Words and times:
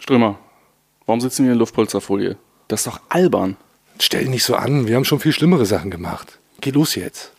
Strömer, 0.00 0.38
warum 1.04 1.20
sitzen 1.20 1.44
wir 1.44 1.52
in 1.52 1.58
Luftpolsterfolie? 1.58 2.38
Das 2.68 2.80
ist 2.80 2.86
doch 2.86 3.00
albern. 3.10 3.58
Stell 4.00 4.22
dich 4.22 4.30
nicht 4.30 4.44
so 4.44 4.56
an, 4.56 4.86
wir 4.86 4.96
haben 4.96 5.04
schon 5.04 5.20
viel 5.20 5.32
schlimmere 5.32 5.66
Sachen 5.66 5.90
gemacht. 5.90 6.38
Geh 6.62 6.70
los 6.70 6.94
jetzt. 6.94 7.32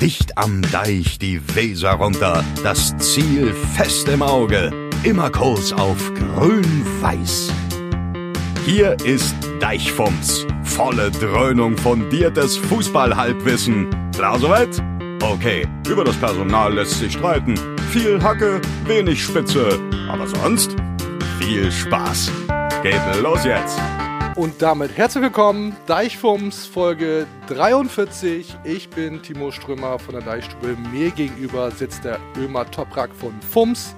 Dicht 0.00 0.38
am 0.38 0.62
Deich 0.62 1.18
die 1.18 1.40
Weser 1.56 1.94
runter, 1.94 2.44
das 2.62 2.96
Ziel 2.98 3.52
fest 3.52 4.08
im 4.08 4.22
Auge, 4.22 4.70
immer 5.02 5.30
Kurs 5.30 5.72
auf 5.72 6.12
grün-weiß. 6.14 7.50
Hier 8.64 8.96
ist 9.04 9.34
Deichfumms, 9.58 10.46
volle 10.62 11.10
Dröhnung 11.10 11.76
fundiertes 11.76 12.56
Fußballhalbwissen. 12.56 13.90
Klar 14.14 14.38
soweit? 14.38 14.80
Okay, 15.20 15.66
über 15.88 16.04
das 16.04 16.16
Personal 16.16 16.74
lässt 16.74 17.00
sich 17.00 17.14
streiten. 17.14 17.54
Viel 17.90 18.22
Hacke, 18.22 18.60
wenig 18.86 19.22
Spitze, 19.22 19.78
aber 20.12 20.26
sonst 20.26 20.76
viel 21.38 21.72
Spaß. 21.72 22.30
Geht 22.82 23.00
los 23.22 23.44
jetzt! 23.44 23.80
Und 24.36 24.60
damit 24.60 24.94
herzlich 24.94 25.24
willkommen, 25.24 25.74
Deichfums 25.86 26.66
Folge 26.66 27.26
43. 27.48 28.54
Ich 28.64 28.90
bin 28.90 29.22
Timo 29.22 29.50
Strömer 29.50 29.98
von 29.98 30.14
der 30.14 30.22
Deichstube. 30.22 30.76
Mir 30.92 31.12
gegenüber 31.12 31.70
sitzt 31.70 32.04
der 32.04 32.20
Ömer 32.36 32.70
Toprak 32.70 33.14
von 33.14 33.32
Fums. 33.40 33.96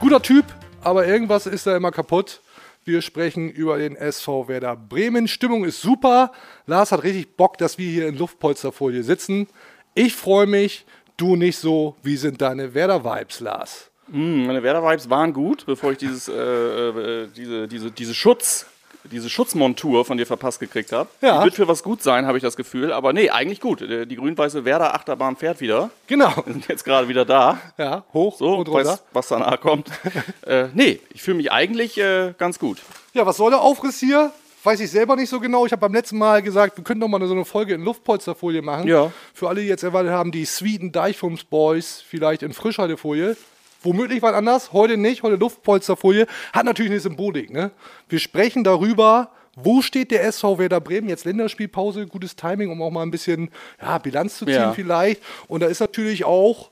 Guter 0.00 0.22
Typ, 0.22 0.46
aber 0.80 1.06
irgendwas 1.06 1.44
ist 1.44 1.66
da 1.66 1.76
immer 1.76 1.90
kaputt. 1.90 2.40
Wir 2.84 3.02
sprechen 3.02 3.50
über 3.50 3.76
den 3.76 3.96
SV 3.96 4.48
Werder 4.48 4.76
Bremen. 4.76 5.28
Stimmung 5.28 5.64
ist 5.64 5.82
super. 5.82 6.32
Lars 6.64 6.90
hat 6.90 7.02
richtig 7.02 7.36
Bock, 7.36 7.58
dass 7.58 7.76
wir 7.76 7.90
hier 7.90 8.08
in 8.08 8.16
Luftpolsterfolie 8.16 9.02
sitzen. 9.02 9.46
Ich 9.92 10.14
freue 10.14 10.46
mich, 10.46 10.86
du 11.18 11.36
nicht 11.36 11.58
so. 11.58 11.96
Wie 12.02 12.16
sind 12.16 12.40
deine 12.40 12.72
Werder-Vibes, 12.72 13.40
Lars? 13.40 13.89
Mm, 14.10 14.46
meine 14.46 14.62
Werder-Vibes 14.62 15.08
waren 15.10 15.32
gut, 15.32 15.66
bevor 15.66 15.92
ich 15.92 15.98
dieses, 15.98 16.28
äh, 16.28 16.32
äh, 16.34 17.28
diese, 17.36 17.68
diese, 17.68 17.90
diese 17.90 18.14
Schutz 18.14 18.66
diese 19.04 19.30
Schutzmontur 19.30 20.04
von 20.04 20.18
dir 20.18 20.26
verpasst 20.26 20.60
gekriegt 20.60 20.92
habe. 20.92 21.08
Ja. 21.22 21.38
Die 21.38 21.44
wird 21.44 21.54
für 21.54 21.66
was 21.66 21.82
gut 21.82 22.02
sein, 22.02 22.26
habe 22.26 22.36
ich 22.36 22.42
das 22.42 22.54
Gefühl. 22.54 22.92
Aber 22.92 23.14
nee, 23.14 23.30
eigentlich 23.30 23.58
gut. 23.58 23.80
Äh, 23.80 24.04
Die 24.06 24.16
grün-weiße 24.16 24.66
Werder-Achterbahn 24.66 25.36
fährt 25.36 25.62
wieder. 25.62 25.88
Genau. 26.06 26.30
Wir 26.44 26.52
sind 26.52 26.68
jetzt 26.68 26.84
gerade 26.84 27.08
wieder 27.08 27.24
da. 27.24 27.58
Ja, 27.78 28.04
hoch 28.12 28.36
So, 28.36 28.56
und 28.56 28.68
runter. 28.68 28.90
weiß, 28.90 29.02
was 29.14 29.28
danach 29.28 29.58
kommt. 29.58 29.88
äh, 30.46 30.66
nee, 30.74 31.00
ich 31.14 31.22
fühle 31.22 31.38
mich 31.38 31.50
eigentlich 31.50 31.96
äh, 31.96 32.34
ganz 32.36 32.58
gut. 32.58 32.76
Ja, 33.14 33.24
was 33.24 33.38
soll 33.38 33.50
der 33.50 33.62
Aufriss 33.62 33.98
hier? 33.98 34.32
Weiß 34.64 34.78
ich 34.80 34.90
selber 34.90 35.16
nicht 35.16 35.30
so 35.30 35.40
genau. 35.40 35.64
Ich 35.64 35.72
habe 35.72 35.80
beim 35.80 35.94
letzten 35.94 36.18
Mal 36.18 36.42
gesagt, 36.42 36.76
wir 36.76 36.84
könnten 36.84 37.00
noch 37.00 37.08
mal 37.08 37.26
so 37.26 37.32
eine 37.32 37.46
Folge 37.46 37.72
in 37.72 37.82
Luftpolsterfolie 37.82 38.60
machen. 38.60 38.86
Ja. 38.86 39.10
Für 39.32 39.48
alle, 39.48 39.62
die 39.62 39.66
jetzt 39.68 39.82
erwartet 39.82 40.12
haben, 40.12 40.30
die 40.30 40.44
Sweden 40.44 40.92
Deichfums 40.92 41.44
Boys 41.44 42.04
vielleicht 42.06 42.42
in 42.42 42.52
Frischhaltefolie. 42.52 43.34
Womöglich 43.82 44.20
was 44.22 44.34
anders, 44.34 44.72
heute 44.72 44.96
nicht, 44.96 45.22
heute 45.22 45.36
Luftpolsterfolie. 45.36 46.26
Hat 46.52 46.64
natürlich 46.66 46.92
eine 46.92 47.00
Symbolik, 47.00 47.50
ne? 47.50 47.70
Wir 48.08 48.18
sprechen 48.18 48.62
darüber, 48.64 49.30
wo 49.56 49.82
steht 49.82 50.10
der 50.10 50.24
SV 50.24 50.58
Werder 50.58 50.80
Bremen? 50.80 51.08
Jetzt 51.08 51.24
Länderspielpause, 51.24 52.06
gutes 52.06 52.36
Timing, 52.36 52.70
um 52.70 52.82
auch 52.82 52.90
mal 52.90 53.02
ein 53.02 53.10
bisschen 53.10 53.50
ja, 53.80 53.98
Bilanz 53.98 54.36
zu 54.38 54.44
ziehen 54.44 54.54
Ja. 54.54 54.72
vielleicht. 54.72 55.22
Und 55.48 55.60
da 55.60 55.66
ist 55.66 55.80
natürlich 55.80 56.24
auch 56.24 56.70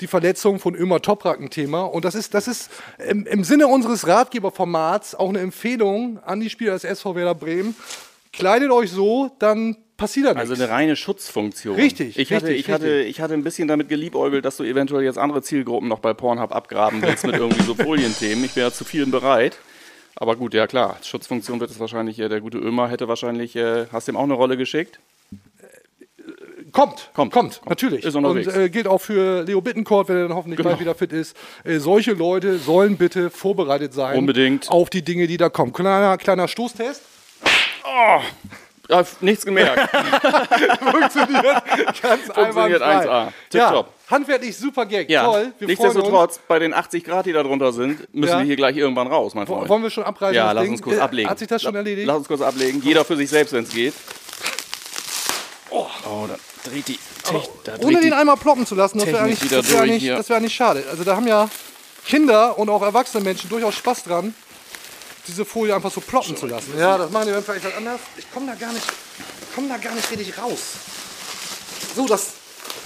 die 0.00 0.06
Verletzung 0.08 0.58
von 0.58 0.74
Ömer 0.74 1.00
Toprak 1.00 1.40
ein 1.40 1.50
Thema. 1.50 1.82
Und 1.82 2.04
das 2.04 2.14
ist, 2.14 2.34
das 2.34 2.48
ist 2.48 2.70
im, 2.98 3.24
im 3.26 3.44
Sinne 3.44 3.68
unseres 3.68 4.06
Ratgeberformats 4.08 5.14
auch 5.14 5.28
eine 5.28 5.38
Empfehlung 5.40 6.18
an 6.24 6.40
die 6.40 6.50
Spieler 6.50 6.72
des 6.72 6.84
SV 6.84 7.14
Werder 7.14 7.34
Bremen. 7.36 7.76
Kleidet 8.32 8.70
euch 8.70 8.90
so, 8.90 9.30
dann 9.38 9.76
passiert 9.96 10.26
da 10.26 10.30
nichts. 10.34 10.50
Also 10.50 10.62
eine 10.62 10.72
reine 10.72 10.96
Schutzfunktion. 10.96 11.76
Richtig, 11.76 12.18
Ich 12.18 12.32
hatte, 12.32 12.46
richtig, 12.46 12.66
ich, 12.66 12.72
hatte, 12.72 12.84
richtig. 12.86 13.10
ich 13.10 13.20
hatte 13.20 13.34
ein 13.34 13.44
bisschen 13.44 13.68
damit 13.68 13.88
geliebäugelt, 13.88 14.44
dass 14.44 14.56
du 14.56 14.64
eventuell 14.64 15.04
jetzt 15.04 15.18
andere 15.18 15.42
Zielgruppen 15.42 15.88
noch 15.88 15.98
bei 16.00 16.14
Pornhub 16.14 16.52
abgraben 16.54 17.02
willst 17.02 17.24
mit 17.26 17.36
irgendwie 17.36 17.62
so 17.62 17.74
Folienthemen. 17.76 18.44
Ich 18.44 18.56
wäre 18.56 18.72
zu 18.72 18.84
vielen 18.84 19.10
bereit. 19.10 19.58
Aber 20.16 20.36
gut, 20.36 20.54
ja 20.54 20.66
klar, 20.66 20.98
Schutzfunktion 21.02 21.60
wird 21.60 21.70
es 21.70 21.80
wahrscheinlich, 21.80 22.18
äh, 22.18 22.28
der 22.28 22.40
gute 22.40 22.58
Ömer 22.58 22.88
hätte 22.88 23.08
wahrscheinlich, 23.08 23.54
äh, 23.56 23.86
hast 23.92 24.08
du 24.08 24.12
ihm 24.12 24.16
auch 24.16 24.22
eine 24.24 24.34
Rolle 24.34 24.56
geschickt? 24.56 24.98
Kommt, 26.70 27.10
Kommt, 27.12 27.32
kommt, 27.32 27.60
natürlich. 27.68 28.02
Ist 28.04 28.14
und 28.14 28.24
äh, 28.46 28.70
gilt 28.70 28.86
auch 28.86 29.00
für 29.00 29.42
Leo 29.42 29.60
Bittencourt, 29.60 30.08
wenn 30.08 30.16
er 30.16 30.28
dann 30.28 30.36
hoffentlich 30.36 30.56
Genau. 30.56 30.70
bald 30.70 30.80
wieder 30.80 30.94
fit 30.94 31.12
ist. 31.12 31.36
Äh, 31.64 31.78
solche 31.80 32.12
Leute 32.12 32.58
sollen 32.58 32.96
bitte 32.96 33.28
vorbereitet 33.28 33.92
sein. 33.92 34.16
Unbedingt. 34.18 34.70
Auf 34.70 34.88
die 34.88 35.02
Dinge, 35.02 35.26
die 35.26 35.36
da 35.36 35.50
kommen. 35.50 35.74
Kleiner, 35.74 36.16
kleiner 36.16 36.48
Stoßtest. 36.48 37.02
Ja, 38.88 39.04
nichts 39.20 39.44
gemerkt. 39.46 39.78
Funktioniert 40.80 41.62
ganz 42.02 42.22
Funktioniert 42.26 42.82
einwandfrei. 42.82 43.06
1A. 43.06 43.06
Ja, 43.06 43.32
Tipptopp. 43.48 43.92
handwerklich 44.10 44.56
super 44.56 44.84
Gag. 44.86 45.08
Ja, 45.08 45.24
Toll. 45.24 45.52
Wir 45.58 45.68
nichtsdestotrotz, 45.68 46.40
bei 46.48 46.58
den 46.58 46.74
80 46.74 47.04
Grad, 47.04 47.24
die 47.26 47.32
da 47.32 47.42
drunter 47.42 47.72
sind, 47.72 48.12
müssen 48.14 48.32
Ja. 48.32 48.38
wir 48.40 48.44
hier 48.44 48.56
gleich 48.56 48.76
irgendwann 48.76 49.06
raus, 49.06 49.34
mein 49.34 49.46
Freund. 49.46 49.68
Wollen 49.68 49.82
wir 49.82 49.90
schon 49.90 50.04
abreißen? 50.04 50.34
ja, 50.34 50.52
lass 50.52 50.68
uns 50.68 50.82
kurz 50.82 50.96
Äh, 50.98 51.00
ablegen. 51.00 51.30
Hat 51.30 51.38
sich 51.38 51.48
das 51.48 51.62
schon 51.62 51.74
erledigt? 51.74 52.06
Lass 52.06 52.18
uns 52.18 52.28
kurz 52.28 52.40
ablegen. 52.42 52.82
Jeder 52.82 53.04
für 53.04 53.16
sich 53.16 53.30
selbst, 53.30 53.52
wenn 53.54 53.64
es 53.64 53.70
geht. 53.70 53.94
Oh, 55.70 55.86
da 56.28 56.36
dreht 56.68 56.88
die. 56.88 56.98
Techn- 57.24 57.48
da 57.64 57.72
Ohne 57.74 57.80
dreht 57.84 57.98
die 57.98 58.00
den 58.10 58.12
einmal 58.12 58.36
ploppen 58.36 58.66
zu 58.66 58.74
lassen, 58.74 58.98
das 58.98 59.06
wäre 59.06 59.20
eigentlich, 59.20 59.38
das 59.48 59.70
wär 59.72 60.16
das 60.16 60.28
wär 60.28 60.40
nicht 60.40 60.54
schade. 60.54 60.84
Also 60.90 61.04
da 61.04 61.16
haben 61.16 61.26
ja 61.26 61.48
Kinder 62.04 62.58
und 62.58 62.68
auch 62.68 62.82
erwachsene 62.82 63.22
Menschen 63.24 63.48
durchaus 63.48 63.74
Spaß 63.76 64.04
dran, 64.04 64.34
diese 65.26 65.44
Folie 65.44 65.74
einfach 65.74 65.92
so 65.92 66.00
ploppen 66.00 66.36
zu 66.36 66.46
lassen. 66.46 66.78
Ja, 66.78 66.98
das 66.98 67.10
machen 67.10 67.26
die 67.26 67.32
dann 67.32 67.44
vielleicht 67.44 67.64
halt 67.64 67.76
anders. 67.76 68.00
Ich 68.16 68.30
komme 68.32 68.46
da 68.46 68.54
gar 68.54 68.72
nicht, 68.72 68.84
ich 68.84 69.54
komm 69.54 69.68
da 69.68 69.76
gar 69.76 69.94
nicht 69.94 70.10
richtig 70.10 70.38
raus. 70.38 70.60
So, 71.94 72.06
das 72.06 72.28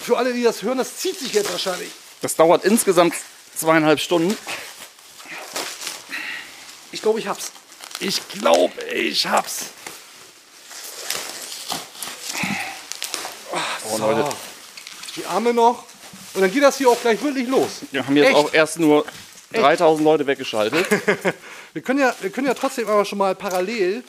für 0.03 0.17
alle, 0.17 0.33
die 0.33 0.43
das 0.43 0.63
hören, 0.63 0.79
das 0.79 0.97
zieht 0.97 1.19
sich 1.19 1.33
jetzt 1.33 1.51
wahrscheinlich. 1.51 1.91
Das 2.23 2.37
dauert 2.37 2.65
insgesamt 2.65 3.15
zweieinhalb 3.57 4.01
Stunden. 4.01 4.37
Ich 6.93 7.03
glaube, 7.03 7.19
ich 7.19 7.27
hab's. 7.27 7.53
Ich 8.01 8.29
glaube, 8.29 8.81
ich 8.85 9.27
hab's. 9.27 9.67
Oh, 13.91 13.99
Leute. 13.99 14.29
Die 15.17 15.25
Arme 15.27 15.55
noch. 15.55 15.85
Und 16.35 16.43
dann 16.43 16.53
geht 16.53 16.63
das 16.63 16.77
hier 16.77 16.91
auch 16.91 17.01
gleich 17.01 17.23
wirklich 17.23 17.49
los. 17.49 17.69
Wir 17.91 18.07
haben 18.07 18.17
jetzt 18.17 18.29
Echt? 18.29 18.37
auch 18.37 18.53
erst 18.53 18.79
nur 18.79 19.07
3000 19.53 20.05
Leute 20.05 20.27
weggeschaltet. 20.27 20.87
Wir 21.73 21.83
können 21.83 22.01
ja, 22.01 22.15
wir 22.23 22.31
können 22.31 22.47
ja 22.47 22.55
trotzdem 22.55 22.89
aber 22.89 23.05
schon 23.05 23.19
mal 23.19 23.35
parallel 23.35 24.03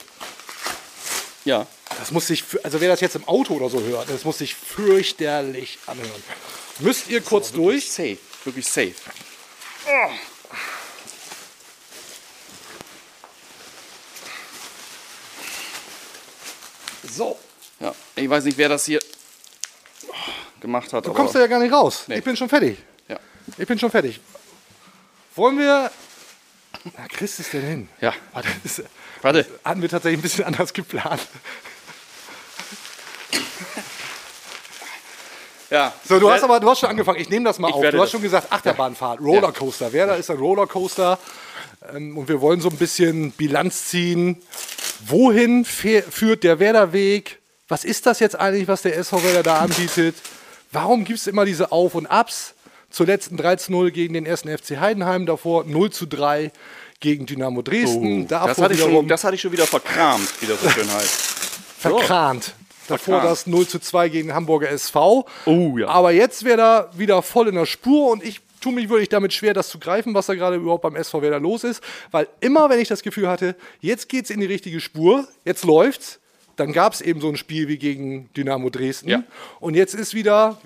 ja. 1.48 1.66
Das 1.98 2.10
muss 2.10 2.26
sich, 2.26 2.44
also 2.62 2.80
wer 2.80 2.90
das 2.90 3.00
jetzt 3.00 3.16
im 3.16 3.26
Auto 3.26 3.54
oder 3.54 3.70
so 3.70 3.80
hört, 3.80 4.10
das 4.10 4.24
muss 4.24 4.38
sich 4.38 4.54
fürchterlich 4.54 5.78
anhören. 5.86 6.22
Müsst 6.80 7.08
ihr 7.08 7.22
kurz 7.22 7.50
durch. 7.52 7.90
Safe. 7.90 8.18
Wirklich 8.44 8.66
safe. 8.66 8.94
So, 17.10 17.38
Ja. 17.80 17.94
Ich 18.14 18.28
weiß 18.28 18.44
nicht, 18.44 18.58
wer 18.58 18.68
das 18.68 18.84
hier 18.84 19.00
oh, 20.06 20.12
gemacht 20.60 20.92
hat. 20.92 21.06
du 21.06 21.12
kommst 21.14 21.34
da 21.34 21.40
ja 21.40 21.46
gar 21.46 21.60
nicht 21.60 21.72
raus. 21.72 22.04
Nee. 22.06 22.18
Ich 22.18 22.24
bin 22.24 22.36
schon 22.36 22.48
fertig. 22.48 22.76
ja. 23.08 23.18
Ich 23.56 23.66
bin 23.66 23.78
schon 23.78 23.90
fertig. 23.90 24.20
Wollen 25.38 25.58
wir. 25.58 25.90
Na, 26.96 27.06
kriegst 27.08 27.38
du 27.38 27.42
es 27.42 27.50
denn 27.50 27.62
hin? 27.62 27.88
ja. 28.00 28.12
Warte, 28.32 28.48
das 28.64 28.82
Warte. 29.22 29.46
hatten 29.64 29.80
wir 29.82 29.88
tatsächlich 29.88 30.18
ein 30.18 30.22
bisschen 30.22 30.44
anders 30.44 30.72
geplant. 30.72 31.20
Ja. 35.70 35.92
So, 36.08 36.18
du 36.18 36.30
hast 36.30 36.42
aber 36.42 36.60
du 36.60 36.68
hast 36.70 36.80
schon 36.80 36.88
angefangen. 36.88 37.20
Ich 37.20 37.28
nehme 37.28 37.44
das 37.44 37.58
mal 37.58 37.68
Ich 37.68 37.74
auf. 37.74 37.80
Du 37.82 37.86
hast 37.88 37.94
das- 37.94 38.10
schon 38.10 38.22
gesagt, 38.22 38.50
Achterbahnfahrt, 38.52 39.20
Rollercoaster. 39.20 39.92
Werder 39.92 40.16
ist 40.16 40.30
ein 40.30 40.38
Rollercoaster. 40.38 41.18
Ähm, 41.94 42.16
und 42.16 42.28
wir 42.28 42.40
wollen 42.40 42.60
so 42.60 42.68
ein 42.70 42.76
bisschen 42.76 43.32
Bilanz 43.32 43.86
ziehen. 43.86 44.42
Wohin 45.06 45.64
führt 45.64 46.42
der 46.42 46.58
Werderweg? 46.58 47.38
Was 47.68 47.84
ist 47.84 48.06
das 48.06 48.18
jetzt 48.20 48.34
eigentlich, 48.36 48.66
was 48.66 48.82
der 48.82 48.96
SV 48.96 49.22
Werder 49.22 49.42
da 49.42 49.58
anbietet? 49.60 50.16
Warum 50.72 51.04
gibt 51.04 51.18
es 51.18 51.26
immer 51.26 51.44
diese 51.44 51.70
Auf- 51.70 51.94
und 51.94 52.06
Abs? 52.06 52.54
Zuletzt 52.98 53.30
ein 53.30 53.38
13-0 53.38 53.92
gegen 53.92 54.14
den 54.14 54.26
1. 54.26 54.40
FC 54.40 54.80
Heidenheim, 54.80 55.24
davor 55.24 55.62
0 55.62 55.90
zu 55.90 56.04
3 56.04 56.50
gegen 56.98 57.26
Dynamo 57.26 57.62
Dresden. 57.62 58.24
Oh, 58.24 58.26
Das 58.28 58.58
hatte, 58.58 58.74
ich 58.74 58.80
wiederum 58.80 58.94
schon, 58.96 59.06
das 59.08 59.22
hatte 59.22 59.36
ich 59.36 59.40
schon 59.40 59.52
wieder 59.52 59.68
verkramt, 59.68 60.28
wie 60.40 60.46
das 60.46 60.60
so 60.60 60.68
schön 60.68 60.92
heißt. 60.92 61.10
verkrant. 61.78 62.54
Davor 62.88 63.20
das 63.20 63.46
0 63.46 63.68
zu 63.68 63.78
2 63.78 64.08
gegen 64.08 64.34
Hamburger 64.34 64.68
SV. 64.70 65.28
Oh, 65.44 65.78
ja. 65.78 65.86
Aber 65.86 66.10
jetzt 66.10 66.42
wäre 66.44 66.60
er 66.60 66.90
wieder 66.98 67.22
voll 67.22 67.46
in 67.46 67.54
der 67.54 67.66
Spur 67.66 68.10
und 68.10 68.24
ich 68.24 68.40
tue 68.60 68.72
mich 68.72 68.88
wirklich 68.88 69.08
damit 69.08 69.32
schwer, 69.32 69.54
das 69.54 69.68
zu 69.68 69.78
greifen, 69.78 70.12
was 70.12 70.26
da 70.26 70.34
gerade 70.34 70.56
überhaupt 70.56 70.82
beim 70.82 70.96
SV 70.96 71.22
Werder 71.22 71.38
los 71.38 71.62
ist. 71.62 71.80
Weil 72.10 72.26
immer, 72.40 72.68
wenn 72.68 72.80
ich 72.80 72.88
das 72.88 73.02
Gefühl 73.02 73.28
hatte, 73.28 73.54
jetzt 73.80 74.08
geht 74.08 74.24
es 74.24 74.30
in 74.32 74.40
die 74.40 74.46
richtige 74.46 74.80
Spur, 74.80 75.28
jetzt 75.44 75.64
läuft's, 75.64 76.18
dann 76.56 76.72
gab 76.72 76.94
es 76.94 77.00
eben 77.00 77.20
so 77.20 77.28
ein 77.28 77.36
Spiel 77.36 77.68
wie 77.68 77.78
gegen 77.78 78.28
Dynamo 78.36 78.70
Dresden. 78.70 79.08
Ja. 79.08 79.22
Und 79.60 79.74
jetzt 79.74 79.94
ist 79.94 80.14
wieder, 80.14 80.58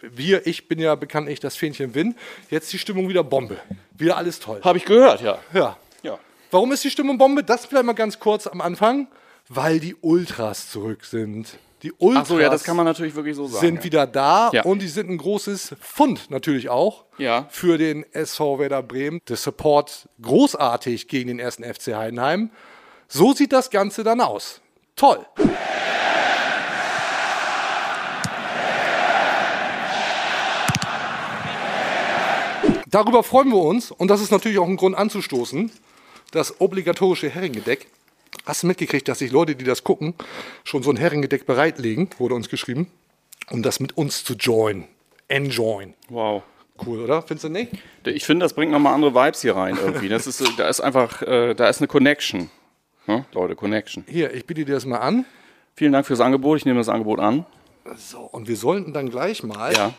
wir, 0.00 0.46
ich 0.46 0.68
bin 0.68 0.78
ja 0.78 0.94
bekanntlich 0.94 1.40
das 1.40 1.56
Fähnchen 1.56 1.94
Win, 1.94 2.14
jetzt 2.50 2.72
die 2.72 2.78
Stimmung 2.78 3.08
wieder 3.08 3.24
Bombe. 3.24 3.58
Wieder 3.96 4.16
alles 4.16 4.38
toll. 4.40 4.60
Habe 4.62 4.78
ich 4.78 4.84
gehört, 4.84 5.20
ja. 5.22 5.38
Ja. 5.52 5.76
Ja. 6.02 6.18
Warum 6.50 6.72
ist 6.72 6.84
die 6.84 6.90
Stimmung 6.90 7.18
Bombe? 7.18 7.42
Das 7.42 7.66
vielleicht 7.66 7.84
mal 7.84 7.92
ganz 7.94 8.18
kurz 8.18 8.46
am 8.46 8.60
Anfang. 8.60 9.08
Weil 9.48 9.80
die 9.80 9.94
Ultras 10.02 10.70
zurück 10.70 11.04
sind. 11.04 11.58
Die 11.82 11.92
Ultras 11.92 12.24
Ach 12.24 12.28
so, 12.28 12.40
ja, 12.40 12.50
das 12.50 12.64
kann 12.64 12.76
man 12.76 12.84
natürlich 12.84 13.14
wirklich 13.14 13.34
so 13.36 13.46
sagen. 13.46 13.60
sind 13.66 13.76
ja. 13.76 13.84
wieder 13.84 14.06
da 14.06 14.50
Ja. 14.52 14.62
und 14.64 14.80
die 14.82 14.88
sind 14.88 15.08
ein 15.08 15.16
großes 15.16 15.74
Fund 15.80 16.28
natürlich 16.30 16.68
auch 16.68 17.04
Ja. 17.18 17.46
für 17.50 17.78
den 17.78 18.04
SV 18.12 18.58
Werder 18.58 18.82
Bremen. 18.82 19.20
Der 19.28 19.36
Support 19.36 20.08
großartig 20.20 21.08
gegen 21.08 21.28
den 21.28 21.38
ersten 21.38 21.62
FC 21.64 21.94
Heidenheim. 21.94 22.50
So 23.06 23.32
sieht 23.32 23.52
das 23.52 23.70
Ganze 23.70 24.04
dann 24.04 24.20
aus. 24.20 24.60
Toll. 24.96 25.24
Darüber 32.90 33.22
freuen 33.22 33.50
wir 33.50 33.58
uns 33.58 33.90
und 33.90 34.08
das 34.08 34.22
ist 34.22 34.30
natürlich 34.30 34.58
auch 34.58 34.66
ein 34.66 34.76
Grund 34.76 34.96
anzustoßen. 34.96 35.70
Das 36.30 36.60
obligatorische 36.60 37.28
Heringedeck. 37.28 37.86
Hast 38.46 38.62
du 38.62 38.66
mitgekriegt, 38.66 39.08
dass 39.08 39.18
sich 39.18 39.30
Leute, 39.30 39.56
die 39.56 39.64
das 39.64 39.84
gucken, 39.84 40.14
schon 40.64 40.82
so 40.82 40.90
ein 40.90 40.96
Heringedeck 40.96 41.44
bereitlegen, 41.44 42.08
wurde 42.18 42.34
uns 42.34 42.48
geschrieben, 42.48 42.90
um 43.50 43.62
das 43.62 43.80
mit 43.80 43.96
uns 43.98 44.24
zu 44.24 44.34
joinen. 44.34 44.84
Enjoyen. 45.28 45.94
Wow. 46.08 46.42
Cool, 46.84 47.00
oder? 47.00 47.22
Findest 47.22 47.44
du 47.44 47.48
nicht? 47.50 47.72
Ich 48.04 48.24
finde, 48.24 48.44
das 48.44 48.54
bringt 48.54 48.72
nochmal 48.72 48.94
andere 48.94 49.14
Vibes 49.14 49.42
hier 49.42 49.56
rein 49.56 49.76
irgendwie. 49.76 50.08
Das 50.08 50.26
ist, 50.26 50.42
da 50.58 50.68
ist 50.68 50.80
einfach, 50.80 51.22
äh, 51.22 51.54
da 51.54 51.68
ist 51.68 51.78
eine 51.78 51.88
Connection. 51.88 52.50
Ne? 53.06 53.24
Leute, 53.32 53.54
Connection. 53.56 54.04
Hier, 54.08 54.32
ich 54.32 54.46
biete 54.46 54.64
dir 54.64 54.74
das 54.74 54.86
mal 54.86 54.98
an. 54.98 55.26
Vielen 55.74 55.92
Dank 55.92 56.06
fürs 56.06 56.20
Angebot. 56.20 56.58
Ich 56.58 56.64
nehme 56.64 56.78
das 56.78 56.88
Angebot 56.88 57.18
an. 57.20 57.44
So, 57.96 58.20
und 58.20 58.48
wir 58.48 58.56
sollten 58.56 58.92
dann 58.92 59.10
gleich 59.10 59.42
mal 59.42 59.72
Ja. 59.74 59.92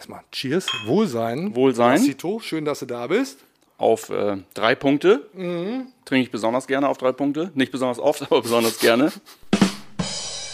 Erstmal 0.00 0.24
Cheers, 0.32 0.66
Wohlsein. 0.86 1.54
Wohlsein. 1.54 1.98
Lassito, 1.98 2.40
schön, 2.40 2.64
dass 2.64 2.78
du 2.78 2.86
da 2.86 3.06
bist. 3.06 3.38
Auf 3.76 4.08
äh, 4.08 4.38
drei 4.54 4.74
Punkte. 4.74 5.28
Trinke 5.34 6.22
ich 6.22 6.30
besonders 6.30 6.66
gerne 6.66 6.88
auf 6.88 6.96
drei 6.96 7.12
Punkte. 7.12 7.50
Nicht 7.54 7.70
besonders 7.70 7.98
oft, 7.98 8.22
aber 8.30 8.40
besonders 8.40 8.78
gerne. 8.78 9.12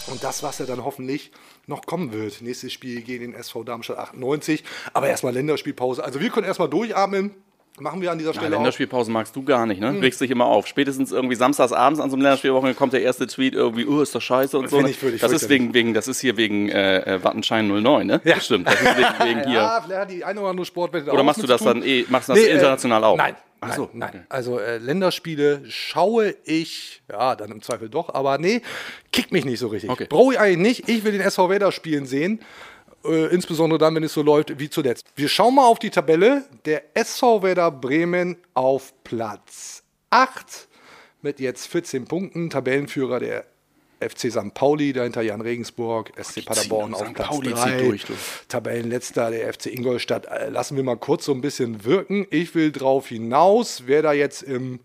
Und 0.09 0.25
das, 0.25 0.43
was 0.43 0.59
ja 0.59 0.67
dann 0.67 0.85
hoffentlich 0.85 1.31
noch 1.67 1.87
kommen 1.87 2.13
wird. 2.13 2.43
Nächstes 2.43 2.73
Spiel 2.73 3.03
gegen 3.03 3.33
den 3.33 3.35
SV 3.35 3.63
Darmstadt 3.63 3.99
98. 3.99 4.65
Aber 4.93 5.09
erstmal 5.09 5.33
Länderspielpause. 5.33 6.03
Also 6.03 6.21
wir 6.21 6.31
können 6.31 6.47
erstmal 6.47 6.69
durchatmen. 6.69 7.31
Machen 7.79 8.01
wir 8.01 8.11
an 8.11 8.19
dieser 8.19 8.31
Ja, 8.31 8.41
Stelle 8.41 8.57
auch. 8.57 8.61
Länderspielpause 8.61 9.11
magst 9.11 9.37
du 9.37 9.43
gar 9.43 9.67
nicht, 9.67 9.81
ne? 9.81 10.01
Regst 10.01 10.21
dich 10.21 10.31
immer 10.31 10.47
auf. 10.47 10.67
Spätestens 10.67 11.13
irgendwie 11.13 11.35
samstags 11.35 11.73
abends 11.73 12.01
an 12.01 12.11
so 12.11 12.17
einem 12.17 12.23
Länderspielwochenende 12.23 12.77
kommt 12.77 12.93
der 12.95 13.03
erste 13.03 13.27
Tweet 13.27 13.55
irgendwie, 13.55 13.87
oh, 13.87 14.01
ist 14.01 14.15
das 14.15 14.25
scheiße 14.25 14.59
und 14.59 14.71
so. 14.71 14.77
Finde 14.77 14.91
ich 14.93 14.99
völlig 14.99 15.21
das 15.21 15.33
ist 15.33 15.49
wegen, 15.49 15.75
wegen, 15.75 15.93
das 15.93 16.09
ist 16.09 16.21
hier 16.21 16.37
wegen 16.37 16.69
äh, 16.71 17.17
äh, 17.17 17.25
Wattenschein 17.25 17.69
09, 17.69 18.07
ne? 18.07 18.21
Ja. 18.25 18.41
Stimmt. 18.41 18.67
Das 18.67 18.75
ist 18.75 18.85
wegen, 18.97 19.09
wegen 19.29 19.45
hier. 19.45 19.59
Ja, 19.59 19.83
vielleicht 19.85 20.11
die 20.11 20.25
eine 20.25 20.41
oder 20.41 20.51
andere 20.51 20.65
Sportwette 20.67 21.11
Oder 21.11 21.23
machst 21.23 21.43
du 21.43 21.47
das 21.47 21.63
dann 21.63 21.83
eh, 21.83 22.07
machst 22.09 22.29
du 22.29 22.33
das 22.33 22.43
Nee, 22.43 22.49
äh, 22.49 22.55
international 22.55 23.05
auch? 23.05 23.17
Nein. 23.17 23.37
Ach 23.61 23.75
so, 23.75 23.91
nein. 23.93 24.27
Also 24.29 24.59
äh, 24.59 24.79
Länderspiele 24.79 25.63
schaue 25.69 26.35
ich, 26.45 27.03
ja, 27.11 27.35
dann 27.37 27.51
im 27.51 27.63
Zweifel 27.63 27.89
doch, 27.89 28.15
aber 28.15 28.39
nee, 28.39 28.61
kickt 29.13 29.33
mich 29.33 29.45
nicht 29.45 29.59
so 29.59 29.69
richtig. 29.69 29.91
Okay. 29.91 30.07
Brauche 30.09 30.35
ich 30.35 30.39
eigentlich 30.39 30.59
nicht. 30.85 30.89
Ich 30.89 31.05
will 31.05 31.13
den 31.13 31.23
SV 31.23 31.49
Werder 31.49 31.73
spielen 31.73 32.07
sehen. 32.07 32.41
Äh, 33.09 33.27
insbesondere 33.27 33.79
dann, 33.79 33.95
wenn 33.95 34.05
es 34.05 34.13
so 34.13 34.23
läuft 34.23 34.59
wie 34.59 34.71
zuletzt. 34.71 35.07
Wir 35.17 35.29
schauen 35.29 35.55
mal 35.55 35.67
auf 35.67 35.79
die 35.79 35.91
Tabelle. 35.91 36.45
Der 36.65 36.97
SV 36.97 37.43
Werder 37.43 37.71
Bremen 37.71 38.37
auf 38.55 38.93
Platz 39.05 39.83
8 40.11 40.69
mit 41.23 41.41
jetzt 41.41 41.67
14 41.69 42.07
Punkten. 42.07 42.51
Tabellenführer 42.51 43.21
der 43.21 43.45
FC 44.01 44.31
St. 44.31 44.53
Pauli, 44.53 44.93
dahinter 44.93 45.23
Jan 45.23 45.41
Regensburg, 45.41 46.13
SC 46.23 46.45
Paderborn 46.45 46.95
auf 46.95 47.07
St. 47.07 47.15
Platz 47.15 47.29
Pauli 47.29 47.51
3. 47.51 47.57
zieht 47.57 47.81
durch, 47.81 48.05
du. 48.05 48.13
Tabellenletzter, 48.49 49.31
der 49.31 49.53
FC 49.53 49.67
Ingolstadt. 49.67 50.27
Äh, 50.27 50.51
Lassen 50.51 50.77
wir 50.77 50.85
mal 50.85 50.97
kurz 50.97 51.25
so 51.25 51.33
ein 51.33 51.41
bisschen 51.41 51.85
wirken. 51.85 52.27
Ich 52.31 52.55
will 52.55 52.73
drauf 52.73 53.09
hinaus, 53.09 53.85
wer 53.87 54.03
da 54.03 54.13
jetzt 54.13 54.43
im 54.43 54.81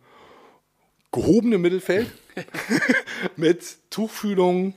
gehobenen 1.11 1.61
Mittelfeld 1.61 2.11
mit 3.35 3.77
Tuchfühlung 3.89 4.73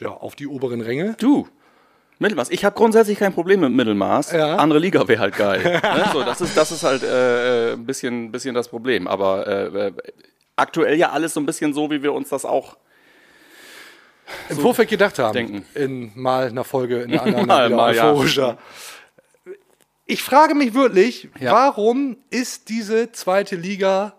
ja, 0.00 0.08
auf 0.08 0.34
die 0.34 0.46
oberen 0.46 0.80
Ränge. 0.80 1.16
Du. 1.18 1.48
Mittelmaß. 2.24 2.50
Ich 2.50 2.64
habe 2.64 2.74
grundsätzlich 2.74 3.18
kein 3.18 3.32
Problem 3.34 3.60
mit 3.60 3.72
Mittelmaß. 3.72 4.32
Ja. 4.32 4.56
Andere 4.56 4.78
Liga 4.78 5.06
wäre 5.06 5.20
halt 5.20 5.36
geil. 5.36 5.62
ne? 5.82 6.04
so, 6.12 6.22
das, 6.22 6.40
ist, 6.40 6.56
das 6.56 6.72
ist 6.72 6.82
halt 6.82 7.02
äh, 7.02 7.70
äh, 7.70 7.72
ein 7.74 7.84
bisschen, 7.84 8.32
bisschen 8.32 8.54
das 8.54 8.68
Problem. 8.68 9.06
Aber 9.06 9.46
äh, 9.46 9.86
äh, 9.88 9.92
aktuell 10.56 10.96
ja 10.96 11.10
alles 11.10 11.34
so 11.34 11.40
ein 11.40 11.46
bisschen 11.46 11.74
so, 11.74 11.90
wie 11.90 12.02
wir 12.02 12.12
uns 12.12 12.30
das 12.30 12.44
auch. 12.44 12.76
Im 14.48 14.56
Vorfeld 14.58 14.88
gedacht 14.88 15.18
haben. 15.18 15.34
denken. 15.34 15.64
In 15.74 16.12
mal 16.14 16.48
einer 16.48 16.64
Folge, 16.64 17.02
in 17.02 17.12
einer 17.12 17.22
anderen 17.24 17.46
Mal, 17.46 17.70
mal, 17.70 17.94
ja. 17.94 18.56
Ich 20.06 20.22
frage 20.22 20.54
mich 20.54 20.74
wirklich, 20.74 21.28
Ja. 21.38 21.52
warum 21.52 22.16
ist 22.30 22.68
diese 22.70 23.12
zweite 23.12 23.56
Liga 23.56 24.14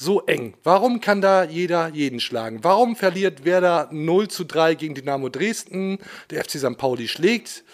so 0.00 0.22
eng? 0.22 0.54
Warum 0.64 1.00
kann 1.00 1.20
da 1.20 1.44
jeder 1.44 1.88
jeden 1.88 2.20
schlagen? 2.20 2.60
Warum 2.62 2.96
verliert 2.96 3.44
Werder 3.44 3.88
0 3.92 4.28
zu 4.28 4.44
3 4.44 4.74
gegen 4.74 4.94
Dynamo 4.94 5.28
Dresden? 5.28 5.98
Der 6.30 6.42
FC 6.42 6.52
St. 6.58 6.76
Pauli 6.78 7.06
schlägt 7.06 7.64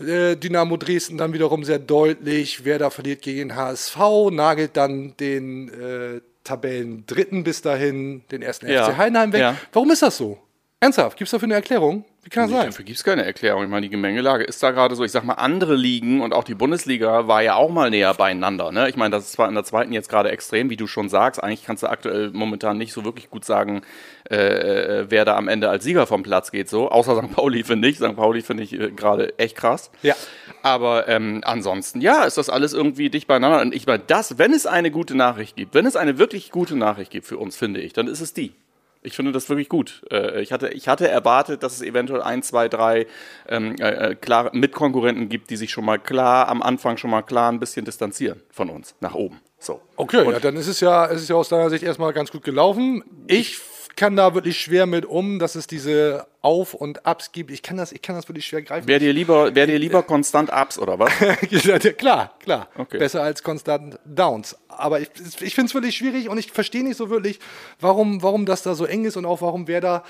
äh, 0.00 0.36
Dynamo 0.36 0.76
Dresden 0.78 1.18
dann 1.18 1.32
wiederum 1.32 1.64
sehr 1.64 1.78
deutlich. 1.78 2.64
Werder 2.64 2.90
verliert 2.90 3.22
gegen 3.22 3.50
den 3.50 3.56
HSV, 3.56 3.96
nagelt 4.30 4.76
dann 4.76 5.14
den 5.18 5.68
äh, 5.68 6.20
Tabellen 6.44 7.04
Dritten 7.06 7.44
bis 7.44 7.60
dahin, 7.60 8.22
den 8.30 8.40
ersten 8.42 8.66
Ja. 8.68 8.86
FC 8.86 8.96
Heidenheim 8.96 9.32
weg. 9.32 9.40
Ja. 9.40 9.56
Warum 9.72 9.90
ist 9.90 10.02
das 10.02 10.16
so? 10.16 10.38
Ernsthaft, 10.82 11.18
gibt 11.18 11.28
es 11.28 11.32
dafür 11.32 11.44
eine 11.46 11.54
Erklärung? 11.56 12.06
Wie 12.22 12.30
kann 12.30 12.44
das 12.44 12.50
Nee, 12.52 12.56
sein? 12.56 12.66
dafür 12.68 12.84
gibt 12.86 12.96
es 12.96 13.04
keine 13.04 13.22
Erklärung. 13.22 13.64
Ich 13.64 13.68
meine, 13.68 13.82
die 13.82 13.90
Gemengelage 13.90 14.44
ist 14.44 14.62
da 14.62 14.70
gerade 14.70 14.94
so. 14.94 15.04
Ich 15.04 15.12
sag 15.12 15.24
mal, 15.24 15.34
andere 15.34 15.74
Ligen 15.74 16.22
und 16.22 16.32
auch 16.32 16.42
die 16.42 16.54
Bundesliga 16.54 17.28
war 17.28 17.42
ja 17.42 17.54
auch 17.56 17.68
mal 17.68 17.90
näher 17.90 18.14
beieinander. 18.14 18.72
Ne? 18.72 18.88
Ich 18.88 18.96
meine, 18.96 19.14
das 19.14 19.24
ist 19.24 19.32
zwar 19.32 19.46
in 19.48 19.54
der 19.54 19.64
zweiten 19.64 19.92
jetzt 19.92 20.08
gerade 20.08 20.30
extrem, 20.30 20.70
wie 20.70 20.78
du 20.78 20.86
schon 20.86 21.10
sagst. 21.10 21.42
Eigentlich 21.42 21.66
kannst 21.66 21.82
du 21.82 21.86
aktuell 21.88 22.30
momentan 22.30 22.78
nicht 22.78 22.94
so 22.94 23.04
wirklich 23.04 23.28
gut 23.28 23.44
sagen, 23.44 23.82
äh, 24.30 24.36
äh, 24.36 25.06
wer 25.10 25.26
da 25.26 25.36
am 25.36 25.48
Ende 25.48 25.68
als 25.68 25.84
Sieger 25.84 26.06
vom 26.06 26.22
Platz 26.22 26.50
geht. 26.50 26.70
So, 26.70 26.90
außer 26.90 27.14
St. 27.22 27.30
Pauli 27.34 27.62
finde 27.62 27.86
ich. 27.88 27.96
St. 27.98 28.16
Pauli 28.16 28.40
finde 28.40 28.62
ich 28.62 28.72
äh, 28.72 28.90
gerade 28.90 29.38
echt 29.38 29.56
krass. 29.56 29.90
Ja. 30.00 30.14
Aber 30.62 31.08
ähm, 31.08 31.42
ansonsten, 31.44 32.00
ja, 32.00 32.24
ist 32.24 32.38
das 32.38 32.48
alles 32.48 32.72
irgendwie 32.72 33.10
dicht 33.10 33.26
beieinander. 33.26 33.60
Und 33.60 33.74
ich 33.74 33.86
meine, 33.86 34.02
das, 34.06 34.38
wenn 34.38 34.54
es 34.54 34.64
eine 34.64 34.90
gute 34.90 35.14
Nachricht 35.14 35.56
gibt, 35.56 35.74
wenn 35.74 35.84
es 35.84 35.94
eine 35.96 36.16
wirklich 36.16 36.50
gute 36.50 36.74
Nachricht 36.74 37.10
gibt 37.10 37.26
für 37.26 37.36
uns, 37.36 37.54
finde 37.56 37.80
ich, 37.82 37.92
dann 37.92 38.06
ist 38.08 38.22
es 38.22 38.32
die. 38.32 38.54
Ich 39.02 39.16
finde 39.16 39.32
das 39.32 39.48
wirklich 39.48 39.68
gut. 39.68 40.02
Äh, 40.10 40.42
ich, 40.42 40.52
hatte, 40.52 40.68
ich 40.68 40.88
hatte 40.88 41.08
erwartet, 41.08 41.62
dass 41.62 41.74
es 41.74 41.82
eventuell 41.82 42.22
ein, 42.22 42.42
zwei, 42.42 42.68
drei 42.68 43.06
ähm, 43.48 43.76
äh, 43.80 44.10
äh, 44.10 44.14
klare 44.14 44.50
Mitkonkurrenten 44.52 45.28
gibt, 45.28 45.50
die 45.50 45.56
sich 45.56 45.70
schon 45.70 45.86
mal 45.86 45.98
klar 45.98 46.48
am 46.48 46.60
Anfang 46.60 46.98
schon 46.98 47.10
mal 47.10 47.22
klar 47.22 47.50
ein 47.50 47.60
bisschen 47.60 47.84
distanzieren 47.84 48.42
von 48.50 48.68
uns 48.68 48.94
nach 49.00 49.14
oben. 49.14 49.40
So. 49.58 49.80
Okay, 49.96 50.30
ja, 50.30 50.38
dann 50.38 50.56
ist 50.56 50.68
es 50.68 50.80
ja, 50.80 51.06
es 51.06 51.22
ist 51.22 51.28
ja 51.28 51.36
aus 51.36 51.48
deiner 51.48 51.70
Sicht 51.70 51.82
erstmal 51.82 52.12
ganz 52.12 52.30
gut 52.30 52.44
gelaufen. 52.44 53.04
Ich 53.26 53.58
kann 54.00 54.16
da 54.16 54.34
wirklich 54.34 54.58
schwer 54.58 54.86
mit 54.86 55.04
um, 55.04 55.38
dass 55.38 55.56
es 55.56 55.66
diese 55.66 56.26
Auf- 56.40 56.72
und 56.72 57.04
Abs 57.04 57.32
gibt. 57.32 57.50
Ich 57.50 57.62
kann 57.62 57.76
das, 57.76 57.92
ich 57.92 58.00
kann 58.00 58.16
das 58.16 58.26
wirklich 58.30 58.46
schwer 58.46 58.62
greifen. 58.62 58.88
Wäre 58.88 58.98
dir 58.98 59.12
lieber, 59.12 59.54
wär 59.54 59.66
dir 59.66 59.78
lieber 59.78 60.02
konstant 60.02 60.50
Ups 60.50 60.78
oder 60.78 60.98
was? 60.98 61.12
Ja, 61.50 61.78
klar, 61.98 62.32
klar. 62.40 62.70
Okay. 62.78 62.96
Besser 62.96 63.22
als 63.22 63.42
konstant 63.42 63.98
Downs. 64.06 64.56
Aber 64.68 65.00
ich, 65.00 65.10
ich 65.42 65.54
finde 65.54 65.68
es 65.68 65.74
wirklich 65.74 65.98
schwierig 65.98 66.30
und 66.30 66.38
ich 66.38 66.50
verstehe 66.50 66.82
nicht 66.82 66.96
so 66.96 67.10
wirklich, 67.10 67.40
warum, 67.78 68.22
warum 68.22 68.46
das 68.46 68.62
da 68.62 68.74
so 68.74 68.86
eng 68.86 69.04
ist 69.04 69.18
und 69.18 69.26
auch 69.26 69.42
warum 69.42 69.68
wer 69.68 69.82
da 69.82 70.02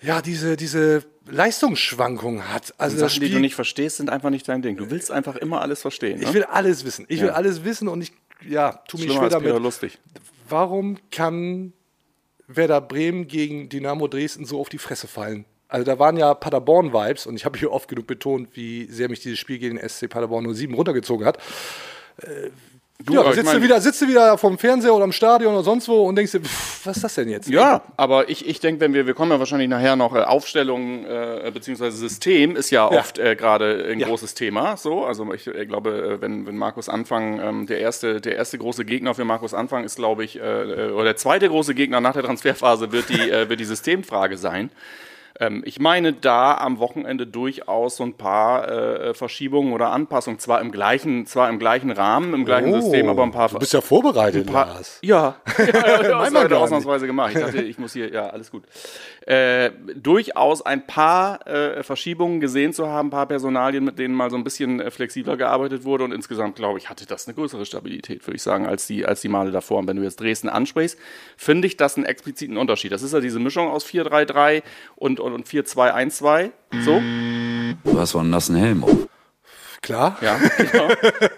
ja, 0.00 0.22
diese, 0.22 0.56
diese 0.56 1.04
Leistungsschwankung 1.26 2.48
hat. 2.48 2.72
Also 2.78 2.96
das 2.98 3.12
Sachen, 3.12 3.20
die 3.20 3.26
Spiel, 3.26 3.36
du 3.36 3.40
nicht 3.42 3.54
verstehst, 3.54 3.98
sind 3.98 4.08
einfach 4.08 4.30
nicht 4.30 4.48
dein 4.48 4.62
Ding. 4.62 4.78
Du 4.78 4.90
willst 4.90 5.10
einfach 5.10 5.36
immer 5.36 5.60
alles 5.60 5.82
verstehen. 5.82 6.18
ich 6.22 6.28
Ne? 6.28 6.32
will 6.34 6.44
alles 6.44 6.86
wissen. 6.86 7.04
Ich 7.08 7.20
will 7.20 7.28
alles 7.30 7.62
wissen 7.62 7.88
und 7.88 8.00
ich 8.00 8.12
ja, 8.48 8.72
tu 8.88 8.96
mich 8.96 9.12
schwer 9.12 9.28
damit. 9.28 9.54
lustig. 9.60 9.98
warum 10.48 10.96
kann 11.10 11.74
Werder 12.48 12.80
Bremen 12.80 13.26
gegen 13.26 13.68
Dynamo 13.68 14.08
Dresden 14.08 14.44
so 14.44 14.60
auf 14.60 14.68
die 14.68 14.78
Fresse 14.78 15.08
fallen? 15.08 15.44
Also 15.68 15.84
da 15.84 15.98
waren 15.98 16.16
ja 16.16 16.32
Paderborn-Vibes 16.34 17.26
und 17.26 17.34
ich 17.34 17.44
habe 17.44 17.58
hier 17.58 17.72
oft 17.72 17.88
genug 17.88 18.06
betont, 18.06 18.50
wie 18.54 18.86
sehr 18.86 19.08
mich 19.08 19.20
dieses 19.20 19.38
Spiel 19.38 19.58
gegen 19.58 19.76
den 19.76 19.88
SC 19.88 20.08
Paderborn 20.08 20.54
07 20.54 20.74
runtergezogen 20.74 21.26
hat. 21.26 21.38
Du, 23.04 23.12
ja, 23.12 23.22
da 23.22 23.28
ich 23.28 23.34
sitzt, 23.36 23.48
du 23.48 23.52
mein- 23.54 23.62
wieder, 23.62 23.80
sitzt 23.80 24.00
du 24.00 24.08
wieder 24.08 24.38
vom 24.38 24.56
Fernseher 24.58 24.94
oder 24.94 25.04
am 25.04 25.12
Stadion 25.12 25.52
oder 25.52 25.62
sonst 25.62 25.86
wo 25.86 26.04
und 26.08 26.16
denkst 26.16 26.32
dir, 26.32 26.40
pff, 26.40 26.86
was 26.86 26.96
ist 26.96 27.02
das 27.02 27.14
denn 27.16 27.28
jetzt? 27.28 27.46
Ja, 27.48 27.82
aber 27.98 28.30
ich, 28.30 28.48
ich 28.48 28.58
denke, 28.60 28.80
wenn 28.80 28.94
wir, 28.94 29.06
wir 29.06 29.12
kommen 29.12 29.30
ja 29.32 29.38
wahrscheinlich 29.38 29.68
nachher 29.68 29.96
noch, 29.96 30.14
äh, 30.14 30.20
Aufstellung 30.22 31.04
äh, 31.04 31.50
beziehungsweise 31.52 31.94
System 31.96 32.56
ist 32.56 32.70
ja, 32.70 32.90
Ja. 32.90 32.98
oft 32.98 33.18
äh, 33.18 33.36
gerade 33.36 33.86
ein 33.92 34.00
Ja. 34.00 34.06
großes 34.08 34.32
Thema. 34.32 34.78
So, 34.78 35.04
also 35.04 35.30
ich 35.34 35.46
äh, 35.46 35.66
glaube, 35.66 35.90
äh, 36.16 36.20
wenn, 36.22 36.46
wenn 36.46 36.56
Markus 36.56 36.88
Anfang, 36.88 37.38
ähm, 37.38 37.66
der 37.66 37.80
erste, 37.80 38.20
der 38.22 38.34
erste 38.36 38.56
große 38.56 38.86
Gegner 38.86 39.14
für 39.14 39.26
Markus 39.26 39.52
Anfang 39.52 39.84
ist, 39.84 39.96
glaube 39.96 40.24
ich, 40.24 40.40
äh, 40.40 40.40
äh, 40.42 40.90
oder 40.90 41.04
der 41.04 41.16
zweite 41.16 41.48
große 41.48 41.74
Gegner 41.74 42.00
nach 42.00 42.14
der 42.14 42.22
Transferphase 42.22 42.92
wird 42.92 43.10
die, 43.10 43.18
wird 43.48 43.60
die 43.60 43.64
Systemfrage 43.66 44.38
sein. 44.38 44.70
Ähm, 45.38 45.62
ich 45.66 45.78
meine 45.80 46.12
da 46.12 46.56
am 46.56 46.78
Wochenende 46.78 47.26
durchaus 47.26 47.96
so 47.96 48.04
ein 48.04 48.14
paar 48.14 48.68
äh, 48.68 49.14
Verschiebungen 49.14 49.72
oder 49.72 49.90
Anpassungen, 49.90 50.38
zwar 50.38 50.60
im 50.60 50.72
gleichen, 50.72 51.26
zwar 51.26 51.48
im 51.48 51.58
gleichen 51.58 51.90
Rahmen, 51.90 52.32
im 52.34 52.44
gleichen 52.44 52.72
Oh, 52.72 52.80
System, 52.80 53.08
aber 53.08 53.22
ein 53.22 53.32
paar. 53.32 53.48
Du 53.48 53.58
bist 53.58 53.72
ja 53.72 53.80
vorbereitet, 53.80 54.46
paar 54.50 54.66
Lars. 54.66 54.98
ja, 55.02 55.36
ja, 55.58 55.64
ja, 55.66 56.02
ja 56.02 56.30
das 56.30 56.32
nicht. 56.32 56.52
ausnahmsweise 56.52 57.06
gemacht. 57.06 57.32
Ich 57.34 57.40
dachte, 57.40 57.60
ich 57.62 57.78
muss 57.78 57.92
hier, 57.92 58.10
ja, 58.12 58.28
alles 58.28 58.50
gut. 58.50 58.64
Äh, 59.26 59.72
durchaus 59.94 60.62
ein 60.62 60.86
paar 60.86 61.46
äh, 61.46 61.82
Verschiebungen 61.82 62.40
gesehen 62.40 62.72
zu 62.72 62.86
haben, 62.88 63.08
ein 63.08 63.10
paar 63.10 63.26
Personalien, 63.26 63.84
mit 63.84 63.98
denen 63.98 64.14
mal 64.14 64.30
so 64.30 64.36
ein 64.36 64.44
bisschen 64.44 64.80
äh, 64.80 64.90
flexibler 64.90 65.36
gearbeitet 65.36 65.84
wurde 65.84 66.04
und 66.04 66.12
insgesamt, 66.12 66.56
glaube 66.56 66.78
ich, 66.78 66.88
hatte 66.88 67.06
das 67.06 67.26
eine 67.26 67.34
größere 67.34 67.66
Stabilität, 67.66 68.26
würde 68.26 68.36
ich 68.36 68.42
sagen, 68.42 68.66
als 68.66 68.86
die, 68.86 69.04
als 69.04 69.20
die 69.20 69.28
Male 69.28 69.50
davor. 69.50 69.78
Und 69.80 69.88
wenn 69.88 69.96
du 69.96 70.02
jetzt 70.02 70.20
Dresden 70.20 70.48
ansprichst, 70.48 70.98
finde 71.36 71.66
ich 71.66 71.76
das 71.76 71.96
einen 71.96 72.06
expliziten 72.06 72.56
Unterschied. 72.56 72.92
Das 72.92 73.02
ist 73.02 73.12
ja 73.12 73.20
diese 73.20 73.40
Mischung 73.40 73.68
aus 73.68 73.84
4-3-3 73.84 74.62
und, 74.94 75.18
und, 75.26 75.34
und 75.34 75.46
4-2-1-2. 75.46 76.50
So. 76.84 77.00
Du 77.84 77.98
hast 77.98 78.14
wohl 78.14 78.22
einen 78.22 78.30
nassen 78.30 78.56
Helm 78.56 78.84
auf. 78.84 79.08
Klar. 79.82 80.18
Ja, 80.20 80.38
genau. 80.56 80.88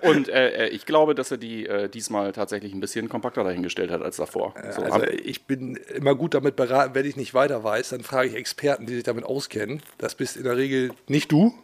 Und 0.03 0.29
äh, 0.29 0.67
äh, 0.67 0.69
ich 0.69 0.87
glaube, 0.87 1.15
dass 1.15 1.31
er 1.31 1.37
die 1.37 1.67
äh, 1.67 1.89
diesmal 1.89 2.33
tatsächlich 2.33 2.73
ein 2.73 2.81
bisschen 2.81 3.09
kompakter 3.09 3.45
dahingestellt 3.45 3.91
hat 3.91 4.01
als 4.01 4.17
davor. 4.17 4.55
So, 4.71 4.83
Also 4.83 5.07
ich 5.07 5.45
bin 5.45 5.77
immer 5.95 6.15
gut 6.15 6.33
damit 6.33 6.57
beraten, 6.57 6.95
wenn 6.95 7.05
ich 7.05 7.17
nicht 7.17 7.35
weiter 7.35 7.63
weiß, 7.63 7.91
dann 7.91 8.03
frage 8.03 8.29
ich 8.29 8.35
Experten, 8.35 8.87
die 8.87 8.95
sich 8.95 9.05
damit 9.05 9.25
auskennen. 9.25 9.83
Das 9.99 10.15
bist 10.15 10.37
in 10.37 10.45
der 10.45 10.57
Regel 10.57 10.93
nicht 11.09 11.31
du, 11.31 11.55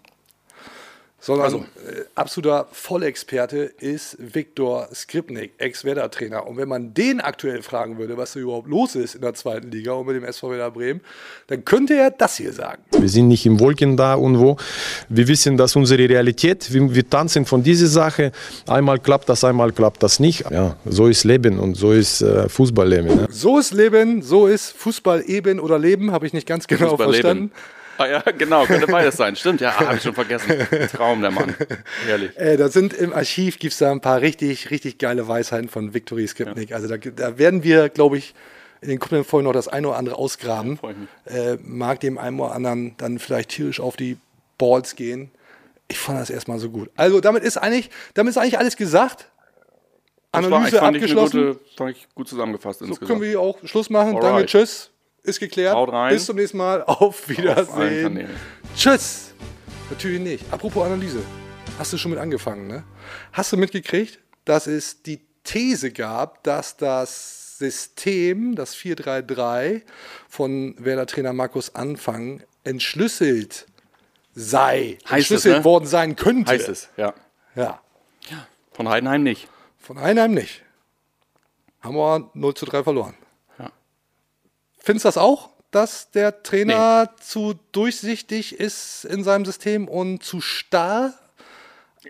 sondern 1.24 1.44
Also. 1.46 1.58
äh, 1.58 2.04
absoluter 2.14 2.68
Vollexperte 2.70 3.72
ist 3.78 4.18
Viktor 4.18 4.88
Skripnik, 4.94 5.52
Ex-Werder-Trainer. 5.56 6.46
Und 6.46 6.58
wenn 6.58 6.68
man 6.68 6.92
den 6.92 7.22
aktuell 7.22 7.62
fragen 7.62 7.96
würde, 7.96 8.18
was 8.18 8.34
da 8.34 8.40
überhaupt 8.40 8.68
los 8.68 8.94
ist 8.94 9.14
in 9.14 9.22
der 9.22 9.32
zweiten 9.32 9.70
Liga 9.70 9.92
und 9.92 10.06
mit 10.06 10.16
dem 10.16 10.24
SV 10.24 10.50
Werder 10.50 10.70
Bremen, 10.70 11.00
dann 11.46 11.64
könnte 11.64 11.94
er 11.94 12.10
das 12.10 12.36
hier 12.36 12.52
sagen. 12.52 12.82
Wir 12.98 13.08
sind 13.08 13.28
nicht 13.28 13.46
im 13.46 13.58
Wolken 13.58 13.96
da 13.96 14.16
irgendwo. 14.16 14.58
Wir 15.08 15.26
wissen, 15.26 15.56
dass 15.56 15.74
unsere 15.76 16.06
Realität, 16.06 16.70
wir, 16.74 16.94
wir 16.94 17.08
tanzen 17.08 17.46
von 17.46 17.62
dieser 17.62 17.86
Sache. 17.86 18.30
Einmal 18.66 18.98
klappt 18.98 19.26
das, 19.30 19.44
einmal 19.44 19.72
klappt 19.72 20.02
das 20.02 20.20
nicht. 20.20 20.44
Ja, 20.50 20.76
so 20.84 21.06
ist 21.06 21.24
Leben 21.24 21.58
und 21.58 21.74
so 21.74 21.92
ist 21.92 22.20
äh, 22.20 22.50
Fußballleben. 22.50 23.16
Ne? 23.16 23.28
So 23.30 23.58
ist 23.58 23.72
Leben, 23.72 24.20
so 24.20 24.46
ist 24.46 24.72
Fußball 24.76 25.24
eben 25.26 25.58
oder 25.58 25.78
Leben, 25.78 26.12
habe 26.12 26.26
ich 26.26 26.34
nicht 26.34 26.46
ganz 26.46 26.66
genau 26.66 26.90
Fußballleben. 26.90 27.22
verstanden. 27.22 27.52
Ah 27.98 28.06
ja, 28.06 28.20
genau, 28.20 28.64
könnte 28.64 28.86
beides 28.86 29.16
sein. 29.16 29.36
Stimmt, 29.36 29.60
ja, 29.60 29.70
ah, 29.70 29.86
habe 29.86 29.96
ich 29.96 30.02
schon 30.02 30.14
vergessen. 30.14 30.52
Traum, 30.92 31.20
der 31.20 31.30
Mann. 31.30 31.54
Ehrlich. 32.08 32.36
Äh, 32.36 32.56
da 32.56 32.68
sind 32.68 32.92
im 32.92 33.12
Archiv 33.12 33.58
gibt 33.58 33.72
es 33.72 33.78
da 33.78 33.90
ein 33.90 34.00
paar 34.00 34.20
richtig, 34.20 34.70
richtig 34.70 34.98
geile 34.98 35.28
Weisheiten 35.28 35.68
von 35.68 35.94
Viktory 35.94 36.26
Skripnik. 36.26 36.72
Also 36.72 36.88
da, 36.88 36.96
da 36.96 37.38
werden 37.38 37.62
wir, 37.62 37.88
glaube 37.88 38.18
ich, 38.18 38.34
in 38.80 38.88
den 38.88 38.98
kommenden 38.98 39.24
Folgen 39.24 39.46
noch 39.46 39.52
das 39.52 39.68
eine 39.68 39.88
oder 39.88 39.96
andere 39.96 40.16
ausgraben. 40.16 40.78
mich. 40.82 41.34
Äh, 41.34 41.56
mag 41.62 42.00
dem 42.00 42.18
einen 42.18 42.38
oder 42.38 42.52
anderen 42.52 42.96
dann 42.96 43.18
vielleicht 43.18 43.50
tierisch 43.50 43.80
auf 43.80 43.96
die 43.96 44.18
Balls 44.58 44.96
gehen. 44.96 45.30
Ich 45.88 45.98
fand 45.98 46.20
das 46.20 46.30
erstmal 46.30 46.58
so 46.58 46.70
gut. 46.70 46.90
Also 46.96 47.20
damit 47.20 47.42
ist 47.42 47.56
eigentlich, 47.56 47.90
damit 48.14 48.32
ist 48.32 48.38
eigentlich 48.38 48.58
alles 48.58 48.76
gesagt. 48.76 49.30
Das 50.32 50.50
war, 50.50 50.58
Analyse 50.58 50.78
fand 50.78 50.96
ich 50.96 51.02
abgeschlossen. 51.02 51.46
gute, 51.46 51.60
fand 51.76 51.96
ich 51.96 52.08
gut 52.14 52.28
zusammengefasst 52.28 52.80
so 52.80 52.86
insgesamt. 52.86 53.20
können 53.20 53.30
wir 53.30 53.40
auch 53.40 53.58
Schluss 53.64 53.88
machen. 53.88 54.16
Alright. 54.16 54.24
Danke, 54.24 54.46
tschüss. 54.46 54.90
Ist 55.24 55.40
geklärt. 55.40 55.74
Haut 55.74 55.90
rein. 55.90 56.12
Bis 56.12 56.26
zum 56.26 56.36
nächsten 56.36 56.58
Mal. 56.58 56.84
Auf 56.84 57.28
Wiedersehen. 57.28 58.02
Kanälen. 58.02 58.30
Tschüss. 58.76 59.32
Natürlich 59.88 60.20
nicht. 60.20 60.44
Apropos 60.52 60.84
Analyse. 60.84 61.22
Hast 61.78 61.92
du 61.94 61.98
schon 61.98 62.10
mit 62.10 62.20
angefangen, 62.20 62.66
ne? 62.68 62.84
Hast 63.32 63.50
du 63.50 63.56
mitgekriegt, 63.56 64.20
dass 64.44 64.66
es 64.66 65.02
die 65.02 65.20
These 65.42 65.92
gab, 65.92 66.44
dass 66.44 66.76
das 66.76 67.58
System, 67.58 68.54
das 68.54 68.76
4-3-3 68.76 69.82
von 70.28 70.74
Werder-Trainer 70.78 71.32
Markus 71.32 71.74
Anfang 71.74 72.42
entschlüsselt 72.62 73.66
sei, 74.34 74.98
Heißt 75.04 75.04
es, 75.04 75.10
entschlüsselt 75.10 75.58
ne? 75.58 75.64
worden 75.64 75.86
sein 75.86 76.16
könnte. 76.16 76.52
Heißt 76.52 76.68
es, 76.68 76.90
ja. 76.96 77.14
Ja. 77.54 77.80
Von 78.72 78.88
Heidenheim 78.88 79.22
nicht. 79.22 79.48
Von 79.78 79.96
Einheim 79.96 80.34
nicht. 80.34 80.62
Haben 81.80 81.96
wir 81.96 82.30
0 82.34 82.54
zu 82.54 82.66
3 82.66 82.82
verloren. 82.82 83.14
Findest 84.84 85.06
du 85.06 85.08
das 85.08 85.16
auch, 85.16 85.48
dass 85.70 86.10
der 86.10 86.42
Trainer 86.42 87.08
zu 87.18 87.54
durchsichtig 87.72 88.60
ist 88.60 89.06
in 89.06 89.24
seinem 89.24 89.46
System 89.46 89.88
und 89.88 90.22
zu 90.22 90.42
starr? 90.42 91.14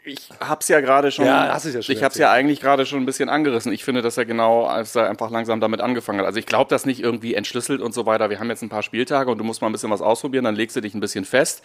Ich 0.05 0.29
hab's 0.41 0.69
ja 0.69 0.81
gerade 0.81 1.13
schon. 1.13 1.25
Ja, 1.25 1.53
hast 1.53 1.67
es 1.67 1.75
ja 1.75 1.83
schon 1.83 1.95
Ich 1.95 2.03
hab's 2.03 2.19
ja 2.19 2.33
eigentlich 2.33 2.61
gerade 2.61 2.85
schon 2.85 3.01
ein 3.01 3.07
bisschen 3.07 3.29
angerissen. 3.29 3.73
Ich 3.73 3.85
finde, 3.85 4.03
dass 4.03 4.17
er 4.17 4.25
genau, 4.25 4.65
als 4.65 4.97
er 4.97 5.09
einfach 5.09 5.31
langsam 5.31 5.61
damit 5.61 5.81
angefangen 5.81 6.19
hat. 6.19 6.27
Also 6.27 6.39
ich 6.39 6.47
glaube, 6.47 6.69
das 6.69 6.85
nicht 6.85 7.01
irgendwie 7.01 7.35
entschlüsselt 7.35 7.81
und 7.81 7.95
so 7.95 8.05
weiter. 8.05 8.29
Wir 8.31 8.41
haben 8.41 8.49
jetzt 8.49 8.63
ein 8.63 8.69
paar 8.69 8.83
Spieltage 8.83 9.31
und 9.31 9.39
du 9.39 9.45
musst 9.45 9.61
mal 9.61 9.69
ein 9.69 9.73
bisschen 9.73 9.91
was 9.91 10.03
ausprobieren, 10.03 10.45
dann 10.45 10.57
legst 10.57 10.75
du 10.75 10.81
dich 10.81 10.95
ein 10.95 11.01
bisschen 11.01 11.25
fest, 11.25 11.63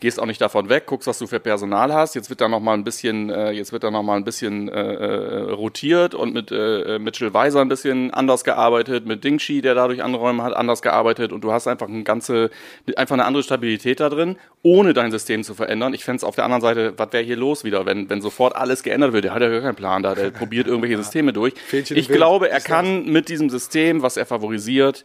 gehst 0.00 0.20
auch 0.20 0.26
nicht 0.26 0.40
davon 0.40 0.68
weg, 0.68 0.86
guckst, 0.86 1.08
was 1.08 1.18
du 1.18 1.26
für 1.26 1.40
Personal 1.40 1.92
hast. 1.92 2.14
Jetzt 2.14 2.30
wird 2.30 2.40
da 2.40 2.48
noch 2.48 2.60
mal 2.60 2.74
ein 2.74 2.84
bisschen, 2.84 3.30
äh, 3.30 3.50
jetzt 3.50 3.72
wird 3.72 3.82
da 3.82 3.90
noch 3.90 4.02
mal 4.02 4.16
ein 4.16 4.24
bisschen 4.24 4.68
äh, 4.68 4.80
äh, 4.80 5.50
rotiert 5.50 6.14
und 6.14 6.34
mit 6.34 6.52
äh, 6.52 6.98
Mitchell 6.98 7.34
Weiser 7.34 7.60
ein 7.60 7.68
bisschen 7.68 8.12
anders 8.12 8.44
gearbeitet, 8.44 9.06
mit 9.06 9.24
Dingshi, 9.24 9.60
der 9.60 9.74
dadurch 9.74 10.02
Anräume 10.02 10.42
hat, 10.44 10.54
anders 10.54 10.82
gearbeitet 10.82 11.32
und 11.32 11.42
du 11.42 11.52
hast 11.52 11.66
einfach 11.66 11.88
ein 11.88 12.04
ganze, 12.04 12.50
einfach 12.96 13.14
eine 13.14 13.24
andere 13.24 13.42
Stabilität 13.42 14.00
da 14.00 14.08
drin, 14.08 14.36
ohne 14.62 14.92
dein 14.92 15.10
System 15.10 15.42
zu 15.42 15.54
verändern. 15.54 15.94
Ich 15.94 16.04
fände 16.04 16.18
es 16.18 16.24
auf 16.24 16.36
der 16.36 16.44
anderen 16.44 16.60
Seite, 16.60 16.94
was 16.96 17.12
wäre 17.12 17.24
hier 17.24 17.36
los 17.36 17.64
wieder, 17.72 17.86
wenn, 17.86 18.08
wenn 18.10 18.20
sofort 18.20 18.54
alles 18.54 18.82
geändert 18.82 19.12
wird? 19.12 19.24
Der 19.24 19.34
hat 19.34 19.42
ja 19.42 19.48
gar 19.48 19.60
keinen 19.60 19.74
Plan 19.74 20.02
da, 20.02 20.14
der 20.14 20.30
probiert 20.42 20.66
irgendwelche 20.66 20.98
Systeme 20.98 21.32
durch. 21.32 21.54
Fähnchen 21.54 21.96
im 21.96 22.00
Ich 22.00 22.08
glaube, 22.08 22.50
er 22.50 22.60
kann 22.60 23.06
mit 23.06 23.28
diesem 23.28 23.50
System, 23.50 24.02
was 24.02 24.16
er 24.16 24.26
favorisiert, 24.26 25.04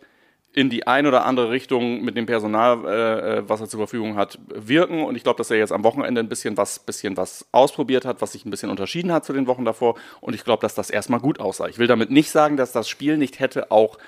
in 0.54 0.70
die 0.72 0.88
ein 0.88 1.06
oder 1.06 1.24
andere 1.26 1.52
Richtung 1.52 2.04
mit 2.04 2.18
dem 2.18 2.26
Personal, 2.26 2.84
äh, 2.86 3.38
äh, 3.38 3.44
was 3.48 3.62
er 3.62 3.68
zur 3.68 3.80
Verfügung 3.80 4.16
hat, 4.16 4.40
wirken. 4.48 5.04
Und 5.04 5.16
ich 5.16 5.24
glaube, 5.24 5.38
dass 5.38 5.52
er 5.52 5.58
jetzt 5.58 5.72
am 5.72 5.84
Wochenende 5.84 6.20
ein 6.20 6.30
bisschen 6.30 6.58
was, 6.58 6.80
bisschen 6.80 7.16
was 7.16 7.46
ausprobiert 7.52 8.06
hat, 8.06 8.22
was 8.22 8.32
sich 8.32 8.44
ein 8.44 8.50
bisschen 8.50 8.72
unterschieden 8.72 9.12
hat 9.12 9.24
zu 9.24 9.34
den 9.34 9.46
Wochen 9.46 9.66
davor. 9.66 9.96
Und 10.20 10.34
ich 10.34 10.44
glaube, 10.44 10.62
dass 10.62 10.74
das 10.74 10.90
erstmal 10.90 11.20
gut 11.20 11.40
aussah. 11.40 11.68
Ich 11.68 11.78
will 11.78 11.86
damit 11.86 12.10
nicht 12.10 12.32
sagen, 12.32 12.58
dass 12.58 12.72
das 12.72 12.90
Spiel 12.90 13.18
nicht 13.18 13.40
hätte 13.40 13.72
auch 13.72 14.00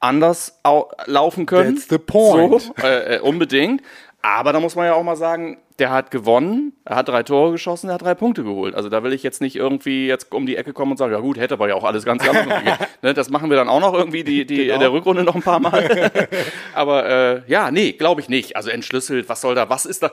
anders 0.00 0.58
au 0.64 0.90
laufen 1.06 1.46
können. 1.46 1.76
That's 1.76 1.88
the 1.88 1.98
point. 1.98 2.62
So, 2.62 2.74
äh, 2.82 3.16
äh, 3.16 3.20
unbedingt. 3.20 3.82
Aber 4.22 4.52
da 4.52 4.60
muss 4.60 4.74
man 4.74 4.86
ja 4.86 4.94
auch 4.94 5.04
mal 5.04 5.16
sagen, 5.16 5.58
der 5.78 5.90
hat 5.90 6.10
gewonnen, 6.10 6.72
er 6.84 6.96
hat 6.96 7.08
drei 7.08 7.22
Tore 7.22 7.52
geschossen, 7.52 7.88
er 7.88 7.94
hat 7.94 8.02
drei 8.02 8.14
Punkte 8.14 8.44
geholt. 8.44 8.74
Also 8.74 8.88
da 8.88 9.02
will 9.02 9.12
ich 9.12 9.22
jetzt 9.22 9.40
nicht 9.40 9.56
irgendwie 9.56 10.06
jetzt 10.06 10.32
um 10.32 10.46
die 10.46 10.56
Ecke 10.56 10.72
kommen 10.72 10.92
und 10.92 10.96
sagen, 10.96 11.12
ja 11.12 11.20
gut, 11.20 11.38
hätte 11.38 11.54
aber 11.54 11.68
ja 11.68 11.74
auch 11.74 11.84
alles 11.84 12.04
ganz 12.04 12.26
anders. 12.28 12.46
ne, 13.02 13.14
das 13.14 13.30
machen 13.30 13.50
wir 13.50 13.56
dann 13.56 13.68
auch 13.68 13.80
noch 13.80 13.94
irgendwie 13.94 14.24
die, 14.24 14.44
die 14.44 14.62
Genau. 14.62 14.74
in 14.74 14.80
der 14.80 14.92
Rückrunde 14.92 15.24
noch 15.24 15.34
ein 15.34 15.42
paar 15.42 15.60
Mal. 15.60 16.10
aber 16.74 17.06
äh, 17.08 17.42
ja, 17.46 17.70
nee, 17.70 17.92
glaube 17.92 18.20
ich 18.20 18.28
nicht. 18.28 18.56
Also 18.56 18.70
entschlüsselt, 18.70 19.28
was 19.28 19.40
soll 19.40 19.54
da, 19.54 19.68
was 19.68 19.86
ist 19.86 20.02
da, 20.02 20.12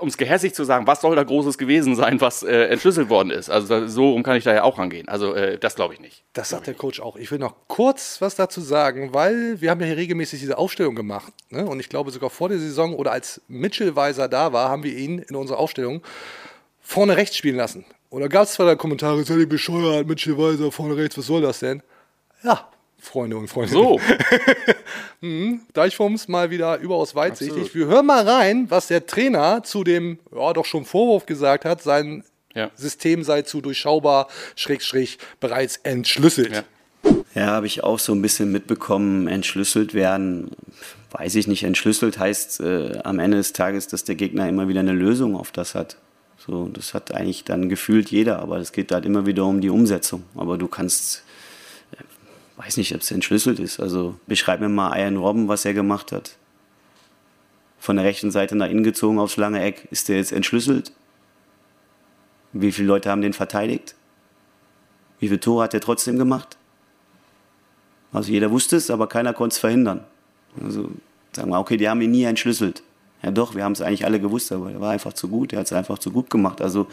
um 0.00 0.08
es 0.08 0.16
gehässig 0.16 0.54
zu 0.54 0.64
sagen, 0.64 0.86
was 0.86 1.00
soll 1.00 1.16
da 1.16 1.22
Großes 1.22 1.58
gewesen 1.58 1.96
sein, 1.96 2.20
was 2.20 2.42
äh, 2.42 2.66
entschlüsselt 2.66 3.08
worden 3.08 3.30
ist? 3.30 3.50
Also 3.50 3.86
so 3.88 4.10
rum 4.12 4.22
kann 4.22 4.36
ich 4.36 4.44
da 4.44 4.54
ja 4.54 4.62
auch 4.62 4.78
rangehen. 4.78 5.08
Also 5.08 5.34
äh, 5.34 5.58
das 5.58 5.74
glaube 5.74 5.94
ich 5.94 6.00
nicht. 6.00 6.24
Das 6.32 6.50
sagt 6.50 6.66
der 6.66 6.74
Coach 6.74 7.00
auch. 7.00 7.16
Ich 7.16 7.30
will 7.30 7.38
noch 7.38 7.54
kurz 7.68 8.20
was 8.20 8.34
dazu 8.36 8.60
sagen, 8.60 9.12
weil 9.12 9.60
wir 9.60 9.70
haben 9.70 9.80
ja 9.80 9.86
hier 9.86 9.96
regelmäßig 9.96 10.40
diese 10.40 10.58
Aufstellung 10.58 10.94
gemacht. 10.94 11.32
Ne? 11.50 11.66
Und 11.66 11.80
ich 11.80 11.88
glaube 11.88 12.10
sogar 12.10 12.30
vor 12.30 12.48
der 12.48 12.58
Saison 12.58 12.94
oder 12.94 13.12
als 13.12 13.40
Mitchell 13.48 13.96
Weiser 13.96 14.28
da 14.28 14.52
war, 14.52 14.68
haben 14.68 14.83
wir 14.84 14.96
ihn 14.96 15.18
in 15.18 15.36
unserer 15.36 15.58
Aufstellung 15.58 16.02
vorne 16.80 17.16
rechts 17.16 17.36
spielen 17.36 17.56
lassen. 17.56 17.84
Und 18.10 18.20
da 18.20 18.28
gab 18.28 18.44
es 18.44 18.52
zwar 18.52 18.66
da 18.66 18.76
Kommentare, 18.76 19.24
seid 19.24 19.38
ihr 19.38 19.48
bescheuert, 19.48 20.06
Mitchell 20.06 20.38
Weiser 20.38 20.70
vorne 20.70 20.96
rechts, 20.96 21.18
was 21.18 21.26
soll 21.26 21.42
das 21.42 21.58
denn? 21.58 21.82
Ja, 22.44 22.68
Freunde 23.00 23.36
und 23.36 23.48
Freunde. 23.48 23.72
So, 23.72 24.00
Deichfums 25.72 26.28
mal 26.28 26.50
wieder 26.50 26.78
überaus 26.78 27.14
weitsichtig. 27.14 27.64
Absolut. 27.64 27.74
Wir 27.74 27.86
hören 27.86 28.06
mal 28.06 28.26
rein, 28.26 28.66
was 28.70 28.88
der 28.88 29.06
Trainer 29.06 29.62
zu 29.62 29.84
dem, 29.84 30.18
ja, 30.34 30.52
doch 30.52 30.64
schon 30.64 30.84
Vorwurf 30.84 31.26
gesagt 31.26 31.64
hat, 31.64 31.82
sein 31.82 32.24
Ja. 32.54 32.70
System 32.74 33.22
sei 33.24 33.42
zu 33.42 33.60
durchschaubar, 33.60 34.28
Schrägstrich, 34.56 35.18
bereits 35.40 35.78
entschlüsselt. 35.82 36.52
Ja. 36.52 36.62
Ja, 37.34 37.46
habe 37.46 37.66
ich 37.66 37.82
auch 37.84 37.98
so 37.98 38.12
ein 38.12 38.22
bisschen 38.22 38.52
mitbekommen, 38.52 39.28
entschlüsselt 39.28 39.92
werden. 39.92 40.52
Weiß 41.16 41.36
ich 41.36 41.46
nicht, 41.46 41.62
entschlüsselt 41.62 42.18
heißt 42.18 42.58
äh, 42.58 42.98
am 43.04 43.20
Ende 43.20 43.36
des 43.36 43.52
Tages, 43.52 43.86
dass 43.86 44.02
der 44.02 44.16
Gegner 44.16 44.48
immer 44.48 44.66
wieder 44.66 44.80
eine 44.80 44.92
Lösung 44.92 45.36
auf 45.36 45.52
das 45.52 45.76
hat. 45.76 45.96
So, 46.36 46.66
das 46.66 46.92
hat 46.92 47.14
eigentlich 47.14 47.44
dann 47.44 47.68
gefühlt 47.68 48.10
jeder, 48.10 48.40
aber 48.40 48.58
es 48.58 48.72
geht 48.72 48.90
halt 48.90 49.06
immer 49.06 49.24
wieder 49.24 49.44
um 49.44 49.60
die 49.60 49.70
Umsetzung. 49.70 50.24
Aber 50.34 50.58
du 50.58 50.66
kannst, 50.66 51.22
äh, 51.92 52.02
weiß 52.60 52.78
nicht, 52.78 52.92
ob 52.96 53.02
es 53.02 53.12
entschlüsselt 53.12 53.60
ist. 53.60 53.78
Also 53.78 54.16
beschreib 54.26 54.58
mir 54.58 54.68
mal 54.68 54.98
Ian 54.98 55.16
Robben, 55.16 55.46
was 55.46 55.64
er 55.64 55.72
gemacht 55.72 56.10
hat. 56.10 56.36
Von 57.78 57.94
der 57.94 58.04
rechten 58.04 58.32
Seite 58.32 58.56
nach 58.56 58.68
innen 58.68 58.82
gezogen 58.82 59.20
aufs 59.20 59.36
lange 59.36 59.62
Eck. 59.62 59.86
Ist 59.92 60.08
der 60.08 60.16
jetzt 60.16 60.32
entschlüsselt? 60.32 60.90
Wie 62.52 62.72
viele 62.72 62.88
Leute 62.88 63.08
haben 63.08 63.22
den 63.22 63.34
verteidigt? 63.34 63.94
Wie 65.20 65.28
viele 65.28 65.38
Tore 65.38 65.62
hat 65.62 65.74
er 65.74 65.80
trotzdem 65.80 66.18
gemacht? 66.18 66.56
Also 68.12 68.32
jeder 68.32 68.50
wusste 68.50 68.74
es, 68.74 68.90
aber 68.90 69.06
keiner 69.06 69.32
konnte 69.32 69.54
es 69.54 69.60
verhindern. 69.60 70.04
Also 70.62 70.90
sagen 71.34 71.50
wir, 71.50 71.58
okay, 71.58 71.76
die 71.76 71.88
haben 71.88 72.00
ihn 72.00 72.10
nie 72.10 72.24
entschlüsselt. 72.24 72.82
Ja 73.22 73.30
doch, 73.30 73.54
wir 73.54 73.64
haben 73.64 73.72
es 73.72 73.80
eigentlich 73.80 74.04
alle 74.04 74.20
gewusst, 74.20 74.52
aber 74.52 74.70
er 74.70 74.80
war 74.80 74.90
einfach 74.92 75.12
zu 75.14 75.28
gut, 75.28 75.52
er 75.52 75.60
hat 75.60 75.66
es 75.66 75.72
einfach 75.72 75.98
zu 75.98 76.10
gut 76.10 76.28
gemacht. 76.30 76.60
Also 76.60 76.86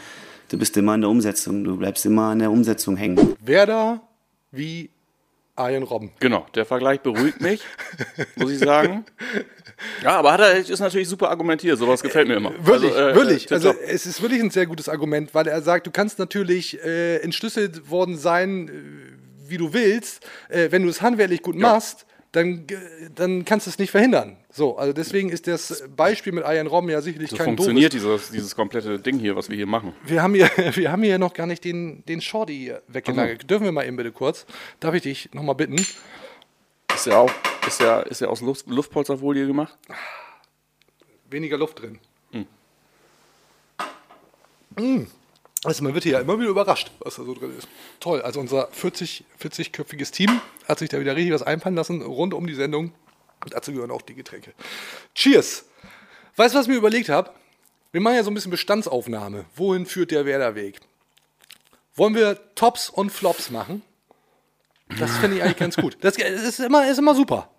du 0.48 0.58
bist 0.58 0.76
immer 0.76 0.94
in 0.94 1.02
der 1.02 1.10
Umsetzung, 1.10 1.62
du 1.64 1.76
bleibst 1.76 2.06
immer 2.06 2.30
an 2.30 2.38
der 2.38 2.50
Umsetzung 2.50 2.96
hängen. 2.96 3.34
Werder 3.44 4.00
wie 4.50 4.90
Arjen 5.54 5.82
Robben. 5.82 6.10
Genau, 6.18 6.46
der 6.54 6.64
Vergleich 6.64 7.00
beruhigt 7.02 7.42
mich, 7.42 7.60
muss 8.36 8.50
ich 8.50 8.58
sagen. 8.58 9.04
Ja, 10.02 10.16
aber 10.18 10.32
hat 10.32 10.40
er 10.40 10.56
ist 10.56 10.80
natürlich 10.80 11.08
super 11.08 11.28
argumentiert. 11.28 11.78
Sowas 11.78 12.02
gefällt 12.02 12.28
mir 12.28 12.36
immer. 12.36 12.52
Wirklich, 12.64 12.92
Also, 12.94 13.10
äh, 13.10 13.14
wirklich. 13.14 13.50
äh, 13.50 13.54
Also 13.54 13.74
es 13.86 14.06
ist 14.06 14.22
wirklich 14.22 14.40
ein 14.40 14.50
sehr 14.50 14.64
gutes 14.66 14.88
Argument, 14.88 15.34
weil 15.34 15.46
er 15.48 15.60
sagt, 15.60 15.86
du 15.86 15.90
kannst 15.90 16.18
natürlich 16.18 16.82
äh, 16.82 17.16
entschlüsselt 17.18 17.90
worden 17.90 18.16
sein, 18.16 18.68
äh, 18.68 18.72
wie 19.50 19.58
du 19.58 19.74
willst. 19.74 20.26
Äh, 20.48 20.68
wenn 20.70 20.84
du 20.84 20.88
es 20.88 21.02
handwerklich 21.02 21.42
gut 21.42 21.56
machst, 21.56 22.06
dann, 22.32 22.66
äh, 22.68 23.10
dann 23.14 23.44
kannst 23.44 23.66
du 23.66 23.70
es 23.70 23.78
nicht 23.78 23.90
verhindern. 23.90 24.36
So, 24.50 24.76
also 24.76 24.92
deswegen 24.92 25.28
ist 25.28 25.46
das 25.46 25.84
Beispiel 25.94 26.32
mit 26.32 26.44
Ian 26.44 26.66
Rom 26.66 26.88
ja 26.88 27.00
sicherlich 27.00 27.30
so 27.30 27.36
kein 27.36 27.46
funktioniert 27.46 27.92
dieses, 27.92 28.30
dieses 28.30 28.56
komplette 28.56 28.98
Ding 28.98 29.18
hier, 29.18 29.36
was 29.36 29.48
wir 29.48 29.56
hier 29.56 29.66
machen. 29.66 29.94
Wir 30.04 30.22
haben 30.22 30.34
hier, 30.34 30.50
wir 30.74 30.90
haben 30.90 31.02
hier 31.02 31.18
noch 31.18 31.34
gar 31.34 31.46
nicht 31.46 31.64
den, 31.64 32.04
den 32.06 32.20
Shorty 32.20 32.72
weggelagert. 32.88 33.48
Dürfen 33.48 33.64
wir 33.64 33.72
mal 33.72 33.86
eben 33.86 33.96
bitte 33.96 34.12
kurz? 34.12 34.46
Darf 34.80 34.94
ich 34.94 35.02
dich 35.02 35.30
nochmal 35.32 35.54
bitten? 35.54 35.76
Ist 36.94 37.06
ja 37.06 37.18
auch, 37.18 37.30
ist 37.66 37.80
ja, 37.80 38.00
ist 38.00 38.20
ja 38.20 38.28
aus 38.28 38.40
Luft, 38.40 38.66
Luftpolsterfolie 38.66 39.46
gemacht. 39.46 39.76
Weniger 41.30 41.56
Luft 41.56 41.80
drin. 41.80 41.98
Mm. 44.76 45.06
Also 45.64 45.84
man 45.84 45.94
wird 45.94 46.04
hier 46.04 46.14
ja 46.14 46.20
immer 46.20 46.38
wieder 46.40 46.50
überrascht, 46.50 46.90
was 46.98 47.16
da 47.16 47.24
so 47.24 47.34
drin 47.34 47.56
ist. 47.56 47.68
Toll, 48.00 48.20
also 48.22 48.40
unser 48.40 48.68
40, 48.72 49.24
40-köpfiges 49.40 50.10
Team 50.10 50.40
hat 50.66 50.80
sich 50.80 50.88
da 50.88 50.98
wieder 50.98 51.14
richtig 51.14 51.32
was 51.32 51.42
einfallen 51.42 51.76
lassen, 51.76 52.02
rund 52.02 52.34
um 52.34 52.46
die 52.46 52.54
Sendung. 52.54 52.92
Und 53.44 53.54
dazu 53.54 53.72
gehören 53.72 53.90
auch 53.90 54.02
die 54.02 54.14
Getränke. 54.14 54.52
Cheers! 55.14 55.64
Weißt 56.36 56.54
du, 56.54 56.58
was 56.58 56.66
ich 56.66 56.72
mir 56.72 56.78
überlegt 56.78 57.08
habe? 57.08 57.30
Wir 57.92 58.00
machen 58.00 58.16
ja 58.16 58.24
so 58.24 58.30
ein 58.30 58.34
bisschen 58.34 58.50
Bestandsaufnahme. 58.50 59.44
Wohin 59.54 59.86
führt 59.86 60.10
der 60.10 60.24
Werderweg? 60.24 60.80
Wollen 61.94 62.14
wir 62.14 62.38
Tops 62.54 62.88
und 62.88 63.10
Flops 63.10 63.50
machen? 63.50 63.82
Das 64.98 65.16
finde 65.18 65.36
ich 65.36 65.42
eigentlich 65.42 65.58
ganz 65.58 65.76
gut. 65.76 65.96
Das 66.00 66.16
ist 66.16 66.60
immer, 66.60 66.88
ist 66.88 66.98
immer 66.98 67.14
super. 67.14 67.50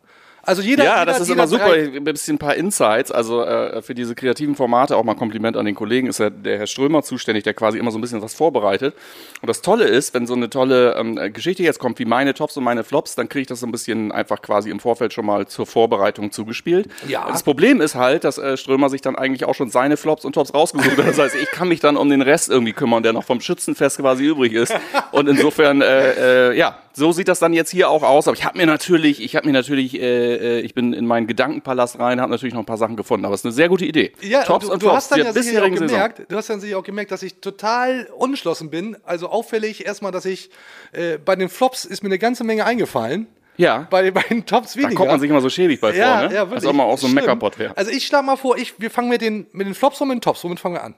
Also 0.46 0.62
jeder, 0.62 0.84
Ja, 0.84 1.00
jeder, 1.00 1.06
das 1.06 1.22
ist 1.22 1.30
immer 1.30 1.48
super. 1.48 1.74
Ein 1.74 2.04
bisschen 2.04 2.36
ein 2.36 2.40
paar 2.40 2.56
Insights. 2.56 3.12
Also 3.12 3.44
äh, 3.44 3.82
für 3.82 3.96
diese 3.96 4.14
kreativen 4.14 4.56
Formate 4.56 4.98
auch 4.98 5.04
mal 5.04 5.16
Kompliment 5.16 5.56
an 5.56 5.66
den 5.66 5.74
Kollegen. 5.74 6.08
Ist 6.08 6.20
ja 6.20 6.30
der 6.30 6.58
Herr 6.58 6.68
Strömer 6.68 7.02
zuständig, 7.02 7.44
der 7.46 7.54
quasi 7.54 7.78
immer 7.78 7.92
so 7.92 7.98
ein 7.98 8.02
bisschen 8.02 8.22
was 8.22 8.34
vorbereitet. 8.34 8.94
Und 9.42 9.48
das 9.48 9.62
Tolle 9.62 9.86
ist, 9.86 10.14
wenn 10.14 10.28
so 10.28 10.34
eine 10.34 10.50
tolle 10.50 10.96
ähm, 10.96 11.18
Geschichte 11.32 11.64
jetzt 11.64 11.80
kommt, 11.80 11.98
wie 12.00 12.06
meine 12.06 12.34
Tops 12.34 12.58
und 12.58 12.66
meine 12.66 12.84
Flops, 12.84 13.16
dann 13.16 13.30
kriege 13.30 13.44
ich 13.44 13.48
das 13.48 13.62
so 13.62 13.66
ein 13.66 13.72
bisschen 13.72 14.12
einfach 14.12 14.42
quasi 14.42 14.70
im 14.70 14.82
Vorfeld 14.82 15.14
schon 15.14 15.26
mal 15.26 15.48
zur 15.48 15.66
Vorbereitung 15.66 16.32
zugespielt. 16.32 16.90
Ja. 17.08 17.26
Das 17.28 17.44
Problem 17.44 17.80
ist 17.80 17.96
halt, 17.96 18.26
dass 18.26 18.38
äh, 18.38 18.58
Strömer 18.58 18.90
sich 18.90 19.02
dann 19.02 19.16
eigentlich 19.16 19.46
auch 19.46 19.56
schon 19.56 19.70
seine 19.70 19.96
Flops 19.96 20.26
und 20.26 20.34
Tops 20.34 20.54
rausgesucht 20.54 20.98
hat. 20.98 21.08
Das 21.08 21.20
heißt, 21.20 21.36
ich 21.36 21.52
kann 21.52 21.70
mich 21.70 21.80
dann 21.80 21.96
um 21.96 22.10
den 22.10 22.22
Rest 22.22 22.50
irgendwie 22.50 22.74
kümmern, 22.74 23.02
der 23.02 23.14
noch 23.14 23.24
vom 23.24 23.40
Schützenfest 23.40 24.00
quasi 24.00 24.26
übrig 24.26 24.52
ist. 24.54 24.74
Und 25.12 25.30
insofern, 25.30 25.82
äh, 25.82 26.50
äh, 26.52 26.58
ja, 26.58 26.78
so 26.96 27.12
sieht 27.12 27.28
das 27.28 27.40
dann 27.40 27.54
jetzt 27.54 27.72
hier 27.72 27.90
auch 27.90 28.04
aus. 28.04 28.28
Aber 28.28 28.38
ich 28.38 28.46
habe 28.46 28.58
mir 28.58 28.66
natürlich, 28.68 29.22
ich 29.22 29.36
habe 29.36 29.48
mir 29.48 29.54
natürlich, 29.54 30.00
äh, 30.00 30.60
äh, 30.60 30.60
ich 30.62 30.74
bin 30.76 30.94
in 30.94 31.06
meinen 31.08 31.26
Gedankenpalast 31.28 31.98
rein, 32.00 32.22
habe 32.22 32.32
natürlich 32.32 32.54
noch 32.54 32.62
ein 32.62 32.66
paar 32.68 32.78
Sachen 32.78 32.96
gefunden. 32.96 33.26
Aber 33.26 33.34
es 33.34 33.42
ist 33.42 33.46
eine 33.46 33.52
sehr 33.54 33.68
gute 33.70 33.86
Idee. 33.86 34.14
Ja, 34.22 34.44
Tops 34.44 34.68
du, 34.68 34.72
und 34.74 34.82
du 34.82 34.86
Flops 34.86 34.96
hast 34.98 35.12
dann 35.12 35.20
ja 35.20 35.34
sicherlich 35.34 35.50
auch 35.50 35.54
bisherigen 35.54 35.78
Saison. 35.78 35.88
gemerkt, 35.98 36.22
du 36.32 36.36
hast 36.36 36.50
dann 36.50 36.60
sicher 36.62 36.78
auch 36.78 36.84
gemerkt, 36.84 37.12
dass 37.12 37.24
ich 37.24 37.36
total 37.42 38.08
unentschlossen 38.16 38.70
bin. 38.70 38.96
Also 39.04 39.30
auffällig 39.30 39.86
erstmal, 39.86 40.12
dass 40.12 40.26
ich 40.26 40.50
äh, 40.92 41.18
bei 41.18 41.36
den 41.36 41.50
Flops 41.50 41.86
ist 41.86 42.04
mir 42.04 42.10
eine 42.10 42.20
ganze 42.20 42.44
Menge 42.44 42.66
eingefallen. 42.66 43.28
Ja, 43.58 43.88
Bei, 43.92 44.02
den- 44.02 44.14
bei 44.16 44.24
den 44.24 44.46
Tops 44.48 44.76
weniger. 44.76 44.92
da 44.92 44.96
kommt 44.96 45.12
man 45.12 45.20
sich 45.20 45.30
immer 45.30 45.42
so 45.42 45.50
schäbig 45.50 45.80
bei 45.80 45.96
ja, 45.96 46.20
vor, 46.22 46.28
ne? 46.30 46.34
ja, 46.36 46.42
wirklich. 46.42 46.56
Als 46.56 46.66
ob 46.66 46.76
man 46.76 46.88
auch 46.88 46.98
so 46.98 47.06
ein. 47.08 47.14
Meckerpot 47.14 47.60
wäre. 47.60 47.78
Also 47.78 47.92
ich 47.92 48.06
schlage 48.08 48.26
mal 48.26 48.36
vor, 48.36 48.58
ich, 48.58 48.80
wir 48.80 48.90
fangen 48.90 49.10
mit 49.10 49.22
den, 49.22 49.46
mit 49.52 49.68
den 49.68 49.76
Flops 49.76 50.02
und 50.02 50.08
mit 50.08 50.18
den 50.18 50.22
Tops. 50.22 50.44
Womit 50.44 50.60
fangen 50.60 50.76
wir 50.76 50.84
an? 50.84 50.96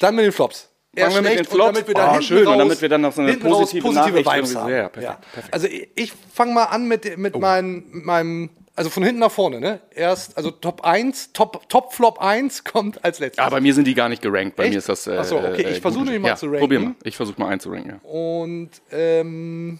dann 0.00 0.14
mit 0.14 0.24
den 0.24 0.32
Flops. 0.32 0.69
Fangen 0.96 1.14
wir 1.14 1.22
mit 1.22 1.38
den 1.38 1.44
Flops? 1.44 1.68
Und 1.68 1.74
damit 1.76 1.88
wir 1.88 1.94
dann 1.94 2.08
Ah, 2.10 2.22
schön, 2.22 2.38
und 2.38 2.46
raus, 2.48 2.58
damit 2.58 2.82
wir 2.82 2.88
dann 2.88 3.00
noch 3.02 3.12
so 3.12 3.22
eine 3.22 3.34
positive 3.34 3.82
positive 3.82 4.22
Nachricht 4.22 4.56
haben. 4.56 4.70
Ja, 4.70 4.88
perfekt, 4.88 5.02
Ja. 5.02 5.18
perfekt. 5.32 5.54
Also 5.54 5.68
ich, 5.94 6.12
fange 6.32 6.52
mal 6.52 6.64
an 6.64 6.88
mit, 6.88 7.16
mit, 7.16 7.38
meinem, 7.38 7.84
mit 7.92 8.04
meinem, 8.04 8.50
also 8.74 8.90
von 8.90 9.04
hinten 9.04 9.20
nach 9.20 9.30
vorne, 9.30 9.60
ne? 9.60 9.80
Erst, 9.94 10.36
also 10.36 10.50
Top 10.50 10.84
1, 10.84 11.32
Top, 11.32 11.68
Top 11.68 11.92
Flop 11.92 12.20
1 12.20 12.64
kommt 12.64 13.04
als 13.04 13.20
letztes. 13.20 13.44
Ah, 13.44 13.50
bei 13.50 13.60
mir 13.60 13.72
sind 13.72 13.86
die 13.86 13.94
gar 13.94 14.08
nicht 14.08 14.20
gerankt. 14.20 14.56
Bei 14.56 14.64
Echt? 14.64 14.72
mir 14.72 14.78
ist 14.78 14.88
das. 14.88 15.06
Äh, 15.06 15.18
Ach 15.20 15.24
so, 15.24 15.38
okay, 15.38 15.62
ich 15.62 15.76
äh, 15.76 15.80
versuche 15.80 16.04
nämlich 16.04 16.22
mal 16.22 16.28
ja, 16.28 16.36
zu 16.36 16.46
ranken. 16.46 16.60
Probier 16.60 16.80
mal. 16.80 16.94
Ich 17.04 17.16
versuche 17.16 17.40
mal 17.40 17.48
einzuranken. 17.50 18.00
Ja. 18.02 18.10
Und 18.10 18.70
ähm, 18.90 19.78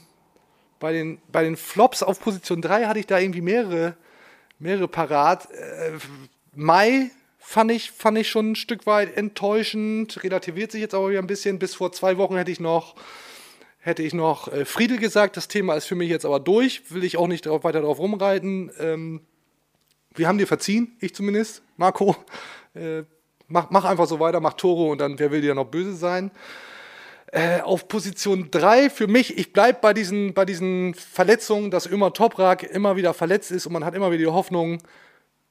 bei, 0.78 0.92
den, 0.92 1.18
bei 1.32 1.42
den 1.42 1.56
Flops 1.56 2.04
auf 2.04 2.20
Position 2.20 2.62
3 2.62 2.84
hatte 2.84 3.00
ich 3.00 3.06
da 3.06 3.18
irgendwie 3.18 3.40
mehrere, 3.40 3.96
mehrere 4.60 4.86
parat. 4.86 5.50
Äh, 5.50 5.92
Mai 6.54 7.10
fand 7.50 7.72
ich, 7.72 7.90
fand 7.90 8.16
ich 8.16 8.30
schon 8.30 8.52
ein 8.52 8.54
Stück 8.54 8.86
weit 8.86 9.16
enttäuschend, 9.16 10.22
relativiert 10.22 10.70
sich 10.70 10.80
jetzt 10.80 10.94
aber 10.94 11.10
wieder 11.10 11.18
ein 11.18 11.26
bisschen. 11.26 11.58
Bis 11.58 11.74
vor 11.74 11.90
zwei 11.90 12.16
Wochen 12.16 12.36
hätte 12.36 12.52
ich 12.52 12.60
noch, 12.60 12.94
hätte 13.80 14.04
ich 14.04 14.14
noch 14.14 14.46
äh, 14.52 14.64
Friede 14.64 14.98
gesagt. 14.98 15.36
Das 15.36 15.48
Thema 15.48 15.74
ist 15.74 15.86
für 15.86 15.96
mich 15.96 16.08
jetzt 16.08 16.24
aber 16.24 16.38
durch, 16.38 16.92
will 16.92 17.02
ich 17.02 17.16
auch 17.16 17.26
nicht 17.26 17.46
drauf, 17.46 17.64
weiter 17.64 17.80
drauf 17.80 17.98
rumreiten. 17.98 18.70
Ähm, 18.78 19.22
wir 20.14 20.28
haben 20.28 20.38
dir 20.38 20.46
verziehen, 20.46 20.96
ich 21.00 21.12
zumindest, 21.12 21.62
Marco. 21.76 22.14
Äh, 22.74 23.02
mach, 23.48 23.70
mach 23.70 23.84
einfach 23.84 24.06
so 24.06 24.20
weiter, 24.20 24.38
mach 24.38 24.52
Tore 24.52 24.88
und 24.92 25.00
dann, 25.00 25.18
wer 25.18 25.32
will 25.32 25.40
dir 25.40 25.56
noch 25.56 25.66
böse 25.66 25.94
sein? 25.94 26.30
Äh, 27.32 27.62
auf 27.62 27.88
Position 27.88 28.52
3 28.52 28.90
für 28.90 29.08
mich, 29.08 29.36
ich 29.36 29.52
bleibe 29.52 29.80
bei 29.82 29.92
diesen, 29.92 30.34
bei 30.34 30.44
diesen 30.44 30.94
Verletzungen, 30.94 31.72
dass 31.72 31.86
immer 31.86 32.12
Toprak 32.12 32.62
immer 32.62 32.94
wieder 32.94 33.12
verletzt 33.12 33.50
ist 33.50 33.66
und 33.66 33.72
man 33.72 33.84
hat 33.84 33.96
immer 33.96 34.12
wieder 34.12 34.22
die 34.22 34.26
Hoffnung, 34.28 34.80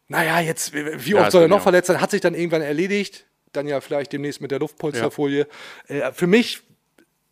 naja, 0.09 0.39
jetzt, 0.41 0.73
wie 0.73 1.11
Ja, 1.11 1.17
oft 1.17 1.27
das 1.27 1.31
soll 1.31 1.43
er 1.43 1.47
noch 1.47 1.61
verletzt 1.61 1.87
sein? 1.87 2.01
Hat 2.01 2.11
sich 2.11 2.19
dann 2.21 2.33
irgendwann 2.35 2.61
erledigt. 2.61 3.25
Dann 3.53 3.67
ja 3.67 3.79
vielleicht 3.79 4.11
demnächst 4.11 4.41
mit 4.41 4.51
der 4.51 4.59
Luftpolsterfolie. 4.59 5.47
Äh, 5.87 6.11
für 6.11 6.27
mich 6.27 6.61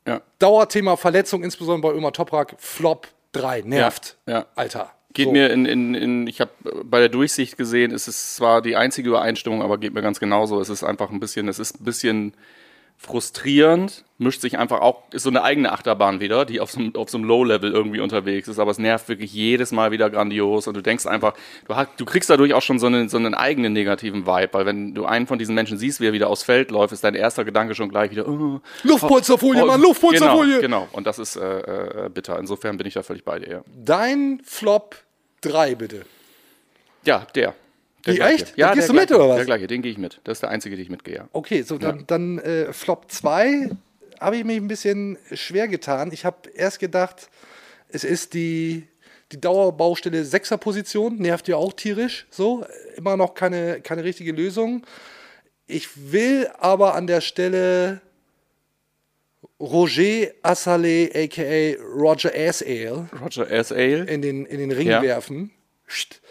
Ja. 0.08 0.22
Dauerthema 0.40 0.96
Verletzung, 0.96 1.44
insbesondere 1.44 1.92
bei 1.92 1.98
Ömer 1.98 2.14
Toprak, 2.14 2.56
Flop 2.60 3.08
3, 3.34 3.62
nervt. 3.66 4.18
Ja, 4.26 4.34
ja. 4.34 4.46
Alter. 4.56 4.92
Geht 5.14 5.26
So. 5.26 5.32
mir 5.32 5.50
in, 5.52 5.66
in, 5.66 5.96
in 5.96 6.28
ich 6.28 6.40
habe 6.40 6.52
bei 6.84 7.00
der 7.00 7.10
Durchsicht 7.10 7.58
gesehen, 7.58 7.92
es 7.92 8.08
ist 8.08 8.36
zwar 8.36 8.62
die 8.62 8.76
einzige 8.76 9.10
Übereinstimmung, 9.10 9.62
aber 9.62 9.78
geht 9.78 9.94
mir 9.94 10.02
ganz 10.02 10.20
genauso. 10.20 10.62
Es 10.62 10.70
ist 10.70 10.84
einfach 10.84 11.10
ein 11.10 11.20
bisschen, 11.20 11.48
es 11.48 11.60
ist 11.60 11.82
ein 11.82 11.84
bisschen 11.84 12.34
frustrierend, 12.98 14.04
mischt 14.18 14.42
sich 14.42 14.58
einfach 14.58 14.82
auch, 14.82 15.04
ist 15.12 15.24
so 15.24 15.30
eine 15.30 15.44
eigene 15.44 15.72
Achterbahn 15.72 16.20
wieder, 16.20 16.46
die 16.46 16.60
auf 16.60 16.72
so, 16.72 16.80
einem- 16.80 16.96
auf 16.96 17.10
so 17.10 17.18
einem 17.18 17.28
Low-Level 17.28 17.72
irgendwie 17.72 18.00
unterwegs 18.00 18.48
ist, 18.48 18.58
aber 18.60 18.72
es 18.72 18.80
nervt 18.80 19.08
wirklich 19.08 19.32
jedes 19.34 19.72
Mal 19.72 19.92
wieder 19.92 20.10
grandios 20.10 20.68
und 20.68 20.76
du 20.76 20.82
denkst 20.82 21.06
einfach, 21.06 21.34
du, 21.68 21.76
hast, 21.76 21.90
du 21.98 22.06
kriegst 22.06 22.30
dadurch 22.30 22.54
auch 22.56 22.62
schon 22.64 22.80
so 22.80 22.88
einen, 22.88 23.08
so 23.08 23.18
einen 23.18 23.36
eigenen 23.36 23.74
negativen 23.74 24.26
Vibe, 24.26 24.50
weil 24.54 24.66
wenn 24.66 24.96
du 24.96 25.06
einen 25.06 25.28
von 25.28 25.38
diesen 25.38 25.54
Menschen 25.54 25.78
siehst, 25.78 26.02
wie 26.02 26.08
er 26.08 26.14
wieder 26.14 26.28
aufs 26.30 26.44
Feld 26.44 26.72
läuft, 26.72 26.92
ist 26.92 27.04
dein 27.04 27.14
erster 27.16 27.46
Gedanke 27.46 27.76
schon 27.76 27.90
gleich 27.90 28.10
wieder, 28.12 28.28
oh, 28.28 28.62
Luftpolsterfolie, 28.84 29.64
Mann, 29.66 29.80
Luftpolsterfolie. 29.82 30.60
Genau, 30.60 30.82
genau. 30.82 30.88
Und 30.92 31.06
das 31.06 31.20
ist 31.20 31.36
äh, 31.36 32.06
äh, 32.06 32.10
bitter. 32.10 32.40
Insofern 32.40 32.78
bin 32.78 32.88
ich 32.88 32.96
da 32.96 33.04
völlig 33.04 33.24
bei 33.24 33.38
dir. 33.40 33.48
Ja, 33.50 33.62
Dein 33.76 34.42
Flop 34.44 34.96
3, 35.42 35.76
bitte. 35.76 36.06
ja 37.06 37.28
der. 37.36 37.54
Der 38.08 38.16
gleiche. 38.16 38.44
echt? 38.46 38.58
Ja, 38.58 38.74
gehst 38.74 38.88
der 38.90 38.94
du 38.96 39.00
mit, 39.00 39.08
gleiche, 39.08 39.22
oder 39.22 39.30
was? 39.30 39.36
Der 39.38 39.46
gleiche, 39.46 39.68
den 39.68 39.82
gehe 39.82 39.92
ich 39.92 39.98
mit. 39.98 40.20
Das 40.24 40.38
ist 40.38 40.42
der 40.42 40.50
einzige, 40.50 40.76
den 40.76 40.84
ich 40.84 40.90
mitgehe. 40.90 41.16
Ja. 41.16 41.30
Okay, 41.34 41.62
so 41.62 41.78
dann, 41.78 42.06
dann 42.08 42.40
äh, 42.40 42.74
Flop 42.74 43.12
2 43.12 43.70
habe 44.20 44.38
ich 44.38 44.44
mich 44.44 44.58
ein 44.58 44.68
bisschen 44.68 45.18
schwer 45.34 45.68
getan. 45.68 46.12
Ich 46.12 46.26
habe 46.26 46.50
erst 46.56 46.80
gedacht, 46.80 47.30
es 47.90 48.04
ist 48.04 48.34
die, 48.34 48.88
die 49.32 49.40
Dauerbaustelle 49.40 50.26
Sechserposition, 50.26 51.18
nervt 51.18 51.48
ja 51.48 51.56
auch 51.58 51.74
tierisch. 51.74 52.26
So, 52.30 52.66
immer 52.96 53.16
noch 53.18 53.34
keine, 53.36 53.82
keine 53.82 54.04
richtige 54.04 54.32
Lösung. 54.32 54.86
Ich 55.68 56.12
will 56.12 56.50
aber 56.60 56.96
an 56.96 57.08
der 57.08 57.22
Stelle 57.22 58.02
Roger 59.60 60.32
Assalé, 60.44 61.10
aka 61.14 61.82
Roger 61.96 62.32
Asale, 62.36 63.08
Roger 63.22 63.50
S. 63.50 63.72
Ale. 63.72 64.04
in 64.06 64.22
den, 64.22 64.46
in 64.46 64.60
den 64.60 64.72
Ring 64.72 64.88
Ja. 64.88 65.02
werfen. 65.02 65.52
Psst. 65.88 66.22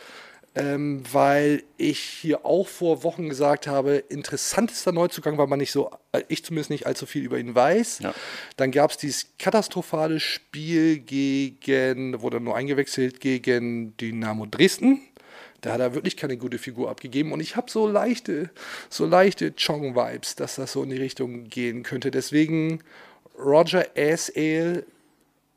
Ähm, 0.57 1.03
weil 1.13 1.65
ich 1.77 1.99
hier 1.99 2.47
auch 2.47 2.67
vor 2.67 3.05
Wochen 3.05 3.29
gesagt 3.29 3.67
habe, 3.67 3.97
interessantester 4.09 4.91
Neuzugang, 4.91 5.37
weil 5.37 5.49
man 5.49 5.59
nicht 5.59 5.71
so, 5.71 5.91
äh, 6.13 6.23
ich 6.29 6.45
zumindest 6.45 6.71
nicht 6.71 6.87
allzu 6.87 7.05
viel 7.05 7.25
über 7.25 7.39
ihn 7.39 7.55
weiß. 7.55 7.99
Ja. 7.99 8.15
Dann 8.57 8.71
gab 8.71 8.91
es 8.91 8.97
dieses 8.97 9.27
katastrophale 9.39 10.19
Spiel 10.19 10.99
gegen, 10.99 12.23
wurde 12.23 12.41
nur 12.41 12.57
eingewechselt 12.57 13.21
gegen 13.21 13.95
Dynamo 13.99 14.47
Dresden. 14.47 15.03
Da 15.61 15.73
hat 15.73 15.81
er 15.81 15.95
wirklich 15.95 16.17
keine 16.17 16.37
gute 16.39 16.59
Figur 16.59 16.91
abgegeben 16.91 17.33
und 17.33 17.41
ich 17.41 17.57
habe 17.57 17.71
so 17.71 17.87
leichte, 17.87 18.51
so 18.89 19.05
leichte 19.05 19.53
Chong-Vibes, 19.55 20.37
dass 20.37 20.57
das 20.57 20.73
so 20.73 20.83
in 20.83 20.91
die 20.91 20.97
Richtung 20.97 21.49
gehen 21.49 21.83
könnte. 21.83 22.11
Deswegen 22.11 22.83
Roger 23.39 23.97
S. 23.97 24.29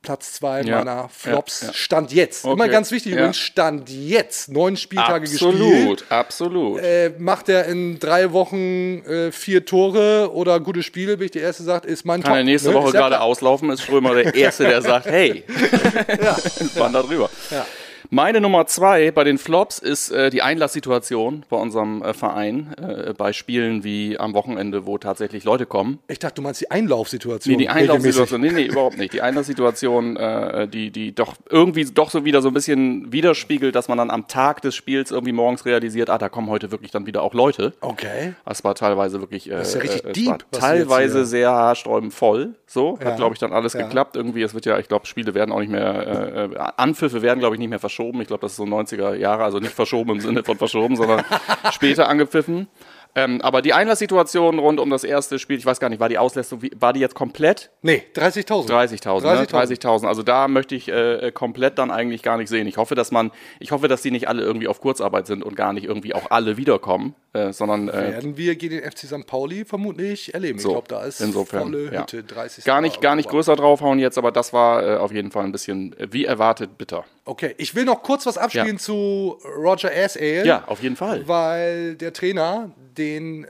Platz 0.02 0.34
2 0.34 0.62
Ja, 0.62 0.78
meiner 0.78 1.10
Flops. 1.10 1.62
ja, 1.62 1.68
ja. 1.68 1.74
Stand 1.74 2.14
jetzt. 2.14 2.46
Immer 2.46 2.54
Okay, 2.64 2.70
ganz 2.72 2.92
wichtig 2.92 3.14
übrigens, 3.14 3.38
Stand 3.38 3.90
jetzt. 3.90 4.50
Neun 4.50 4.78
Spieltage 4.78 5.22
gespielt. 5.30 5.52
Absolut, 5.52 6.06
absolut. 6.12 6.82
Äh, 6.82 7.12
macht 7.18 7.50
er 7.50 7.66
in 7.66 8.00
drei 8.00 8.32
Wochen 8.32 9.04
äh, 9.06 9.32
vier 9.32 9.66
Tore 9.66 10.32
oder 10.34 10.60
gute 10.60 10.84
Spiele, 10.84 11.18
bin 11.18 11.26
ich 11.26 11.32
der 11.32 11.42
Erste 11.44 11.64
sagt, 11.64 11.86
ist 11.86 12.06
mein 12.06 12.24
Kann 12.24 12.36
er 12.38 12.44
nächste 12.44 12.70
ne? 12.70 12.76
Woche 12.76 12.92
gerade 12.92 13.20
auslaufen, 13.20 13.70
ist 13.72 13.82
Strömer 13.82 14.16
der 14.16 14.34
Erste, 14.34 14.64
der 14.64 14.82
sagt, 14.82 15.06
hey, 15.08 15.44
ja. 16.22 16.38
waren 16.76 16.94
da 16.94 17.02
drüber. 17.02 17.30
Ja. 17.52 17.66
Meine 18.12 18.42
Nummer 18.42 18.66
zwei 18.66 19.12
bei 19.12 19.24
den 19.24 19.38
Flops 19.38 19.78
ist 19.78 20.10
äh, 20.10 20.32
die 20.32 20.42
Einlasssituation 20.42 21.46
bei 21.48 21.58
unserem 21.58 22.02
äh, 22.02 22.16
Verein 22.16 22.74
äh, 22.82 23.14
bei 23.14 23.34
Spielen 23.34 23.84
wie 23.84 24.18
am 24.18 24.34
Wochenende, 24.34 24.88
wo 24.88 24.98
tatsächlich 24.98 25.44
Leute 25.44 25.68
kommen. 25.68 26.00
Ich 26.08 26.18
dachte, 26.18 26.36
du 26.36 26.42
meinst 26.42 26.60
die 26.60 26.72
Einlaufsituation. 26.72 27.52
Nee, 27.52 27.60
die 27.60 27.70
Einlaufsituation, 27.70 28.42
nee, 28.42 28.50
nee, 28.50 28.66
überhaupt 28.66 28.98
nicht. 28.98 29.14
Die 29.14 29.22
Einlasssituation, 29.22 30.18
äh, 30.18 30.68
die, 30.68 30.90
die 30.90 31.14
doch 31.14 31.36
irgendwie 31.52 31.86
doch 31.86 32.10
so 32.10 32.26
wieder 32.26 32.42
so 32.42 32.48
ein 32.48 32.54
bisschen 32.56 33.12
widerspiegelt, 33.12 33.76
dass 33.76 33.88
man 33.90 34.00
dann 34.00 34.10
am 34.10 34.28
Tag 34.28 34.64
des 34.64 34.76
Spiels 34.76 35.12
irgendwie 35.12 35.34
morgens 35.34 35.68
realisiert, 35.68 36.10
ah, 36.10 36.18
da 36.18 36.30
kommen 36.30 36.50
heute 36.50 36.72
wirklich 36.72 36.90
dann 36.90 37.06
wieder 37.06 37.22
auch 37.22 37.36
Leute. 37.36 37.74
Okay. 37.82 38.34
Das 38.44 38.64
war 38.64 38.74
teilweise 38.74 39.22
wirklich, 39.22 39.52
äh, 39.52 39.62
ist 39.62 39.76
ja 39.76 39.82
richtig 39.82 40.06
äh, 40.06 40.14
deep, 40.14 40.46
teilweise 40.52 41.26
sehr 41.26 41.52
haarsträubend 41.52 42.12
voll. 42.12 42.56
So, 42.72 43.00
Ja. 43.02 43.08
hat 43.08 43.16
glaube 43.18 43.34
ich 43.34 43.40
dann 43.40 43.52
alles 43.52 43.74
Ja. 43.74 43.82
geklappt. 43.82 44.16
Irgendwie, 44.16 44.44
es 44.44 44.54
wird 44.54 44.68
ja, 44.68 44.78
ich 44.78 44.88
glaube, 44.88 45.08
Spiele 45.08 45.34
werden 45.34 45.52
auch 45.52 45.60
nicht 45.60 45.72
mehr, 45.72 46.08
äh, 46.08 46.46
äh, 46.46 46.58
Anpfiffe 46.78 47.24
werden 47.24 47.40
glaube 47.40 47.56
ich 47.56 47.60
nicht 47.60 47.70
mehr 47.70 47.80
verschoben. 47.80 48.22
Ich 48.22 48.28
glaube, 48.28 48.42
das 48.42 48.52
ist 48.52 48.58
so 48.58 48.64
90er 48.66 49.16
Jahre, 49.16 49.44
also 49.44 49.58
nicht 49.60 49.74
verschoben 49.74 50.12
im 50.12 50.20
Sinne 50.20 50.44
von 50.44 50.56
verschoben, 50.58 50.96
sondern 50.96 51.24
später 51.72 52.08
angepfiffen. 52.08 52.68
Ähm, 53.16 53.42
aber 53.42 53.62
die 53.62 53.74
Einlasssituation 53.74 54.60
rund 54.60 54.80
um 54.80 54.90
das 54.90 55.04
erste 55.04 55.40
Spiel, 55.40 55.58
ich 55.58 55.66
weiß 55.66 55.80
gar 55.80 55.90
nicht, 55.90 56.00
war 56.00 56.10
die 56.10 56.18
Auslastung, 56.18 56.62
war 56.80 56.94
die 56.94 57.00
jetzt 57.00 57.16
komplett? 57.16 57.72
Nee, 57.82 58.04
30.000. 58.16 58.70
30.000, 58.70 59.22
ne? 59.22 59.46
30.000. 59.46 60.08
Also 60.08 60.24
da 60.24 60.48
möchte 60.48 60.76
ich 60.76 60.88
äh, 60.90 61.32
komplett 61.34 61.80
dann 61.80 61.92
eigentlich 61.92 62.22
gar 62.22 62.38
nicht 62.38 62.50
sehen. 62.50 62.68
Ich 62.68 62.78
hoffe, 62.78 62.96
dass 62.96 63.12
man, 63.12 63.32
ich 63.60 63.72
hoffe, 63.72 63.88
dass 63.88 64.02
die 64.02 64.12
nicht 64.12 64.28
alle 64.28 64.44
irgendwie 64.44 64.68
auf 64.68 64.80
Kurzarbeit 64.80 65.28
sind 65.28 65.44
und 65.44 65.56
gar 65.56 65.74
nicht 65.74 65.86
irgendwie 65.86 66.14
auch 66.14 66.30
alle 66.30 66.58
wiederkommen, 66.58 67.16
äh, 67.34 67.52
sondern 67.52 67.90
äh, 67.90 67.94
Werden 67.94 68.38
wir 68.38 68.56
gegen 68.56 68.80
den 68.80 68.90
FC 68.90 69.00
St. 69.00 69.26
Pauli 69.26 69.66
vermutlich 69.66 70.34
erleben. 70.34 70.60
So, 70.60 70.70
ich 70.70 70.74
glaube, 70.74 70.88
da 70.88 71.04
ist 71.04 71.20
insofern, 71.20 71.64
volle 71.64 71.92
ja. 71.92 72.02
Hütte, 72.02 72.24
30. 72.24 72.64
gar 72.64 72.82
nicht, 72.82 73.02
gar 73.02 73.16
nicht 73.16 73.30
größer 73.30 73.56
draufhauen 73.56 74.00
jetzt, 74.00 74.18
aber 74.18 74.32
das 74.32 74.54
war 74.54 74.88
äh, 74.88 74.98
auf 74.98 75.12
jeden 75.12 75.32
Fall 75.32 75.46
ein 75.46 75.52
bisschen, 75.52 75.98
äh, 75.98 76.08
wie 76.12 76.26
erwartet, 76.26 76.78
bitter. 76.78 77.06
Okay, 77.30 77.54
ich 77.58 77.76
will 77.76 77.86
noch 77.86 78.02
kurz 78.04 78.26
was 78.26 78.38
abspielen 78.38 78.78
Ja. 78.78 78.78
zu 78.78 79.38
Roger 79.58 79.92
Asale. 79.96 80.46
Ja, 80.46 80.64
auf 80.68 80.82
jeden 80.82 80.96
Fall. 80.96 81.28
Weil 81.28 81.96
der 81.96 82.12
Trainer 82.12 82.72
den 82.98 83.44
äh, 83.44 83.48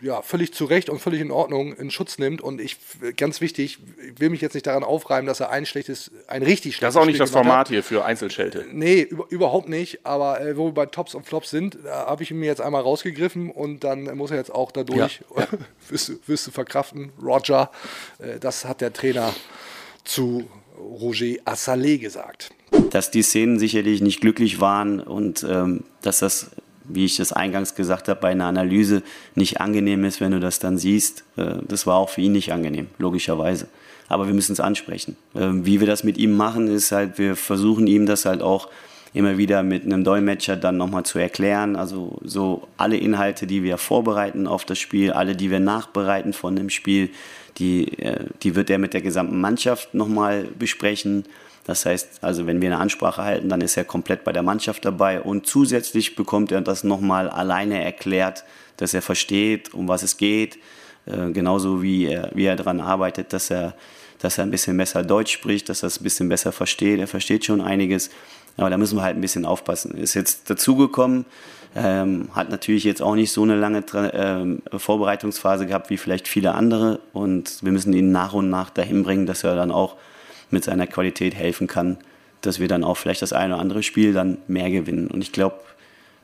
ja, 0.00 0.20
völlig 0.22 0.52
zu 0.52 0.64
Recht 0.64 0.88
und 0.90 0.98
völlig 0.98 1.20
in 1.20 1.30
Ordnung 1.30 1.76
in 1.76 1.90
Schutz 1.92 2.18
nimmt. 2.18 2.40
Und 2.40 2.60
ich, 2.60 2.76
ganz 3.16 3.40
wichtig, 3.40 3.78
ich 4.08 4.18
will 4.18 4.30
mich 4.30 4.40
jetzt 4.40 4.54
nicht 4.54 4.66
daran 4.66 4.82
aufreiben, 4.82 5.26
dass 5.28 5.38
er 5.40 5.50
ein 5.50 5.64
schlechtes, 5.66 6.10
ein 6.26 6.42
richtig 6.42 6.74
schlechtes 6.74 6.80
Das 6.80 6.94
ist 6.94 7.00
auch 7.00 7.06
nicht 7.06 7.16
Spiel 7.16 7.24
das 7.26 7.30
Format 7.30 7.58
Hat. 7.58 7.68
hier 7.68 7.82
für 7.84 8.04
Einzelschelte. 8.04 8.64
Nee, 8.72 9.02
über, 9.02 9.26
überhaupt 9.28 9.68
nicht. 9.68 10.04
Aber 10.04 10.40
äh, 10.40 10.56
wo 10.56 10.66
wir 10.68 10.72
bei 10.72 10.86
Tops 10.86 11.14
und 11.14 11.24
Flops 11.24 11.50
sind, 11.50 11.78
da 11.84 12.06
habe 12.06 12.22
ich 12.24 12.30
ihn 12.32 12.38
mir 12.38 12.46
jetzt 12.46 12.60
einmal 12.62 12.82
rausgegriffen 12.82 13.50
und 13.50 13.84
dann 13.84 14.04
muss 14.16 14.30
er 14.32 14.38
jetzt 14.38 14.52
auch 14.52 14.72
dadurch, 14.72 15.20
wirst, 15.88 16.08
du, 16.08 16.14
wirst 16.26 16.46
du 16.46 16.50
verkraften, 16.50 17.12
Roger. 17.22 17.70
Äh, 18.18 18.40
das 18.40 18.64
hat 18.64 18.80
der 18.80 18.92
Trainer 18.92 19.32
zu 20.02 20.48
Roger 20.78 21.36
Assalé 21.44 21.98
gesagt. 21.98 22.50
Dass 22.90 23.10
die 23.10 23.22
Szenen 23.22 23.58
sicherlich 23.58 24.00
nicht 24.00 24.20
glücklich 24.20 24.60
waren 24.60 25.00
und 25.00 25.46
ähm, 25.48 25.84
dass 26.02 26.18
das, 26.18 26.50
wie 26.84 27.04
ich 27.04 27.16
das 27.16 27.32
eingangs 27.32 27.74
gesagt 27.74 28.08
habe, 28.08 28.20
bei 28.20 28.30
einer 28.30 28.46
Analyse 28.46 29.02
nicht 29.34 29.60
angenehm 29.60 30.04
ist, 30.04 30.20
wenn 30.20 30.32
du 30.32 30.40
das 30.40 30.58
dann 30.58 30.78
siehst. 30.78 31.24
Äh, 31.36 31.56
das 31.66 31.86
war 31.86 31.96
auch 31.96 32.10
für 32.10 32.20
ihn 32.20 32.32
nicht 32.32 32.52
angenehm, 32.52 32.88
logischerweise. 32.98 33.68
Aber 34.08 34.26
wir 34.26 34.34
müssen 34.34 34.52
es 34.52 34.60
ansprechen. 34.60 35.16
Ähm, 35.34 35.64
wie 35.64 35.80
wir 35.80 35.86
das 35.86 36.04
mit 36.04 36.18
ihm 36.18 36.36
machen, 36.36 36.68
ist 36.68 36.92
halt, 36.92 37.18
wir 37.18 37.36
versuchen 37.36 37.86
ihm 37.86 38.06
das 38.06 38.24
halt 38.24 38.42
auch 38.42 38.68
immer 39.14 39.36
wieder 39.36 39.62
mit 39.62 39.84
einem 39.84 40.04
Dolmetscher 40.04 40.56
dann 40.56 40.76
nochmal 40.76 41.04
zu 41.04 41.18
erklären. 41.18 41.76
Also 41.76 42.18
so 42.24 42.68
alle 42.76 42.96
Inhalte, 42.96 43.46
die 43.46 43.62
wir 43.62 43.78
vorbereiten 43.78 44.46
auf 44.46 44.64
das 44.64 44.78
Spiel, 44.78 45.12
alle, 45.12 45.36
die 45.36 45.50
wir 45.50 45.60
nachbereiten 45.60 46.32
von 46.32 46.56
dem 46.56 46.70
Spiel, 46.70 47.10
die, 47.58 47.98
äh, 47.98 48.26
die 48.42 48.54
wird 48.54 48.70
er 48.70 48.78
mit 48.78 48.94
der 48.94 49.02
gesamten 49.02 49.40
Mannschaft 49.40 49.94
nochmal 49.94 50.48
besprechen. 50.58 51.24
Das 51.64 51.86
heißt, 51.86 52.24
also 52.24 52.46
wenn 52.46 52.60
wir 52.60 52.70
eine 52.70 52.80
Ansprache 52.80 53.22
halten, 53.22 53.48
dann 53.48 53.60
ist 53.60 53.76
er 53.76 53.84
komplett 53.84 54.24
bei 54.24 54.32
der 54.32 54.42
Mannschaft 54.42 54.84
dabei 54.84 55.20
und 55.20 55.46
zusätzlich 55.46 56.16
bekommt 56.16 56.50
er 56.50 56.60
das 56.60 56.82
nochmal 56.82 57.28
alleine 57.28 57.84
erklärt, 57.84 58.44
dass 58.78 58.94
er 58.94 59.02
versteht, 59.02 59.72
um 59.74 59.86
was 59.86 60.02
es 60.02 60.16
geht, 60.16 60.58
äh, 61.06 61.30
genauso 61.30 61.82
wie 61.82 62.06
er, 62.06 62.30
wie 62.34 62.46
er 62.46 62.56
daran 62.56 62.80
arbeitet, 62.80 63.32
dass 63.32 63.50
er, 63.50 63.74
dass 64.18 64.38
er 64.38 64.44
ein 64.44 64.50
bisschen 64.50 64.76
besser 64.76 65.04
Deutsch 65.04 65.32
spricht, 65.32 65.68
dass 65.68 65.84
er 65.84 65.88
es 65.88 66.00
ein 66.00 66.04
bisschen 66.04 66.28
besser 66.28 66.50
versteht. 66.50 66.98
Er 66.98 67.06
versteht 67.06 67.44
schon 67.44 67.60
einiges, 67.60 68.10
aber 68.56 68.70
da 68.70 68.76
müssen 68.78 68.96
wir 68.96 69.02
halt 69.02 69.16
ein 69.16 69.20
bisschen 69.20 69.44
aufpassen. 69.44 69.96
Ist 69.96 70.14
jetzt 70.14 70.50
dazugekommen, 70.50 71.24
ähm, 71.74 72.28
hat 72.34 72.50
natürlich 72.50 72.84
jetzt 72.84 73.00
auch 73.00 73.14
nicht 73.14 73.32
so 73.32 73.42
eine 73.42 73.56
lange 73.56 73.84
Tra 73.84 74.12
ähm, 74.12 74.62
Vorbereitungsphase 74.76 75.66
gehabt 75.66 75.90
wie 75.90 75.96
vielleicht 75.96 76.28
viele 76.28 76.54
andere 76.54 77.00
und 77.12 77.62
wir 77.62 77.72
müssen 77.72 77.92
ihn 77.92 78.12
nach 78.12 78.34
und 78.34 78.50
nach 78.50 78.70
dahin 78.70 79.02
bringen, 79.02 79.26
dass 79.26 79.44
er 79.44 79.56
dann 79.56 79.70
auch 79.70 79.96
mit 80.50 80.64
seiner 80.64 80.86
Qualität 80.86 81.34
helfen 81.34 81.66
kann, 81.66 81.98
dass 82.42 82.60
wir 82.60 82.68
dann 82.68 82.84
auch 82.84 82.96
vielleicht 82.96 83.22
das 83.22 83.32
eine 83.32 83.54
oder 83.54 83.62
andere 83.62 83.82
Spiel 83.82 84.12
dann 84.12 84.38
mehr 84.48 84.70
gewinnen. 84.70 85.08
Und 85.08 85.22
ich 85.22 85.32
glaube, 85.32 85.60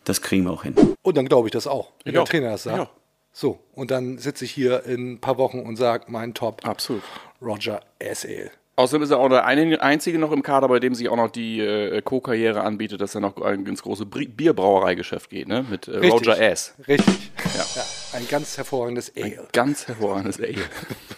das 0.05 0.21
kriegen 0.21 0.45
wir 0.45 0.53
auch 0.53 0.64
hin. 0.64 0.75
Und 1.03 1.17
dann 1.17 1.27
glaube 1.27 1.49
ich 1.49 1.53
das 1.53 1.67
auch, 1.67 1.93
wenn 2.05 2.12
Ich 2.12 2.19
der. 2.19 2.25
Trainer 2.27 2.51
das 2.51 2.64
sagt. 2.64 2.79
Ja. 2.79 2.91
So, 3.33 3.61
und 3.75 3.91
dann 3.91 4.19
sitze 4.19 4.45
ich 4.45 4.51
hier 4.51 4.85
in 4.85 5.12
ein 5.12 5.21
paar 5.21 5.38
Wochen 5.38 5.61
und 5.61 5.77
sage, 5.77 6.07
mein 6.09 6.35
Top, 6.35 6.67
Absolut. 6.67 7.03
Roger 7.41 7.81
Asale. 8.03 8.51
Außerdem 8.79 9.03
ist 9.03 9.11
er 9.11 9.19
auch 9.19 9.29
der 9.29 9.45
einzige 9.45 10.21
noch 10.21 10.31
im 10.31 10.45
Kader, 10.45 10.69
bei 10.69 10.79
dem 10.79 10.95
sich 10.95 11.09
auch 11.09 11.17
noch 11.17 11.33
die 11.33 11.59
äh, 11.59 12.01
Co-Karriere 12.01 12.62
anbietet, 12.62 13.01
dass 13.01 13.12
er 13.12 13.21
noch 13.21 13.37
ein- 13.43 13.67
ins 13.67 13.83
große 13.83 14.07
Bierbrauereigeschäft 14.07 15.31
geht, 15.31 15.49
ne? 15.49 15.67
Mit 15.69 15.88
äh, 15.88 15.97
Roger 15.99 16.41
S. 16.41 16.75
Richtig. 16.87 17.33
Ja. 17.57 17.83
ein 18.12 18.29
ganz 18.29 18.57
hervorragendes 18.57 19.12
Ale. 19.17 19.49
Ganz 19.53 19.88
hervorragendes 19.88 20.38
Ale. 20.38 20.55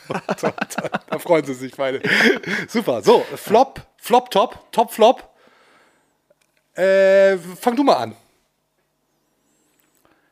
da 1.11 1.18
freuen 1.18 1.44
sie 1.44 1.53
sich 1.53 1.77
beide. 1.77 2.01
Super. 2.66 3.03
So, 3.03 3.27
Flop, 3.37 3.83
Flop, 3.99 4.31
Top, 4.31 4.73
Top, 4.73 4.90
Flop. 4.90 5.29
Äh, 6.77 7.37
fang 7.37 7.77
du 7.77 7.83
mal 7.85 7.96
an. 7.96 8.14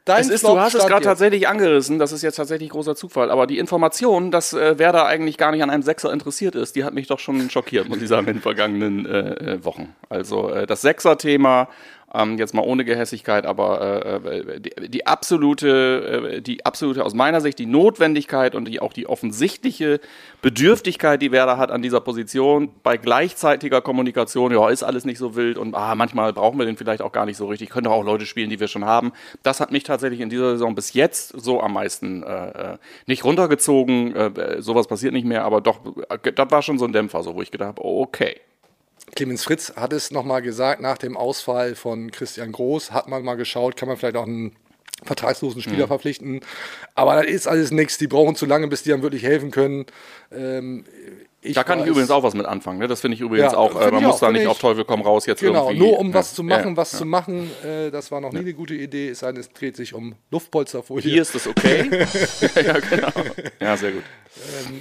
Dein 0.09 0.23
Es 0.23 0.31
ist, 0.31 0.41
Flop 0.41 0.55
du 0.55 0.61
hast 0.61 0.75
es 0.75 0.87
gerade 0.87 1.05
tatsächlich 1.05 1.47
angerissen, 1.47 1.99
das 1.99 2.13
ist 2.13 2.23
jetzt 2.23 2.37
tatsächlich 2.37 2.71
großer 2.71 2.97
Zufall, 2.97 3.31
aber 3.31 3.47
die 3.47 3.59
Information, 3.59 4.31
dass 4.31 4.55
äh, 4.55 4.79
Werder 4.79 5.05
eigentlich 5.05 5.37
gar 5.37 5.53
nicht 5.53 5.63
an 5.63 5.69
einem 5.69 5.83
Sechser 5.83 6.11
interessiert 6.11 6.55
ist, 6.55 6.77
die 6.77 6.85
hat 6.85 6.95
mich 6.95 7.09
doch 7.09 7.19
schon 7.19 7.51
schockiert, 7.51 7.91
muss 7.91 8.01
ich 8.01 8.09
sagen, 8.09 8.27
in 8.27 8.35
den 8.35 8.43
vergangenen 8.43 9.05
äh, 9.05 9.19
äh, 9.55 9.65
Wochen. 9.65 9.95
Also 10.09 10.49
äh, 10.49 10.67
das 10.67 10.81
Sechser-Thema, 10.81 11.69
ähm, 12.15 12.39
jetzt 12.39 12.55
mal 12.55 12.63
ohne 12.63 12.85
Gehässigkeit, 12.85 13.45
aber 13.45 14.23
äh, 14.25 14.39
äh, 14.39 14.61
die, 14.61 14.89
die 14.89 15.07
absolute, 15.07 16.37
äh, 16.37 16.41
die 16.41 16.65
absolute, 16.65 17.05
aus 17.05 17.15
meiner 17.15 17.41
Sicht, 17.41 17.59
die 17.59 17.67
Notwendigkeit 17.67 18.55
und 18.55 18.67
die, 18.67 18.81
auch 18.81 18.93
die 18.93 19.07
offensichtliche 19.07 20.01
Bedürftigkeit, 20.41 21.21
die 21.21 21.33
Werder 21.33 21.59
hat 21.59 21.71
an 21.71 21.83
dieser 21.83 22.01
Position, 22.01 22.71
bei 22.83 22.97
gleichzeitiger 22.97 23.83
Kommunikation, 23.83 24.53
ja, 24.53 24.69
ist 24.71 24.83
alles 24.83 25.05
nicht 25.05 25.19
so 25.19 25.37
wild 25.37 25.59
und 25.59 25.75
ah, 25.75 25.95
manchmal 25.95 26.33
brauchen 26.33 26.59
wir 26.59 26.65
den 26.65 26.77
vielleicht 26.77 27.03
auch 27.03 27.13
gar 27.13 27.27
nicht 27.27 27.37
so 27.37 27.47
richtig, 27.47 27.69
können 27.71 27.85
doch 27.85 27.93
auch 27.93 28.05
Leute 28.05 28.25
spielen, 28.25 28.49
die 28.49 28.61
wir 28.61 28.69
schon 28.69 28.85
haben. 28.85 29.13
Das 29.43 29.61
hat 29.61 29.71
mich 29.71 29.83
tatsächlich 29.83 30.21
in 30.21 30.31
dieser 30.31 30.53
Saison 30.53 30.75
bis 30.75 30.95
jetzt 30.95 31.29
so 31.39 31.61
am 31.61 31.75
meisten 31.75 32.23
äh, 32.23 32.73
äh, 32.75 32.79
nicht 33.07 33.25
runtergezogen, 33.25 34.17
äh, 34.17 34.63
sowas 34.63 34.87
passiert 34.87 35.13
nicht 35.13 35.27
mehr, 35.27 35.45
aber 35.45 35.61
doch, 35.61 35.81
das 36.23 36.51
war 36.51 36.63
schon 36.63 36.79
so 36.79 36.87
ein 36.87 36.93
Dämpfer, 36.93 37.23
so, 37.23 37.35
wo 37.35 37.43
ich 37.43 37.51
gedacht 37.51 37.69
habe, 37.69 37.85
okay. 37.85 38.41
Clemens 39.15 39.45
Fritz 39.45 39.73
hat 39.77 39.93
es 39.93 40.11
nochmal 40.11 40.43
gesagt, 40.43 40.81
nach 40.81 40.99
dem 40.99 41.17
Ausfall 41.17 41.75
von 41.75 42.11
Christian 42.11 42.53
Groß 42.53 42.93
hat 42.93 43.09
man 43.09 43.25
mal 43.25 43.35
geschaut, 43.37 43.77
kann 43.77 43.89
man 43.89 43.97
vielleicht 43.97 44.17
auch 44.17 44.27
einen 44.27 44.55
vertragslosen 45.05 45.63
Spieler 45.63 45.85
Mhm. 45.85 45.89
verpflichten. 45.89 46.41
Aber 46.95 47.15
das 47.23 47.27
ist 47.31 47.47
alles 47.47 47.71
nichts. 47.71 47.99
Die 47.99 48.09
brauchen 48.09 48.35
zu 48.37 48.47
lange, 48.47 48.67
bis 48.69 48.83
die 48.83 48.91
dann 48.91 49.03
wirklich 49.03 49.23
helfen 49.23 49.51
können. 49.51 49.87
Ähm, 50.33 50.85
ich 51.41 51.55
Da 51.55 51.63
kann 51.63 51.79
ich 51.79 51.85
weiß- 51.85 51.89
übrigens 51.89 52.11
auch 52.11 52.23
was 52.25 52.35
mit 52.35 52.47
anfangen. 52.47 52.79
Ne? 52.81 52.89
Das 52.89 53.01
finde 53.01 53.15
ich 53.15 53.21
übrigens 53.21 53.53
Ja, 53.53 53.59
auch. 53.59 53.81
Äh, 53.81 53.91
man 53.93 54.01
ich 54.01 54.07
muss 54.07 54.17
auch, 54.17 54.21
da 54.21 54.33
nicht 54.33 54.43
ich- 54.43 54.49
auf 54.49 54.59
Teufel 54.59 54.85
komm 54.85 55.03
raus 55.03 55.25
jetzt 55.27 55.41
Genau, 55.41 55.69
irgendwie. 55.71 55.87
nur 55.87 55.99
um 56.01 56.13
was 56.13 56.33
ja, 56.33 56.37
zu 56.37 56.43
machen, 56.43 56.71
ja, 56.71 56.77
was 56.77 56.91
zu 56.91 57.05
machen, 57.05 57.51
äh, 57.65 57.91
das 57.91 58.11
war 58.11 58.21
noch 58.21 58.33
nie 58.33 58.41
eine 58.41 58.55
gute 58.55 58.75
Idee. 58.75 59.11
Es 59.11 59.21
sei 59.21 59.31
denn, 59.33 59.41
es 59.41 59.49
dreht 59.53 59.77
sich 59.77 59.95
um 59.95 60.15
Luftpolsterfolie. 60.33 61.11
Hier 61.13 61.23
ist 61.23 61.35
das 61.35 61.47
okay. 61.47 61.89
ja, 62.57 62.79
genau. 62.81 63.13
Ja, 63.61 63.77
sehr 63.77 63.93
gut. 63.93 64.03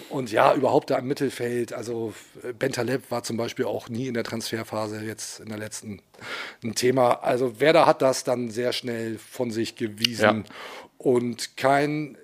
Und 0.09 0.31
ja, 0.31 0.53
überhaupt 0.55 0.89
da 0.89 0.97
im 0.97 1.07
Mittelfeld. 1.07 1.73
Also 1.73 2.13
äh, 2.43 2.53
Bentaleb 2.53 3.09
war 3.11 3.23
zum 3.23 3.37
Beispiel 3.37 3.65
auch 3.65 3.89
nie 3.89 4.07
in 4.07 4.13
der 4.13 4.23
Transferphase 4.23 5.03
jetzt 5.05 5.39
in 5.39 5.49
der 5.49 5.57
letzten 5.57 6.01
ein 6.63 6.73
Thema. 6.75 7.23
Also 7.23 7.59
Werder 7.59 7.85
hat 7.85 8.01
das 8.01 8.23
dann 8.23 8.49
sehr 8.49 8.73
schnell 8.73 9.17
von 9.19 9.51
sich 9.51 9.75
gewiesen 9.75 10.45
und 10.97 11.55
kein, 11.57 12.17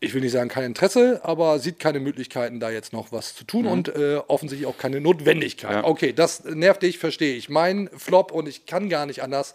ich 0.00 0.14
will 0.14 0.20
nicht 0.20 0.32
sagen 0.32 0.48
kein 0.48 0.64
Interesse, 0.64 1.20
aber 1.24 1.58
sieht 1.58 1.78
keine 1.78 2.00
Möglichkeiten, 2.00 2.60
da 2.60 2.70
jetzt 2.70 2.92
noch 2.92 3.12
was 3.12 3.34
zu 3.34 3.44
tun 3.44 3.66
und 3.66 3.88
äh, 3.88 4.20
offensichtlich 4.28 4.66
auch 4.66 4.78
keine 4.78 5.00
Notwendigkeit. 5.00 5.72
Ja. 5.72 5.84
Okay, 5.84 6.12
das 6.12 6.44
nervt 6.44 6.82
dich, 6.82 6.98
verstehe 6.98 7.34
ich. 7.34 7.48
Mein 7.48 7.90
Flop 7.96 8.30
und 8.32 8.48
ich 8.48 8.66
kann 8.66 8.88
gar 8.88 9.06
nicht 9.06 9.22
anders 9.22 9.52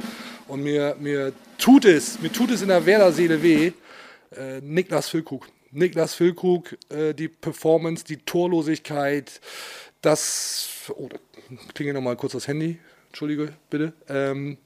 und 0.47 0.63
mir, 0.63 0.95
mir 0.99 1.33
tut 1.57 1.85
es, 1.85 2.19
mir 2.21 2.31
tut 2.31 2.51
es 2.51 2.61
in 2.61 2.67
der 2.67 2.85
Werder-Seele 2.85 3.41
weh. 3.41 3.71
Äh, 4.35 4.61
Niklas 4.61 5.09
Füllkrug. 5.09 5.47
Niklas 5.71 6.13
Füllkrug, 6.13 6.77
äh, 6.89 7.13
die 7.13 7.27
Performance, 7.27 8.03
die 8.05 8.17
Torlosigkeit, 8.17 9.39
das. 10.01 10.91
Oh, 10.95 11.07
da 11.09 11.17
klingelt 11.73 11.95
nochmal 11.95 12.15
kurz 12.15 12.33
das 12.33 12.47
Handy. 12.47 12.79
Entschuldige, 13.07 13.53
bitte. 13.69 13.93
Ähm, 14.09 14.57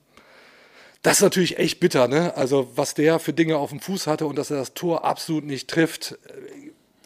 das 1.03 1.17
ist 1.17 1.21
natürlich 1.23 1.57
echt 1.57 1.79
bitter, 1.79 2.07
ne? 2.07 2.35
Also, 2.35 2.71
was 2.75 2.93
der 2.93 3.19
für 3.19 3.33
Dinge 3.33 3.57
auf 3.57 3.69
dem 3.69 3.79
Fuß 3.79 4.07
hatte 4.07 4.25
und 4.25 4.37
dass 4.37 4.51
er 4.51 4.57
das 4.57 4.73
Tor 4.73 5.05
absolut 5.05 5.45
nicht 5.45 5.69
trifft. 5.69 6.17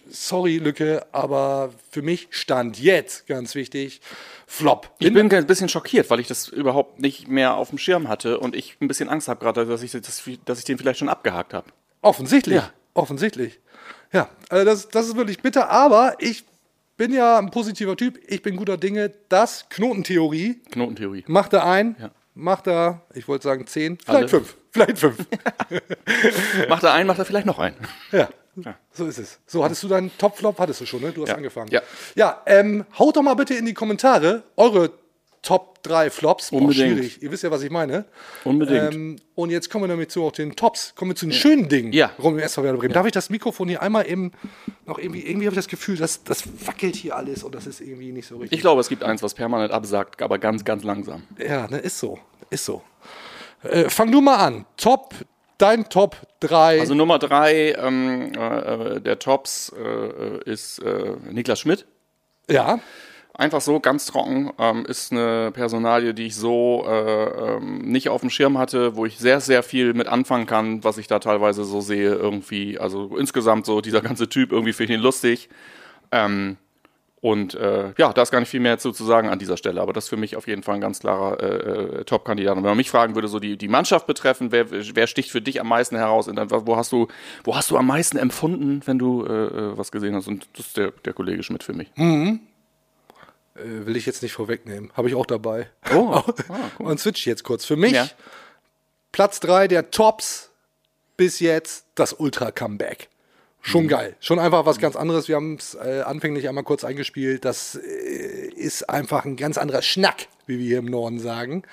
sorry, 0.09 0.57
Lücke, 0.57 1.05
aber 1.13 1.71
für 1.89 2.01
mich 2.01 2.27
stand 2.31 2.79
jetzt, 2.79 3.27
ganz 3.27 3.55
wichtig, 3.55 4.01
Flop. 4.45 4.91
Ich 4.99 5.13
bin 5.13 5.31
ein 5.31 5.47
bisschen 5.47 5.69
schockiert, 5.69 6.09
weil 6.09 6.19
ich 6.19 6.27
das 6.27 6.49
überhaupt 6.49 6.99
nicht 6.99 7.29
mehr 7.29 7.55
auf 7.55 7.69
dem 7.69 7.77
Schirm 7.77 8.09
hatte 8.09 8.39
und 8.39 8.53
ich 8.55 8.75
ein 8.81 8.89
bisschen 8.89 9.07
Angst 9.07 9.29
habe 9.29 9.39
gerade, 9.39 9.65
dass 9.65 9.81
ich, 9.83 9.91
das, 9.91 10.23
dass 10.43 10.59
ich 10.59 10.65
den 10.65 10.77
vielleicht 10.77 10.99
schon 10.99 11.07
abgehakt 11.07 11.53
habe. 11.53 11.71
Offensichtlich. 12.01 12.57
Ja. 12.57 12.73
Offensichtlich. 12.93 13.59
Ja, 14.11 14.29
also 14.49 14.65
das, 14.65 14.89
das 14.89 15.07
ist 15.07 15.15
wirklich 15.15 15.41
bitter, 15.41 15.69
aber 15.69 16.15
ich 16.19 16.43
bin 16.97 17.13
ja 17.13 17.37
ein 17.37 17.49
positiver 17.49 17.95
Typ. 17.95 18.19
Ich 18.27 18.41
bin 18.41 18.57
guter 18.57 18.77
Dinge. 18.77 19.13
Das 19.29 19.69
Knotentheorie 19.69 20.61
Knotentheorie. 20.71 21.23
macht 21.27 21.53
er 21.53 21.65
ein, 21.65 21.95
Ja. 21.99 22.11
Macht 22.33 22.67
er, 22.67 23.01
ich 23.13 23.27
wollte 23.27 23.43
sagen 23.43 23.67
zehn, 23.67 23.97
Alle. 24.05 24.27
vielleicht 24.27 24.29
fünf. 24.29 24.57
Vielleicht 24.71 24.97
fünf. 24.99 25.17
Macht 26.69 26.83
er 26.83 26.93
einen, 26.93 27.07
macht 27.07 27.19
er 27.19 27.25
vielleicht 27.25 27.45
noch 27.45 27.59
einen. 27.59 27.75
ja. 28.11 28.29
So 28.93 29.05
ist 29.05 29.17
es. 29.17 29.39
So, 29.47 29.63
hattest 29.63 29.81
du 29.83 29.87
deinen 29.87 30.15
Top-Flop? 30.17 30.59
Hattest 30.59 30.81
du 30.81 30.85
schon, 30.85 31.01
ne? 31.01 31.11
Du 31.11 31.21
hast 31.23 31.29
Ja. 31.29 31.35
angefangen. 31.35 31.69
Ja. 31.71 31.81
Ja, 32.15 32.41
ähm, 32.45 32.85
haut 32.99 33.15
doch 33.15 33.21
mal 33.21 33.33
bitte 33.33 33.53
in 33.53 33.65
die 33.65 33.73
Kommentare 33.73 34.43
eure 34.57 34.91
Top 35.41 35.81
3 35.83 36.11
Flops. 36.11 36.51
Boah, 36.51 36.57
Unbedingt. 36.61 36.97
schwierig. 36.97 37.23
Ihr 37.23 37.31
wisst 37.31 37.41
ja, 37.43 37.49
was 37.49 37.63
ich 37.63 37.71
meine. 37.71 38.05
Unbedingt. 38.43 38.93
Ähm, 38.93 39.15
und 39.33 39.49
jetzt 39.49 39.71
kommen 39.71 39.85
wir 39.85 39.87
damit 39.87 40.11
zu 40.11 40.23
auch 40.23 40.31
den 40.31 40.55
Tops. 40.55 40.93
Kommen 40.95 41.11
wir 41.11 41.15
zu 41.15 41.25
den 41.25 41.33
schönen 41.33 41.67
Dingen. 41.67 41.93
Ja. 41.93 42.11
Rum 42.21 42.37
im 42.37 42.39
SV 42.43 42.61
Werder 42.63 42.77
Bremen. 42.77 42.93
Darf 42.93 43.07
ich 43.07 43.11
das 43.11 43.31
Mikrofon 43.31 43.67
hier 43.67 43.81
einmal 43.81 44.07
eben 44.07 44.31
noch 44.85 44.99
irgendwie, 44.99 45.25
irgendwie 45.25 45.47
habe 45.47 45.55
ich 45.55 45.59
das 45.59 45.67
Gefühl, 45.67 45.97
dass 45.97 46.23
das 46.23 46.43
wackelt 46.67 46.95
hier 46.95 47.15
alles 47.15 47.43
und 47.43 47.55
das 47.55 47.65
ist 47.65 47.81
irgendwie 47.81 48.11
nicht 48.11 48.27
so 48.27 48.37
richtig. 48.37 48.57
Ich 48.57 48.61
glaube, 48.61 48.81
es 48.81 48.89
gibt 48.89 49.03
eins, 49.03 49.23
was 49.23 49.33
permanent 49.33 49.71
absagt, 49.71 50.21
aber 50.21 50.37
ganz, 50.37 50.63
ganz 50.63 50.83
langsam. 50.83 51.23
ja, 51.39 51.67
ne, 51.67 51.79
ist 51.79 51.97
so. 51.97 52.19
Ist 52.51 52.65
so. 52.65 52.83
Äh, 53.63 53.89
fang 53.89 54.11
du 54.11 54.21
mal 54.21 54.35
an. 54.35 54.65
Top, 54.77 55.15
dein 55.57 55.89
Top 55.89 56.17
3. 56.41 56.81
Also 56.81 56.93
Nummer 56.93 57.17
drei 57.17 57.73
ähm, 57.73 58.33
äh, 58.35 58.95
äh, 58.97 59.01
der 59.01 59.17
Tops 59.17 59.73
äh, 59.75 60.49
ist 60.49 60.79
äh, 60.79 61.15
Niklas 61.31 61.59
Schmidt. 61.59 61.87
ja. 62.47 62.79
Einfach 63.33 63.61
so, 63.61 63.79
ganz 63.79 64.05
trocken, 64.05 64.51
ähm, 64.59 64.85
ist 64.85 65.11
eine 65.11 65.51
Personalie, 65.53 66.13
die 66.13 66.27
ich 66.27 66.35
so 66.35 66.83
äh, 66.85 67.55
ähm, 67.55 67.79
nicht 67.79 68.09
auf 68.09 68.21
dem 68.21 68.29
Schirm 68.29 68.57
hatte, 68.57 68.95
wo 68.97 69.05
ich 69.05 69.17
sehr, 69.17 69.39
sehr 69.39 69.63
viel 69.63 69.93
mit 69.93 70.07
anfangen 70.07 70.45
kann, 70.45 70.83
was 70.83 70.97
ich 70.97 71.07
da 71.07 71.19
teilweise 71.19 71.63
so 71.63 71.79
sehe, 71.81 72.13
irgendwie. 72.13 72.77
Also 72.77 73.15
insgesamt 73.17 73.65
so 73.65 73.79
dieser 73.81 74.01
ganze 74.01 74.27
Typ, 74.27 74.51
irgendwie 74.51 74.73
finde 74.73 74.93
ich 74.93 74.99
ihn 74.99 75.03
lustig. 75.03 75.49
Ähm, 76.11 76.57
und 77.21 77.53
äh, 77.53 77.93
ja, 77.97 78.11
da 78.13 78.23
ist 78.23 78.31
gar 78.31 78.39
nicht 78.39 78.49
viel 78.49 78.59
mehr 78.59 78.79
zu, 78.79 78.91
zu 78.91 79.05
sagen 79.05 79.29
an 79.29 79.37
dieser 79.39 79.55
Stelle, 79.55 79.79
aber 79.79 79.93
das 79.93 80.05
ist 80.05 80.09
für 80.09 80.17
mich 80.17 80.35
auf 80.35 80.47
jeden 80.47 80.63
Fall 80.63 80.75
ein 80.75 80.81
ganz 80.81 80.99
klarer 80.99 81.39
äh, 81.39 81.99
äh, 81.99 82.03
Top-Kandidat. 82.03 82.57
Und 82.57 82.63
wenn 82.63 82.71
man 82.71 82.77
mich 82.77 82.89
fragen 82.89 83.13
würde, 83.15 83.27
so 83.27 83.39
die, 83.39 83.57
die 83.57 83.67
Mannschaft 83.67 84.07
betreffen, 84.07 84.51
wer, 84.51 84.65
wer 84.71 85.07
sticht 85.07 85.29
für 85.31 85.41
dich 85.41 85.61
am 85.61 85.67
meisten 85.67 85.95
heraus? 85.95 86.27
In 86.27 86.35
deinem- 86.35 86.49
wo, 86.51 86.75
hast 86.75 86.91
du, 86.91 87.07
wo 87.43 87.55
hast 87.55 87.69
du 87.71 87.77
am 87.77 87.85
meisten 87.87 88.17
empfunden, 88.17 88.81
wenn 88.85 88.97
du 88.99 89.23
äh, 89.23 89.29
äh, 89.31 89.77
was 89.77 89.91
gesehen 89.91 90.15
hast? 90.15 90.27
Und 90.27 90.47
das 90.57 90.67
ist 90.67 90.77
der, 90.77 90.91
der 91.05 91.13
Kollege 91.13 91.43
Schmidt 91.43 91.63
für 91.63 91.73
mich. 91.73 91.91
Äh, 93.61 93.85
will 93.85 93.95
ich 93.95 94.05
jetzt 94.05 94.23
nicht 94.23 94.33
vorwegnehmen. 94.33 94.91
Habe 94.93 95.09
ich 95.09 95.15
auch 95.15 95.25
dabei. 95.25 95.69
Oh, 95.93 96.13
ah, 96.49 96.71
Und 96.79 96.99
switch 96.99 97.25
jetzt 97.25 97.43
kurz. 97.43 97.65
Für 97.65 97.75
mich 97.75 97.93
Ja. 97.93 98.09
Platz 99.11 99.39
3 99.41 99.67
der 99.67 99.91
Tops 99.91 100.51
bis 101.17 101.39
jetzt 101.39 101.85
das 101.95 102.13
Ultra-Comeback. 102.13 103.09
Schon 103.63 103.87
geil. 103.87 104.15
Schon 104.19 104.39
einfach 104.39 104.65
was 104.65 104.79
ganz 104.79 104.95
anderes. 104.95 105.27
Wir 105.27 105.35
haben 105.35 105.55
es 105.55 105.75
äh, 105.75 106.01
anfänglich 106.03 106.49
einmal 106.49 106.63
kurz 106.63 106.83
eingespielt. 106.83 107.45
Das 107.45 107.75
äh, 107.75 108.47
ist 108.55 108.89
einfach 108.89 109.23
ein 109.25 109.35
ganz 109.35 109.57
anderer 109.59 109.83
Schnack, 109.83 110.27
wie 110.47 110.57
wir 110.57 110.65
hier 110.65 110.79
im 110.79 110.85
Norden 110.85 111.19
sagen. 111.19 111.63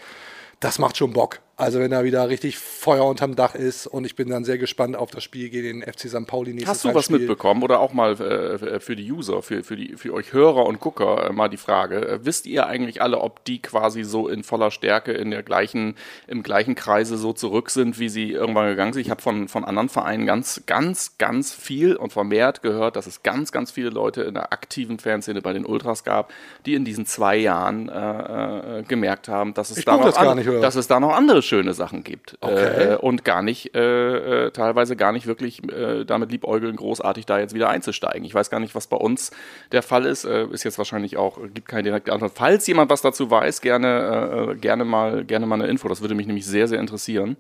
Das 0.61 0.79
macht 0.79 0.99
schon 0.99 1.15
Bock. 1.15 1.41
Also 1.61 1.81
wenn 1.81 1.91
da 1.91 2.05
wieder 2.05 2.29
richtig 2.29 2.57
Feuer 2.57 3.05
unterm 3.05 3.35
Dach 3.35 3.57
ist 3.57 3.89
und 3.89 4.05
ich 4.05 4.15
bin 4.15 4.29
dann 4.31 4.45
sehr 4.45 4.59
gespannt 4.59 4.95
auf 4.97 5.11
das 5.11 5.25
Spiel 5.25 5.49
gegen 5.51 5.81
den 5.81 5.93
FC 5.93 6.09
St. 6.09 6.25
Pauli 6.25 6.53
nächstes 6.53 6.69
Hast 6.71 6.85
du 6.85 6.89
was 6.91 6.95
Heimspiel. 7.09 7.19
mitbekommen 7.19 7.65
oder 7.65 7.81
auch 7.81 7.93
mal 7.93 8.13
äh, 8.13 8.79
für 8.79 8.95
die 8.95 9.11
User, 9.11 9.43
für, 9.43 9.65
für, 9.65 9.75
die, 9.75 9.97
für 9.97 10.15
euch 10.15 10.33
Hörer 10.33 10.65
und 10.67 10.79
Gucker 10.79 11.29
äh, 11.29 11.33
mal 11.33 11.49
die 11.49 11.57
Frage, 11.57 12.07
äh, 12.07 12.19
wisst 12.25 12.47
ihr 12.47 12.69
eigentlich 12.69 13.03
alle, 13.03 13.19
ob 13.21 13.45
die 13.45 13.61
quasi 13.61 14.05
so 14.05 14.29
in 14.29 14.45
voller 14.45 14.71
Stärke 14.71 15.11
in 15.11 15.33
der 15.33 15.43
gleichen, 15.43 15.97
im 16.29 16.45
gleichen 16.45 16.77
Kreise 16.77 17.17
so 17.19 17.33
zurück 17.33 17.71
sind, 17.71 17.99
wie 17.99 18.09
sie 18.09 18.31
irgendwann 18.31 18.69
gegangen 18.69 18.93
sind? 18.93 19.03
Ich 19.03 19.11
habe 19.11 19.21
von, 19.21 19.49
von 19.49 19.65
anderen 19.65 19.89
Vereinen 19.89 20.27
ganz, 20.27 20.63
ganz, 20.67 21.19
ganz 21.19 21.53
viel 21.53 21.97
und 21.97 22.13
vermehrt 22.13 22.63
gehört, 22.63 22.95
dass 22.95 23.09
es 23.09 23.25
ganz, 23.25 23.51
ganz 23.51 23.73
viele 23.73 23.91
Leute 23.91 24.23
in 24.23 24.35
der 24.35 24.53
aktiven 24.53 25.01
Fanszene 25.01 25.43
bei 25.43 25.53
den 25.55 25.67
Ultras 25.67 26.05
gab, 26.05 26.33
die 26.67 26.75
in 26.75 26.85
diesen 26.85 27.05
zwei 27.05 27.37
Jahren 27.37 27.89
äh, 27.89 28.79
äh, 28.79 28.83
gemerkt 28.85 29.27
haben, 29.27 29.55
dass 29.55 29.73
es, 29.73 29.79
Ich 29.79 29.85
da 29.85 29.97
noch 29.97 30.17
an- 30.17 30.61
dass 30.61 30.77
es 30.77 30.87
da 30.87 31.01
noch 31.01 31.17
andere 31.17 31.43
schöne 31.49 31.75
Sachen 31.75 32.05
gibt. 32.05 32.37
Okay. 32.41 32.93
Äh, 32.93 32.97
und 32.97 33.25
gar 33.25 33.43
nicht, 33.43 33.75
äh, 33.75 34.47
äh, 34.47 34.51
teilweise 34.51 34.97
gar 34.97 35.13
nicht 35.13 35.27
wirklich 35.27 35.63
äh, 35.73 36.05
damit 36.05 36.31
liebäugeln, 36.31 36.77
großartig 36.77 37.27
da 37.27 37.39
jetzt 37.39 37.55
wieder 37.55 37.69
einzusteigen. 37.69 38.25
Ich 38.25 38.35
weiß 38.35 38.51
gar 38.51 38.61
nicht, 38.61 38.75
was 38.75 38.87
bei 38.87 38.97
uns 38.97 39.31
der 39.73 39.83
Fall 39.83 40.07
ist. 40.07 40.25
Äh, 40.25 40.47
ist 40.47 40.65
jetzt 40.65 40.79
wahrscheinlich 40.79 41.17
auch, 41.17 41.39
äh, 41.39 41.49
gibt 41.49 41.69
keine 41.69 41.83
direkte 41.83 42.13
Antwort. 42.13 42.33
Falls 42.35 42.67
jemand 42.67 42.91
was 42.91 43.03
dazu 43.03 43.31
weiß, 43.31 43.61
gerne, 43.61 44.51
äh, 44.53 44.55
gerne, 44.57 44.85
mal, 44.85 45.25
gerne 45.25 45.47
mal 45.47 45.57
eine 45.57 45.67
Info. 45.67 45.89
Das 45.89 46.01
würde 46.01 46.15
mich 46.15 46.27
nämlich 46.27 46.47
sehr, 46.47 46.69
sehr 46.69 46.81
interessieren. 46.81 47.37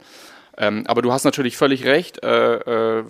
Ähm, 0.57 0.85
aber 0.87 1.03
du 1.03 1.13
hast 1.13 1.25
natürlich 1.25 1.57
völlig 1.57 1.85
recht. 1.85 2.23
Äh, 2.25 2.99
äh, 2.99 3.05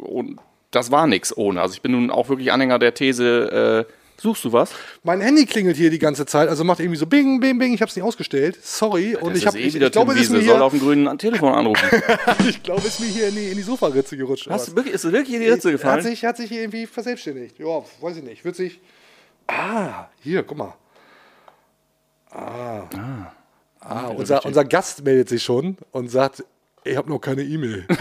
und 0.00 0.38
das 0.70 0.90
war 0.90 1.06
nichts 1.06 1.36
ohne. 1.36 1.60
Also 1.60 1.74
ich 1.74 1.82
bin 1.82 1.92
nun 1.92 2.10
auch 2.10 2.28
wirklich 2.28 2.52
Anhänger 2.52 2.78
der 2.78 2.94
These, 2.94 3.86
äh, 3.88 3.92
suchst 4.16 4.44
du 4.44 4.52
was? 4.52 4.70
Mein 5.02 5.20
Handy 5.20 5.46
klingelt 5.46 5.76
hier 5.76 5.90
die 5.90 5.98
ganze 5.98 6.26
Zeit, 6.26 6.48
also 6.48 6.64
macht 6.64 6.80
irgendwie 6.80 6.98
so 6.98 7.06
Bing, 7.06 7.40
Bing, 7.40 7.58
Bing. 7.58 7.74
Ich 7.74 7.80
habe 7.80 7.88
es 7.88 7.96
nicht 7.96 8.04
ausgestellt. 8.04 8.58
Sorry. 8.62 9.16
Und 9.16 9.32
Das 9.32 9.38
ich, 9.38 9.46
hab, 9.46 9.54
ist 9.54 9.60
eh 9.60 9.64
ich, 9.66 9.74
wieder 9.74 9.86
ich 9.86 9.92
glaube, 9.92 10.12
es 10.12 10.20
ist 10.20 10.30
mir 10.30 10.38
soll 10.38 10.44
hier, 10.44 10.64
auf 10.64 10.72
dem 10.72 10.80
grünen 10.80 11.18
Telefon 11.18 11.52
anrufen. 11.52 11.88
ich 12.48 12.62
glaube, 12.62 12.80
es 12.80 12.86
ist 12.86 13.00
mir 13.00 13.06
hier 13.06 13.28
in 13.28 13.34
die, 13.34 13.48
in 13.48 13.56
die 13.56 13.62
Sofaritze 13.62 14.16
gerutscht. 14.16 14.48
Hast, 14.48 14.68
du 14.68 14.76
wirklich, 14.76 14.94
ist 14.94 15.04
wirklich 15.04 15.34
in 15.34 15.40
die 15.40 15.48
Ritze 15.48 15.72
gefallen? 15.72 15.96
Hat 15.96 16.02
sich, 16.02 16.24
hat 16.24 16.36
sich 16.36 16.48
hier 16.48 16.62
irgendwie 16.62 16.86
verselbstständigt. 16.86 17.58
Ja, 17.58 17.82
weiß 18.00 18.16
ich 18.16 18.22
nicht. 18.22 18.44
Wird 18.44 18.56
sich. 18.56 18.80
Ah, 19.46 20.06
hier, 20.20 20.42
guck 20.42 20.58
mal. 20.58 20.74
Ah. 22.30 22.84
Ah, 23.80 24.06
unser, 24.08 24.44
unser 24.46 24.64
Gast 24.64 25.04
meldet 25.04 25.28
sich 25.28 25.42
schon 25.42 25.76
und 25.92 26.08
sagt, 26.08 26.42
ich 26.84 26.96
habe 26.96 27.08
noch 27.10 27.18
keine 27.20 27.42
E-Mail. 27.42 27.86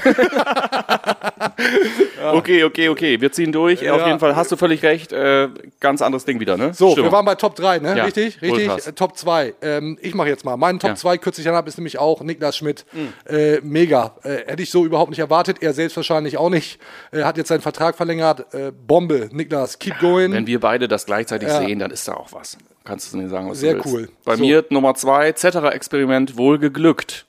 Okay, 2.34 2.64
okay, 2.64 2.88
okay. 2.90 3.20
Wir 3.20 3.32
ziehen 3.34 3.52
durch. 3.52 3.82
Ja. 3.82 3.94
Auf 3.96 4.06
jeden 4.08 4.20
Fall 4.20 4.36
hast 4.36 4.50
du 4.52 4.56
völlig 4.56 4.82
recht. 4.84 5.12
Äh, 5.12 5.50
ganz 5.82 6.02
anderes 6.02 6.24
Ding 6.24 6.40
wieder, 6.40 6.56
ne? 6.56 6.74
So, 6.74 6.92
Stimmung. 6.92 7.10
wir 7.10 7.12
waren 7.12 7.26
bei 7.26 7.36
Top 7.36 7.56
3, 7.56 7.80
ne? 7.80 7.98
Ja, 7.98 8.06
Richtig? 8.06 8.42
Richtig? 8.42 8.68
Äh, 8.70 8.94
Top 8.94 9.18
2. 9.18 9.54
Ähm, 9.62 9.98
ich 10.02 10.16
mache 10.16 10.30
jetzt 10.30 10.46
mal. 10.46 10.56
Mein 10.56 10.80
Top 10.80 10.92
Ja. 10.92 10.96
2 10.96 11.18
kürzlich 11.18 11.46
habe 11.48 11.68
ist 11.68 11.78
nämlich 11.78 12.00
auch 12.00 12.22
Niklas 12.22 12.56
Schmidt. 12.58 12.86
Mhm. 12.94 13.14
Äh, 13.28 13.60
mega. 13.62 14.16
Äh, 14.24 14.46
hätte 14.48 14.64
ich 14.64 14.72
so 14.72 14.86
überhaupt 14.86 15.10
nicht 15.10 15.20
erwartet. 15.20 15.58
Er 15.62 15.74
selbst 15.74 15.98
wahrscheinlich 15.98 16.38
auch 16.38 16.50
nicht. 16.50 16.80
Er 17.12 17.26
hat 17.26 17.38
jetzt 17.38 17.50
seinen 17.50 17.62
Vertrag 17.62 17.96
verlängert. 17.96 18.54
Äh, 18.54 18.72
Bombe. 18.72 19.30
Niklas, 19.34 19.78
keep 19.80 20.00
going. 20.00 20.32
Wenn 20.32 20.48
wir 20.48 20.60
beide 20.62 20.88
das 20.88 21.06
gleichzeitig 21.06 21.50
sehen, 21.50 21.80
dann 21.80 21.92
ist 21.92 22.08
da 22.08 22.14
auch 22.14 22.32
was. 22.32 22.58
Kannst 22.86 23.14
du 23.14 23.18
mir 23.18 23.28
sagen, 23.30 23.50
was 23.50 23.60
Sehr 23.60 23.74
du 23.76 23.80
willst. 23.84 23.94
cool. 23.94 24.10
Bei 24.24 24.36
So. 24.38 24.44
mir 24.44 24.64
Nummer 24.70 24.96
zwei, 24.96 25.32
Zetterer-Experiment 25.34 26.38
wohl 26.38 26.58
geglückt. 26.58 27.26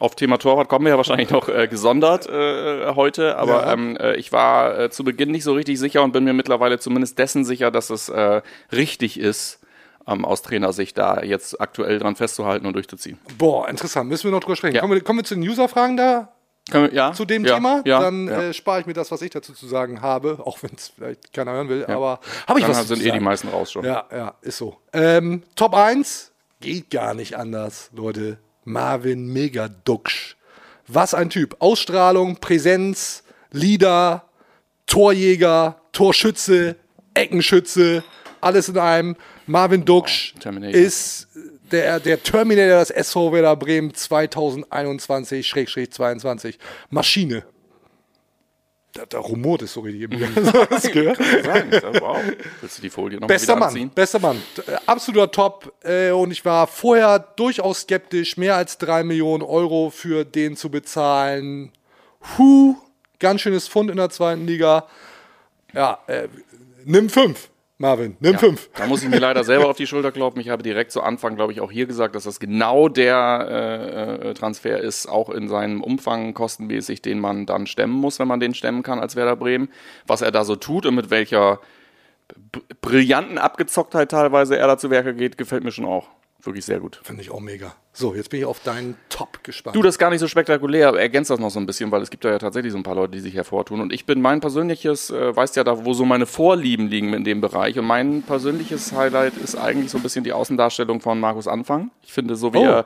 Auf 0.00 0.16
Thema 0.16 0.38
Torwart 0.38 0.68
kommen 0.68 0.84
wir 0.86 0.90
ja 0.90 0.96
wahrscheinlich 0.96 1.30
noch 1.30 1.48
äh, 1.48 1.68
gesondert 1.68 2.26
äh, 2.28 2.94
heute, 2.94 3.36
aber 3.36 3.66
Ja. 3.66 3.72
ähm, 3.72 3.96
äh, 3.96 4.16
ich 4.16 4.32
war 4.32 4.78
äh, 4.78 4.90
zu 4.90 5.04
Beginn 5.04 5.30
nicht 5.30 5.44
so 5.44 5.52
richtig 5.52 5.78
sicher 5.78 6.02
und 6.02 6.12
bin 6.12 6.24
mir 6.24 6.32
mittlerweile 6.32 6.78
zumindest 6.78 7.18
dessen 7.18 7.44
sicher, 7.44 7.70
dass 7.70 7.90
es 7.90 8.08
äh, 8.08 8.42
richtig 8.72 9.20
ist, 9.20 9.60
ähm, 10.06 10.24
aus 10.24 10.42
Trainersicht 10.42 10.98
da 10.98 11.22
jetzt 11.22 11.60
aktuell 11.60 11.98
dran 11.98 12.16
festzuhalten 12.16 12.66
und 12.66 12.74
durchzuziehen. 12.74 13.18
Boah, 13.38 13.68
interessant. 13.68 14.08
Müssen 14.08 14.24
wir 14.24 14.32
noch 14.32 14.40
drüber 14.40 14.56
sprechen. 14.56 14.74
Ja. 14.74 14.80
Kommen, 14.80 14.94
wir, 14.94 15.00
kommen 15.02 15.20
wir 15.20 15.24
zu 15.24 15.34
den 15.34 15.44
User-Fragen 15.48 15.96
da? 15.96 16.28
Wir, 16.70 16.92
ja? 16.92 17.12
Zu 17.12 17.24
dem 17.24 17.44
ja, 17.44 17.54
Thema? 17.54 17.82
Ja, 17.84 18.00
Dann. 18.00 18.28
Äh, 18.28 18.52
spare 18.54 18.80
ich 18.80 18.86
mir 18.86 18.94
das, 18.94 19.10
was 19.10 19.22
ich 19.22 19.30
dazu 19.30 19.52
zu 19.52 19.66
sagen 19.66 20.00
habe. 20.02 20.38
Auch 20.44 20.62
wenn 20.62 20.70
es 20.76 20.88
vielleicht 20.88 21.32
keiner 21.32 21.52
hören 21.52 21.68
will. 21.68 21.86
Aber 21.86 22.20
habe 22.48 22.58
ich 22.58 22.64
Dann 22.66 22.74
was 22.74 22.88
sind 22.88 23.00
zu 23.02 23.08
eh 23.08 23.12
die 23.12 23.20
meisten 23.20 23.48
raus 23.48 23.70
schon. 23.70 23.84
Ja, 23.84 24.06
ja, 24.10 24.34
ist 24.40 24.58
so. 24.58 24.76
Ähm, 24.92 25.42
Top 25.56 25.74
1 25.74 26.32
geht 26.60 26.90
gar 26.90 27.14
nicht 27.14 27.36
anders, 27.36 27.90
Leute. 27.94 28.38
Marvin 28.64 29.26
Megaduksch. 29.26 30.36
Was 30.86 31.14
ein 31.14 31.30
Typ. 31.30 31.56
Ausstrahlung, 31.60 32.36
Präsenz, 32.36 33.22
Leader, 33.52 34.24
Torjäger, 34.86 35.80
Torschütze, 35.92 36.76
Eckenschütze, 37.14 38.04
alles 38.40 38.68
in 38.68 38.78
einem. 38.78 39.16
Marvin 39.46 39.84
Duksch 39.84 40.32
Terminator. 40.40 40.80
ist 40.80 41.28
der, 41.70 42.00
der 42.00 42.22
Terminator 42.22 42.78
des 42.78 42.88
SV 42.90 43.30
Werder 43.32 43.56
Bremen 43.56 43.92
2021-22. 43.92 46.54
Maschine. 46.90 47.44
Da, 48.94 49.04
da 49.06 49.18
rumort 49.18 49.60
es 49.62 49.72
so 49.72 49.80
richtig. 49.80 50.02
im 50.02 50.10
Bier. 50.10 50.28
Hast 50.70 50.84
du 50.86 50.90
gehört? 50.92 51.18
Sagen, 51.18 51.70
wow. 52.00 52.16
Willst 52.60 52.78
du 52.78 52.82
die 52.82 52.90
Folie 52.90 53.18
noch 53.18 53.26
Bester 53.26 53.56
Mann, 53.56 53.90
bester 53.90 54.20
Mann. 54.20 54.40
Äh, 54.68 54.76
Absoluter 54.86 55.32
Top. 55.32 55.72
Äh, 55.82 56.12
und 56.12 56.30
ich 56.30 56.44
war 56.44 56.68
vorher 56.68 57.18
durchaus 57.18 57.80
skeptisch, 57.80 58.36
mehr 58.36 58.54
als 58.54 58.78
drei 58.78 59.02
Millionen 59.02 59.42
Euro 59.42 59.90
für 59.90 60.24
den 60.24 60.56
zu 60.56 60.70
bezahlen. 60.70 61.72
Huh, 62.38 62.76
ganz 63.18 63.40
schönes 63.40 63.66
Fund 63.66 63.90
in 63.90 63.96
der 63.96 64.10
zweiten 64.10 64.46
Liga. 64.46 64.86
Ja, 65.72 65.98
äh, 66.06 66.28
nimm 66.84 67.10
fünf. 67.10 67.48
Marvin, 67.76 68.16
nimm 68.20 68.34
Ja, 68.34 68.38
fünf. 68.38 68.70
Da 68.74 68.86
muss 68.86 69.02
ich 69.02 69.08
mir 69.08 69.18
leider 69.18 69.42
selber 69.42 69.68
auf 69.68 69.76
die 69.76 69.86
Schulter 69.86 70.12
klopfen. 70.12 70.40
Ich 70.40 70.48
habe 70.48 70.62
direkt 70.62 70.92
zu 70.92 71.02
Anfang, 71.02 71.34
glaube 71.34 71.52
ich, 71.52 71.60
auch 71.60 71.72
hier 71.72 71.86
gesagt, 71.86 72.14
dass 72.14 72.22
das 72.24 72.38
genau 72.38 72.88
der 72.88 73.48
äh, 73.50 74.28
äh, 74.30 74.34
Transfer 74.34 74.78
ist, 74.80 75.08
auch 75.08 75.28
in 75.28 75.48
seinem 75.48 75.82
Umfang 75.82 76.34
kostenmäßig, 76.34 77.02
den 77.02 77.18
man 77.18 77.46
dann 77.46 77.66
stemmen 77.66 77.94
muss, 77.94 78.20
wenn 78.20 78.28
man 78.28 78.38
den 78.38 78.54
stemmen 78.54 78.84
kann 78.84 79.00
als 79.00 79.16
Werder 79.16 79.34
Bremen. 79.34 79.68
Was 80.06 80.22
er 80.22 80.30
da 80.30 80.44
so 80.44 80.54
tut 80.54 80.86
und 80.86 80.94
mit 80.94 81.10
welcher 81.10 81.60
brillanten 82.80 83.38
Abgezocktheit 83.38 84.10
teilweise 84.10 84.56
er 84.56 84.68
da 84.68 84.78
zu 84.78 84.90
Werke 84.90 85.14
geht, 85.14 85.36
gefällt 85.36 85.64
mir 85.64 85.72
schon 85.72 85.84
auch. 85.84 86.08
Wirklich 86.44 86.64
sehr 86.64 86.80
gut. 86.80 87.00
Finde 87.02 87.22
ich 87.22 87.30
auch 87.30 87.40
mega. 87.40 87.74
So, 87.92 88.14
jetzt 88.14 88.28
bin 88.28 88.40
ich 88.40 88.46
auf 88.46 88.60
deinen 88.60 88.96
Top 89.08 89.42
gespannt. 89.44 89.76
Du, 89.76 89.82
das 89.82 89.94
ist 89.94 89.98
gar 89.98 90.10
nicht 90.10 90.20
so 90.20 90.28
spektakulär, 90.28 90.88
aber 90.88 91.00
ergänzt 91.00 91.30
das 91.30 91.38
noch 91.38 91.50
so 91.50 91.58
ein 91.60 91.66
bisschen, 91.66 91.90
weil 91.90 92.02
es 92.02 92.10
gibt 92.10 92.24
da 92.24 92.30
ja 92.30 92.38
tatsächlich 92.38 92.72
so 92.72 92.78
ein 92.78 92.82
paar 92.82 92.96
Leute, 92.96 93.12
die 93.12 93.20
sich 93.20 93.34
hervortun. 93.34 93.80
Und 93.80 93.92
ich 93.92 94.04
bin 94.04 94.20
mein 94.20 94.40
persönliches, 94.40 95.10
äh, 95.10 95.34
weißt 95.34 95.56
ja 95.56 95.64
da, 95.64 95.84
wo 95.84 95.94
so 95.94 96.04
meine 96.04 96.26
Vorlieben 96.26 96.88
liegen 96.88 97.12
in 97.14 97.24
dem 97.24 97.40
Bereich. 97.40 97.78
Und 97.78 97.86
mein 97.86 98.22
persönliches 98.22 98.92
Highlight 98.92 99.36
ist 99.36 99.56
eigentlich 99.56 99.90
so 99.90 99.98
ein 99.98 100.02
bisschen 100.02 100.24
die 100.24 100.32
Außendarstellung 100.32 101.00
von 101.00 101.18
Markus 101.20 101.48
Anfang. 101.48 101.90
Ich 102.02 102.12
finde, 102.12 102.36
so 102.36 102.52
wie 102.52 102.58
Oh. 102.58 102.64
er 102.64 102.84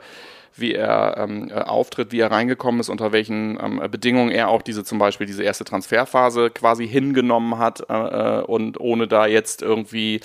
wie 0.55 0.73
er 0.73 1.15
ähm, 1.17 1.49
äh, 1.49 1.53
auftritt, 1.53 2.11
wie 2.11 2.19
er 2.19 2.31
reingekommen 2.31 2.81
ist, 2.81 2.89
unter 2.89 3.11
welchen 3.11 3.57
ähm, 3.61 3.81
Bedingungen 3.89 4.31
er 4.31 4.49
auch 4.49 4.61
diese 4.61 4.83
zum 4.83 4.97
Beispiel 4.97 5.27
diese 5.27 5.43
erste 5.43 5.63
Transferphase 5.63 6.49
quasi 6.49 6.87
hingenommen 6.87 7.59
hat 7.59 7.81
äh, 7.89 7.93
äh, 7.93 8.41
und 8.43 8.79
ohne 8.79 9.07
da 9.07 9.25
jetzt 9.27 9.61
irgendwie 9.61 10.21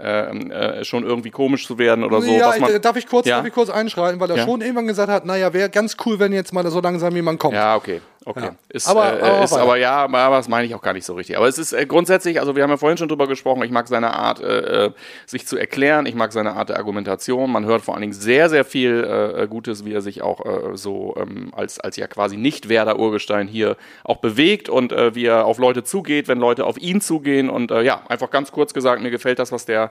ähm, 0.00 0.50
äh, 0.50 0.84
schon 0.84 1.04
irgendwie 1.04 1.30
komisch 1.30 1.66
zu 1.66 1.78
werden 1.78 2.02
oder 2.04 2.20
so. 2.20 2.30
ja, 2.30 2.52
man, 2.58 2.80
darf 2.82 2.96
ich 2.96 3.06
kurz, 3.06 3.26
Ja? 3.26 3.36
darf 3.36 3.46
ich 3.46 3.52
kurz 3.52 3.70
einschreiten, 3.70 4.18
weil 4.20 4.30
er 4.30 4.38
Ja. 4.38 4.44
schon 4.44 4.60
irgendwann 4.60 4.86
gesagt 4.88 5.10
hat, 5.10 5.24
naja, 5.24 5.52
wäre 5.52 5.70
ganz 5.70 5.96
cool, 6.04 6.18
wenn 6.18 6.32
jetzt 6.32 6.52
mal 6.52 6.66
so 6.68 6.80
langsam 6.80 7.14
jemand 7.14 7.38
kommt. 7.38 7.54
Ja, 7.54 7.76
okay. 7.76 8.00
Okay. 8.26 8.40
Ja. 8.42 8.54
Ist, 8.70 8.88
Aber- 8.88 9.20
äh, 9.22 9.44
ist 9.44 9.52
aber 9.52 9.76
ja, 9.76 9.96
aber 10.06 10.36
das 10.36 10.48
meine 10.48 10.66
ich 10.66 10.74
auch 10.74 10.80
gar 10.80 10.94
nicht 10.94 11.04
so 11.04 11.12
richtig. 11.12 11.36
Aber 11.36 11.46
es 11.46 11.58
ist 11.58 11.74
äh, 11.74 11.84
grundsätzlich, 11.84 12.40
also 12.40 12.56
wir 12.56 12.62
haben 12.62 12.70
ja 12.70 12.78
vorhin 12.78 12.96
schon 12.96 13.08
drüber 13.08 13.26
gesprochen, 13.26 13.62
ich 13.64 13.70
mag 13.70 13.86
seine 13.86 14.14
Art, 14.14 14.40
äh, 14.40 14.86
äh, 14.86 14.90
sich 15.26 15.46
zu 15.46 15.58
erklären, 15.58 16.06
ich 16.06 16.14
mag 16.14 16.32
seine 16.32 16.54
Art 16.54 16.70
der 16.70 16.78
Argumentation. 16.78 17.52
Man 17.52 17.66
hört 17.66 17.82
vor 17.82 17.92
allen 17.92 18.00
Dingen 18.00 18.14
sehr, 18.14 18.48
sehr 18.48 18.64
viel 18.64 19.04
äh, 19.04 19.46
Gutes, 19.46 19.84
wie 19.84 19.92
er 19.92 20.00
sich 20.00 20.22
auch 20.22 20.40
so 20.74 21.14
ähm, 21.20 21.52
als, 21.54 21.78
als 21.80 21.96
ja 21.98 22.06
quasi 22.06 22.38
nicht 22.38 22.70
Werder 22.70 22.98
Urgestein 22.98 23.46
hier 23.46 23.76
auch 24.04 24.16
bewegt 24.16 24.68
und 24.70 24.92
wie 24.92 25.26
er 25.26 25.44
auf 25.44 25.58
Leute 25.58 25.84
zugeht, 25.84 26.26
wenn 26.26 26.38
Leute 26.38 26.64
auf 26.64 26.78
ihn 26.78 27.00
zugehen. 27.02 27.50
Und 27.50 27.70
ja, 27.70 28.02
einfach 28.08 28.30
ganz 28.30 28.52
kurz 28.52 28.72
gesagt, 28.72 29.02
mir 29.02 29.10
gefällt 29.10 29.38
das, 29.38 29.52
was 29.52 29.66
der, 29.66 29.83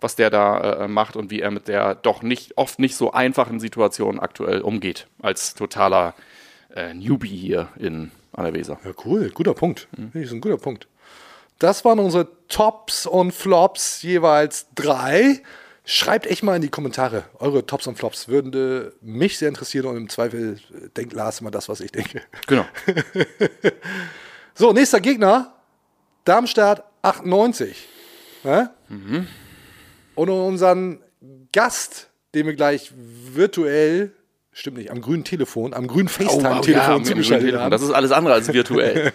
was 0.00 0.16
der 0.16 0.30
da 0.30 0.84
äh, 0.84 0.88
macht 0.88 1.16
und 1.16 1.30
wie 1.30 1.40
er 1.40 1.50
mit 1.50 1.68
der 1.68 1.94
doch 1.94 2.22
nicht, 2.22 2.56
oft 2.56 2.78
nicht 2.78 2.96
so 2.96 3.12
einfachen 3.12 3.60
Situation 3.60 4.18
aktuell 4.20 4.60
umgeht, 4.60 5.06
als 5.20 5.54
totaler 5.54 6.14
äh, 6.74 6.94
Newbie 6.94 7.28
hier 7.28 7.68
in 7.78 8.10
an 8.32 8.44
der 8.44 8.54
Weser. 8.54 8.78
Ja, 8.84 8.92
cool, 9.04 9.30
guter 9.30 9.54
Punkt. 9.54 9.88
Mhm. 9.96 10.10
Das 10.14 10.22
ist 10.22 10.32
ein 10.32 10.40
guter 10.40 10.58
Punkt. 10.58 10.86
Das 11.58 11.84
waren 11.84 11.98
unsere 11.98 12.28
Tops 12.48 13.06
und 13.06 13.32
Flops 13.32 14.02
jeweils 14.02 14.68
drei. 14.74 15.42
Schreibt 15.84 16.26
echt 16.26 16.42
mal 16.42 16.56
in 16.56 16.62
die 16.62 16.68
Kommentare 16.68 17.24
eure 17.38 17.66
Tops 17.66 17.86
und 17.86 17.98
Flops. 17.98 18.28
Würde 18.28 18.94
mich 19.00 19.38
sehr 19.38 19.48
interessieren 19.48 19.86
und 19.86 19.96
im 19.96 20.08
Zweifel 20.08 20.58
äh, 20.72 20.88
denkt 20.90 21.12
Lars 21.12 21.40
immer 21.40 21.50
das, 21.50 21.68
was 21.68 21.80
ich 21.80 21.92
denke. 21.92 22.22
Genau. 22.46 22.64
So, 24.60 24.74
nächster 24.74 25.00
Gegner. 25.00 25.54
Darmstadt 26.26 26.84
98. 27.00 27.88
Ne? 28.44 28.70
Mhm. 28.90 29.26
Und 30.14 30.28
unseren 30.28 31.00
Gast, 31.52 32.10
den 32.34 32.46
wir 32.46 32.54
gleich 32.54 32.92
virtuell, 32.96 34.12
stimmt 34.52 34.76
nicht, 34.78 34.90
am 34.90 35.00
grünen 35.00 35.24
Telefon, 35.24 35.72
am 35.72 35.86
grünen 35.86 36.08
FaceTime-Telefon 36.08 36.98
mit 36.98 37.06
dem 37.06 37.14
zugeschaltet 37.14 37.46
Telefon. 37.46 37.60
haben, 37.62 37.70
Das 37.70 37.82
ist 37.82 37.90
alles 37.92 38.12
andere 38.12 38.34
als 38.34 38.52
virtuell. 38.52 39.12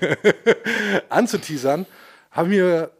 anzuteasern, 1.10 1.86
haben 2.32 2.50
wir 2.50 2.92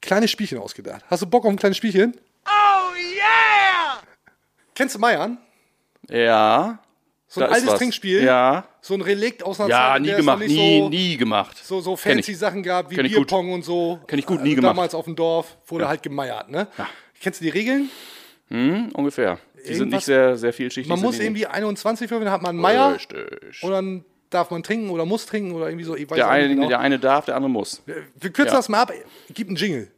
kleine 0.00 0.28
Spielchen 0.28 0.58
ausgedacht. 0.58 1.04
Hast 1.08 1.22
du 1.22 1.26
Bock 1.26 1.44
auf 1.44 1.50
ein 1.50 1.56
kleines 1.56 1.76
Spielchen? 1.78 2.14
Oh 2.46 2.94
yeah! 2.94 3.98
Kennst 4.74 4.94
du 4.94 4.98
Meiern? 4.98 5.38
ja. 6.08 6.78
So 7.34 7.40
ein 7.42 7.48
da 7.48 7.54
altes. 7.54 7.74
Trinkspiel? 7.74 8.22
Ja. 8.22 8.66
So 8.80 8.94
ein 8.94 9.00
Relikt 9.00 9.42
aus 9.42 9.58
einer 9.60 9.68
Ja, 9.70 9.92
Zeit, 9.94 10.02
nie 10.02 10.12
gemacht. 10.14 10.38
Nie, 10.46 10.78
so, 10.80 10.88
nie 10.88 11.16
gemacht. 11.16 11.56
so, 11.64 11.80
so 11.80 11.96
fancy. 11.96 12.34
Sachen 12.34 12.62
gab 12.62 12.90
wie. 12.90 12.96
Bierpong 12.96 13.52
und 13.52 13.64
so. 13.64 13.98
Kenn 14.06 14.18
ich 14.18 14.26
gut, 14.26 14.42
nie 14.42 14.54
gemacht. 14.54 14.70
Damals 14.70 14.94
auf 14.94 15.04
dem 15.06 15.16
Dorf 15.16 15.56
wurde 15.66 15.88
halt 15.88 16.02
gemeiert, 16.02 16.50
ne? 16.50 16.68
Kennst 17.20 17.40
du 17.40 17.44
die 17.44 17.50
Regeln? 17.50 17.90
Hm, 18.48 18.90
ungefähr. 18.94 19.38
Die 19.56 19.68
sind 19.74 19.74
Irgendwas- 19.88 19.96
nicht 19.98 20.04
sehr, 20.04 20.36
sehr 20.36 20.52
vielschichtig. 20.52 20.88
Man 20.88 20.98
sind 20.98 21.06
muss 21.06 21.16
die 21.16 21.24
irgendwie 21.24 21.46
21 21.46 22.10
würfeln, 22.10 22.26
dann 22.26 22.34
hat 22.34 22.42
man 22.42 22.50
einen. 22.50 22.60
Meier 22.60 22.94
Richtig. 22.94 23.62
und 23.62 23.70
dann 23.70 24.04
darf 24.30 24.50
man 24.50 24.62
trinken 24.62 24.90
oder 24.90 25.06
muss 25.06 25.26
trinken 25.26 25.52
oder 25.52 25.68
irgendwie 25.68 25.84
so. 25.84 25.96
Ich 25.96 26.08
weiß 26.10 26.16
Der 26.16 26.28
eine, 26.28 26.54
genau. 26.54 26.68
der 26.68 26.80
eine 26.80 26.98
darf, 26.98 27.24
der 27.24 27.36
andere 27.36 27.50
muss. 27.50 27.82
Wir 27.86 28.30
kürzen 28.30 28.52
Ja. 28.52 28.58
das 28.58 28.68
mal 28.68 28.82
ab. 28.82 28.92
Gib 29.32 29.48
einen 29.48 29.56
Jingle. 29.56 29.90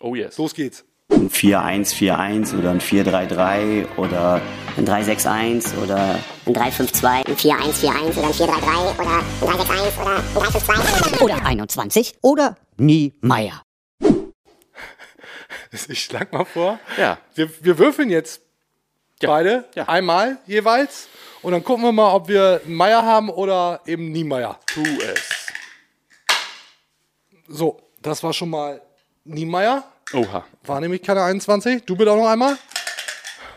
Oh 0.00 0.14
yes. 0.14 0.36
Los 0.38 0.52
geht's. 0.54 0.84
Ein 1.22 1.30
4-1-4-1 1.30 2.58
oder 2.58 2.70
ein 2.72 2.80
4-3-3 2.80 3.86
oder 3.96 4.40
ein 4.76 4.84
361 4.84 5.78
oder 5.78 6.16
ein 6.46 6.52
352, 6.52 7.52
ein 7.52 7.72
4141 7.72 8.18
oder 8.18 8.26
ein 8.26 8.34
433 8.34 8.98
oder 8.98 9.06
ein 9.06 9.24
361 9.40 10.00
oder 10.00 10.16
ein 10.16 10.34
352. 10.34 11.20
oder 11.22 11.46
21 11.46 12.14
oder 12.22 12.56
Niemeyer. 12.76 13.62
Ich 15.88 16.04
schlag 16.04 16.30
mal 16.34 16.44
vor. 16.44 16.78
Ja. 16.98 17.16
Wir, 17.34 17.48
wir 17.64 17.78
würfeln 17.78 18.10
jetzt 18.10 18.42
Ja. 19.22 19.28
beide 19.30 19.64
Ja. 19.74 19.84
einmal 19.88 20.36
jeweils 20.46 21.08
und 21.40 21.52
dann 21.52 21.62
gucken 21.64 21.84
wir 21.84 21.92
mal, 21.92 22.12
ob 22.14 22.28
wir 22.28 22.60
einen 22.66 22.74
Meier 22.74 23.02
haben 23.04 23.30
oder 23.30 23.80
eben 23.86 24.10
Niemeyer. 24.12 24.58
Tu 24.66 24.82
es. 24.82 25.46
So, 27.48 27.80
das 28.02 28.22
war 28.22 28.32
schon 28.34 28.50
mal 28.50 28.82
Niemeyer. 29.24 29.84
Oha. 30.14 30.44
War 30.64 30.80
nämlich 30.80 31.02
keine 31.02 31.22
21. 31.22 31.84
Du 31.84 31.96
bitte 31.96 32.10
auch 32.12 32.16
noch 32.16 32.28
einmal. 32.28 32.56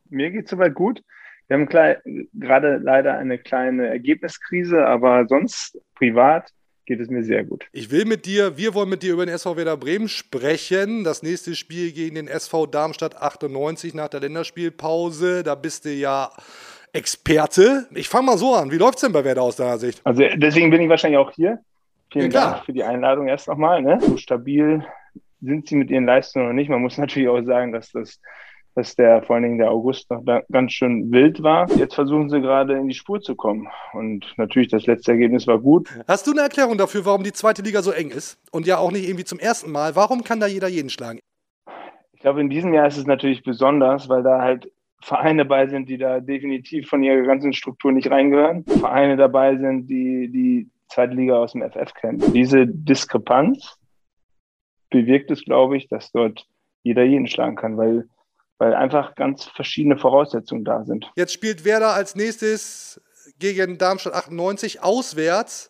Mir 0.09 0.31
geht's 0.31 0.51
soweit 0.51 0.73
gut. 0.73 1.03
Wir 1.49 1.57
haben 1.57 1.67
gerade 1.67 2.77
leider 2.77 3.17
eine 3.17 3.37
kleine 3.37 3.87
Ergebniskrise, 3.87 4.85
aber 4.85 5.27
sonst 5.27 5.77
privat 5.95 6.49
geht 6.85 6.99
es 6.99 7.09
mir 7.09 7.23
sehr 7.23 7.43
gut. 7.43 7.65
Ich 7.71 7.91
will 7.91 8.05
mit 8.05 8.25
dir, 8.25 8.57
wir 8.57 8.73
wollen 8.73 8.89
mit 8.89 9.03
dir 9.03 9.13
über 9.13 9.25
den 9.25 9.33
SV 9.33 9.57
Werder 9.57 9.77
Bremen 9.77 10.09
sprechen. 10.09 11.03
Das 11.03 11.23
nächste 11.23 11.55
Spiel 11.55 11.91
gegen 11.91 12.15
den 12.15 12.27
SV 12.27 12.65
Darmstadt 12.67 13.15
98 13.21 13.93
nach 13.93 14.09
der 14.09 14.19
Länderspielpause. 14.21 15.43
Da 15.43 15.55
bist 15.55 15.85
du 15.85 15.89
ja 15.89 16.31
Experte. 16.93 17.87
Ich 17.95 18.07
fange 18.07 18.27
mal 18.27 18.37
so 18.37 18.53
an. 18.53 18.71
Wie 18.71 18.77
läuft's 18.77 19.01
denn 19.01 19.11
bei 19.13 19.23
Werder 19.23 19.41
aus 19.41 19.55
deiner 19.55 19.77
Sicht? 19.77 20.01
Also 20.03 20.23
deswegen 20.35 20.69
bin 20.69 20.81
ich 20.81 20.89
wahrscheinlich 20.89 21.17
auch 21.17 21.31
hier. 21.31 21.59
Vielen 22.11 22.31
Ja. 22.31 22.51
Dank 22.51 22.65
für 22.65 22.73
die 22.73 22.83
Einladung 22.83 23.27
erst 23.27 23.47
nochmal. 23.47 23.81
Ne? 23.81 23.99
So 24.01 24.17
stabil 24.17 24.85
sind 25.41 25.67
sie 25.67 25.75
mit 25.75 25.89
ihren 25.89 26.05
Leistungen 26.05 26.47
noch 26.47 26.53
nicht. 26.53 26.69
Man 26.69 26.81
muss 26.81 26.97
natürlich 26.97 27.27
auch 27.27 27.41
sagen, 27.41 27.71
dass 27.71 27.91
das 27.91 28.19
dass 28.75 28.95
der 28.95 29.21
vor 29.23 29.35
allen 29.35 29.43
Dingen 29.43 29.57
der 29.57 29.71
August 29.71 30.09
noch 30.09 30.23
ganz 30.51 30.71
schön 30.71 31.11
wild 31.11 31.43
war. 31.43 31.69
Jetzt 31.77 31.95
versuchen 31.95 32.29
sie 32.29 32.41
gerade 32.41 32.73
in 32.73 32.87
die 32.87 32.93
Spur 32.93 33.21
zu 33.21 33.35
kommen. 33.35 33.67
Und 33.93 34.33
natürlich, 34.37 34.69
das 34.69 34.85
letzte 34.85 35.11
Ergebnis 35.11 35.47
war 35.47 35.59
gut. 35.59 35.89
Hast 36.07 36.27
du 36.27 36.31
eine 36.31 36.41
Erklärung 36.41 36.77
dafür, 36.77 37.05
warum 37.05 37.23
die 37.23 37.33
zweite 37.33 37.61
Liga 37.61 37.81
so 37.81 37.91
eng 37.91 38.09
ist? 38.09 38.39
Und 38.51 38.67
ja 38.67 38.77
auch 38.77 38.91
nicht 38.91 39.05
irgendwie 39.07 39.25
zum 39.25 39.39
ersten 39.39 39.71
Mal. 39.71 39.95
Warum 39.95 40.23
kann 40.23 40.39
da 40.39 40.47
jeder 40.47 40.67
jeden 40.67 40.89
schlagen? 40.89 41.19
Ich 42.13 42.21
glaube, 42.21 42.41
in 42.41 42.49
diesem 42.49 42.73
Jahr 42.73 42.87
ist 42.87 42.97
es 42.97 43.05
natürlich 43.05 43.43
besonders, 43.43 44.09
weil 44.09 44.23
da 44.23 44.41
halt 44.41 44.71
Vereine 45.01 45.43
dabei 45.43 45.67
sind, 45.67 45.89
die 45.89 45.97
da 45.97 46.21
definitiv 46.21 46.87
von 46.87 47.03
ihrer 47.03 47.23
ganzen 47.23 47.53
Struktur 47.53 47.91
nicht 47.91 48.09
reingehören. 48.09 48.63
Vereine 48.65 49.17
dabei 49.17 49.57
sind, 49.57 49.87
die 49.87 50.29
die 50.31 50.69
zweite 50.87 51.13
Liga 51.13 51.37
aus 51.37 51.51
dem 51.51 51.61
FF 51.61 51.93
kennen. 51.93 52.23
Diese 52.33 52.65
Diskrepanz 52.65 53.77
bewirkt 54.89 55.31
es, 55.31 55.43
glaube 55.43 55.75
ich, 55.75 55.89
dass 55.89 56.11
dort 56.11 56.47
jeder 56.83 57.03
jeden 57.03 57.27
schlagen 57.27 57.55
kann, 57.55 57.77
weil, 57.77 58.07
weil 58.63 58.75
einfach 58.75 59.15
ganz 59.15 59.43
verschiedene 59.43 59.97
Voraussetzungen 59.97 60.63
da 60.63 60.85
sind. 60.85 61.11
Jetzt 61.17 61.33
spielt 61.33 61.65
Werder 61.65 61.89
als 61.89 62.15
nächstes 62.15 63.01
gegen 63.37 63.77
Darmstadt 63.77 64.13
98 64.13 64.81
auswärts. 64.81 65.69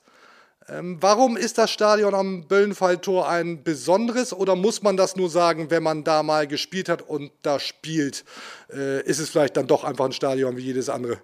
Ähm, 0.69 0.97
warum 1.01 1.35
ist 1.35 1.57
das 1.57 1.71
Stadion 1.71 2.13
am 2.13 2.47
Böllenfalltor 2.47 3.27
ein 3.27 3.63
besonderes 3.63 4.31
oder 4.31 4.55
muss 4.55 4.83
man 4.83 4.95
das 4.95 5.15
nur 5.15 5.29
sagen, 5.29 5.71
wenn 5.71 5.81
man 5.81 6.03
da 6.03 6.21
mal 6.21 6.45
gespielt 6.45 6.87
hat 6.87 7.01
und 7.01 7.31
da 7.41 7.59
spielt, 7.59 8.25
äh, 8.71 9.01
ist 9.01 9.17
es 9.17 9.31
vielleicht 9.31 9.57
dann 9.57 9.65
doch 9.65 9.83
einfach 9.83 10.05
ein 10.05 10.11
Stadion 10.11 10.55
wie 10.55 10.61
jedes 10.61 10.87
andere? 10.87 11.17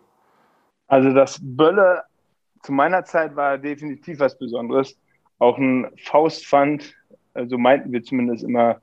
Also 0.88 1.14
das 1.14 1.38
Bölle 1.40 2.02
zu 2.64 2.72
meiner 2.72 3.06
Zeit 3.06 3.36
war 3.36 3.60
definitiv 3.60 4.20
was 4.20 4.36
Besonderes. 4.40 4.98
Auch 5.38 5.60
ein 5.60 5.92
Faustpfand, 6.04 6.96
also 7.36 7.60
meinten 7.60 7.92
wir 7.92 8.02
zumindest 8.02 8.44
immer 8.44 8.82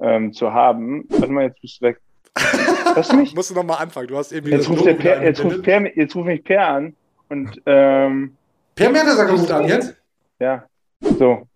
ähm, 0.00 0.32
zu 0.32 0.52
haben. 0.52 1.04
Warte 1.10 1.32
mal, 1.32 1.44
jetzt 1.44 1.60
bist 1.60 1.80
du 1.80 1.86
weg. 1.86 2.00
Hörst 2.94 3.12
du 3.12 3.16
mich? 3.16 3.34
Musst 3.34 3.50
du 3.50 3.54
nochmal 3.54 3.82
anfangen. 3.82 4.08
Du 4.08 4.16
hast 4.16 4.32
eben 4.32 4.48
jetzt, 4.48 4.68
ruft 4.68 4.84
der 4.84 4.94
per, 4.94 5.22
jetzt, 5.22 5.42
ruft 5.42 5.62
per, 5.62 5.96
jetzt 5.96 6.14
ruft 6.14 6.26
mich 6.26 6.42
Per 6.44 6.66
an 6.66 6.96
und 7.28 7.60
ähm, 7.66 8.36
Per 8.74 8.90
Mertesacker 8.90 9.32
ruft 9.32 9.50
an 9.50 9.68
jetzt? 9.68 9.96
Ja. 10.38 10.64
So. 11.00 11.46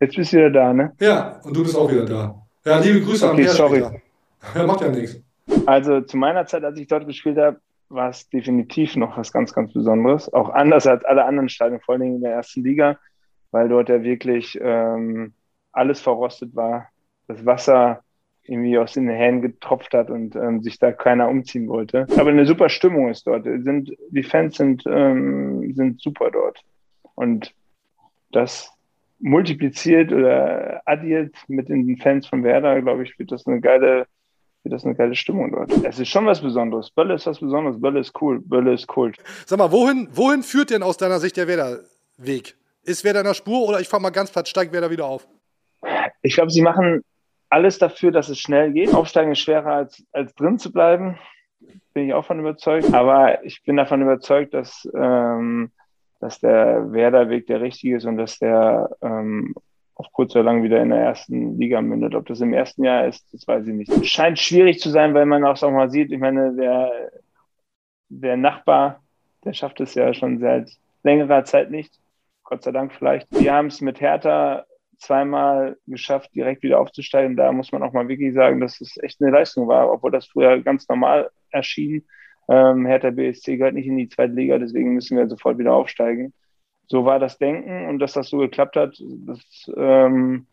Jetzt 0.00 0.16
bist 0.16 0.32
du 0.32 0.38
wieder 0.38 0.50
da, 0.50 0.72
ne? 0.72 0.92
Ja, 1.00 1.40
und 1.42 1.56
du 1.56 1.62
bist 1.62 1.76
auch 1.76 1.90
wieder 1.90 2.04
da. 2.04 2.42
Ja, 2.64 2.78
liebe 2.78 3.00
Grüße 3.02 3.30
okay, 3.30 3.48
an 3.48 3.54
sorry. 3.54 3.84
Er 4.54 4.66
macht 4.66 4.80
ja 4.80 4.88
nichts. 4.88 5.20
Also 5.64 6.00
zu 6.00 6.16
meiner 6.16 6.46
Zeit, 6.46 6.64
als 6.64 6.78
ich 6.78 6.86
dort 6.86 7.06
gespielt 7.06 7.38
habe, 7.38 7.60
war 7.88 8.10
es 8.10 8.28
definitiv 8.28 8.96
noch 8.96 9.16
was 9.16 9.32
ganz, 9.32 9.52
ganz 9.52 9.72
Besonderes. 9.72 10.32
Auch 10.32 10.50
anders 10.50 10.86
als 10.86 11.04
alle 11.04 11.24
anderen 11.24 11.48
Stadien, 11.48 11.80
vor 11.80 11.94
allem 11.94 12.16
in 12.16 12.20
der 12.20 12.32
ersten 12.32 12.62
Liga, 12.62 12.98
weil 13.52 13.68
dort 13.68 13.88
ja 13.88 14.02
wirklich 14.02 14.58
ähm, 14.60 15.34
alles 15.72 16.00
verrostet 16.00 16.54
war. 16.56 16.88
Das 17.28 17.44
Wasser 17.46 18.02
irgendwie 18.48 18.78
aus 18.78 18.92
den 18.92 19.08
Händen 19.08 19.42
getropft 19.42 19.94
hat 19.94 20.10
und 20.10 20.36
ähm, 20.36 20.62
sich 20.62 20.78
da 20.78 20.92
keiner 20.92 21.28
umziehen 21.28 21.68
wollte. 21.68 22.06
Aber 22.16 22.30
eine 22.30 22.46
super 22.46 22.68
Stimmung 22.68 23.10
ist 23.10 23.26
dort. 23.26 23.44
Sind, 23.44 23.92
die 24.10 24.22
Fans 24.22 24.56
sind, 24.56 24.84
ähm, 24.86 25.74
sind 25.74 26.00
super 26.00 26.30
dort. 26.30 26.60
Und 27.14 27.52
das 28.32 28.72
multipliziert 29.18 30.12
oder 30.12 30.82
addiert 30.84 31.34
mit 31.48 31.68
den 31.68 31.96
Fans 31.96 32.26
von 32.26 32.44
Werder, 32.44 32.80
glaube 32.82 33.02
ich, 33.02 33.18
wird 33.18 33.32
das 33.32 33.46
eine 33.46 33.60
geile, 33.60 34.06
wird 34.62 34.74
das 34.74 34.84
eine 34.84 34.94
geile 34.94 35.14
Stimmung 35.14 35.52
dort. 35.52 35.72
Es 35.84 35.98
ist 35.98 36.08
schon 36.08 36.26
was 36.26 36.40
Besonderes. 36.40 36.90
Bölle 36.90 37.14
ist 37.14 37.26
was 37.26 37.40
Besonderes. 37.40 37.80
Bölle 37.80 38.00
ist 38.00 38.12
cool. 38.20 38.40
Bölle 38.40 38.74
ist 38.74 38.86
Kult. 38.86 39.16
Sag 39.46 39.58
mal, 39.58 39.72
wohin, 39.72 40.08
wohin 40.12 40.42
führt 40.42 40.70
denn 40.70 40.82
aus 40.82 40.96
deiner 40.96 41.18
Sicht 41.18 41.36
der 41.36 41.48
Werder-Weg? 41.48 42.56
Ist 42.84 43.04
Werder 43.04 43.20
in 43.20 43.26
der 43.26 43.34
Spur 43.34 43.68
oder 43.68 43.80
ich 43.80 43.88
fahre 43.88 44.02
mal 44.02 44.10
ganz 44.10 44.30
platt, 44.30 44.48
steigt 44.48 44.72
Werder 44.72 44.90
wieder 44.90 45.06
auf? 45.06 45.26
Ich 46.22 46.34
glaube, 46.34 46.50
sie 46.50 46.62
machen 46.62 47.02
alles 47.48 47.78
dafür, 47.78 48.10
dass 48.10 48.28
es 48.28 48.38
schnell 48.38 48.72
geht. 48.72 48.94
Aufsteigen 48.94 49.32
ist 49.32 49.40
schwerer 49.40 49.72
als, 49.72 50.04
als 50.12 50.34
drin 50.34 50.58
zu 50.58 50.72
bleiben. 50.72 51.18
Bin 51.94 52.06
ich 52.06 52.14
auch 52.14 52.24
von 52.24 52.40
überzeugt. 52.40 52.92
Aber 52.92 53.44
ich 53.44 53.62
bin 53.62 53.76
davon 53.76 54.02
überzeugt, 54.02 54.54
dass, 54.54 54.88
ähm, 54.94 55.70
dass 56.20 56.40
der 56.40 56.92
Werder-Weg 56.92 57.46
der 57.46 57.60
richtige 57.60 57.96
ist 57.96 58.04
und 58.04 58.16
dass 58.16 58.38
der 58.38 58.90
ähm, 59.02 59.54
auf 59.94 60.12
kurz 60.12 60.34
oder 60.34 60.44
lang 60.44 60.62
wieder 60.62 60.82
in 60.82 60.90
der 60.90 61.00
ersten 61.00 61.58
Liga 61.58 61.80
mündet. 61.80 62.14
Ob 62.14 62.26
das 62.26 62.40
im 62.40 62.52
ersten 62.52 62.84
Jahr 62.84 63.06
ist, 63.06 63.32
das 63.32 63.48
weiß 63.48 63.66
ich 63.66 63.74
nicht. 63.74 64.06
Scheint 64.06 64.38
schwierig 64.38 64.78
zu 64.78 64.90
sein, 64.90 65.14
weil 65.14 65.24
man 65.24 65.44
auch 65.44 65.60
auch 65.62 65.70
mal 65.70 65.90
sieht, 65.90 66.12
ich 66.12 66.18
meine, 66.18 66.54
der, 66.54 67.10
der 68.08 68.36
Nachbar, 68.36 69.00
der 69.44 69.54
schafft 69.54 69.80
es 69.80 69.94
ja 69.94 70.12
schon 70.12 70.38
seit 70.38 70.70
längerer 71.02 71.44
Zeit 71.44 71.70
nicht. 71.70 71.98
Gott 72.44 72.62
sei 72.62 72.72
Dank 72.72 72.92
vielleicht. 72.92 73.26
Wir 73.30 73.54
haben 73.54 73.68
es 73.68 73.80
mit 73.80 74.00
Hertha 74.00 74.66
zweimal 74.98 75.76
geschafft, 75.86 76.34
direkt 76.34 76.62
wieder 76.62 76.80
aufzusteigen. 76.80 77.36
Da 77.36 77.52
muss 77.52 77.72
man 77.72 77.82
auch 77.82 77.92
mal 77.92 78.08
wirklich 78.08 78.34
sagen, 78.34 78.60
dass 78.60 78.80
es 78.80 78.96
echt 79.02 79.20
eine 79.20 79.30
Leistung 79.30 79.68
war, 79.68 79.92
obwohl 79.92 80.10
das 80.10 80.26
früher 80.26 80.60
ganz 80.60 80.88
normal 80.88 81.30
erschien. 81.50 82.04
Ähm, 82.48 82.86
Hertha 82.86 83.10
BSC 83.10 83.56
gehört 83.56 83.74
nicht 83.74 83.86
in 83.86 83.96
die 83.96 84.08
zweite 84.08 84.32
Liga, 84.32 84.58
deswegen 84.58 84.94
müssen 84.94 85.16
wir 85.16 85.28
sofort 85.28 85.58
wieder 85.58 85.74
aufsteigen. 85.74 86.32
So 86.88 87.04
war 87.04 87.18
das 87.18 87.38
Denken 87.38 87.86
und 87.88 87.98
dass 87.98 88.12
das 88.12 88.28
so 88.28 88.38
geklappt 88.38 88.76
hat, 88.76 88.96
das 89.00 89.70
ähm, 89.76 90.46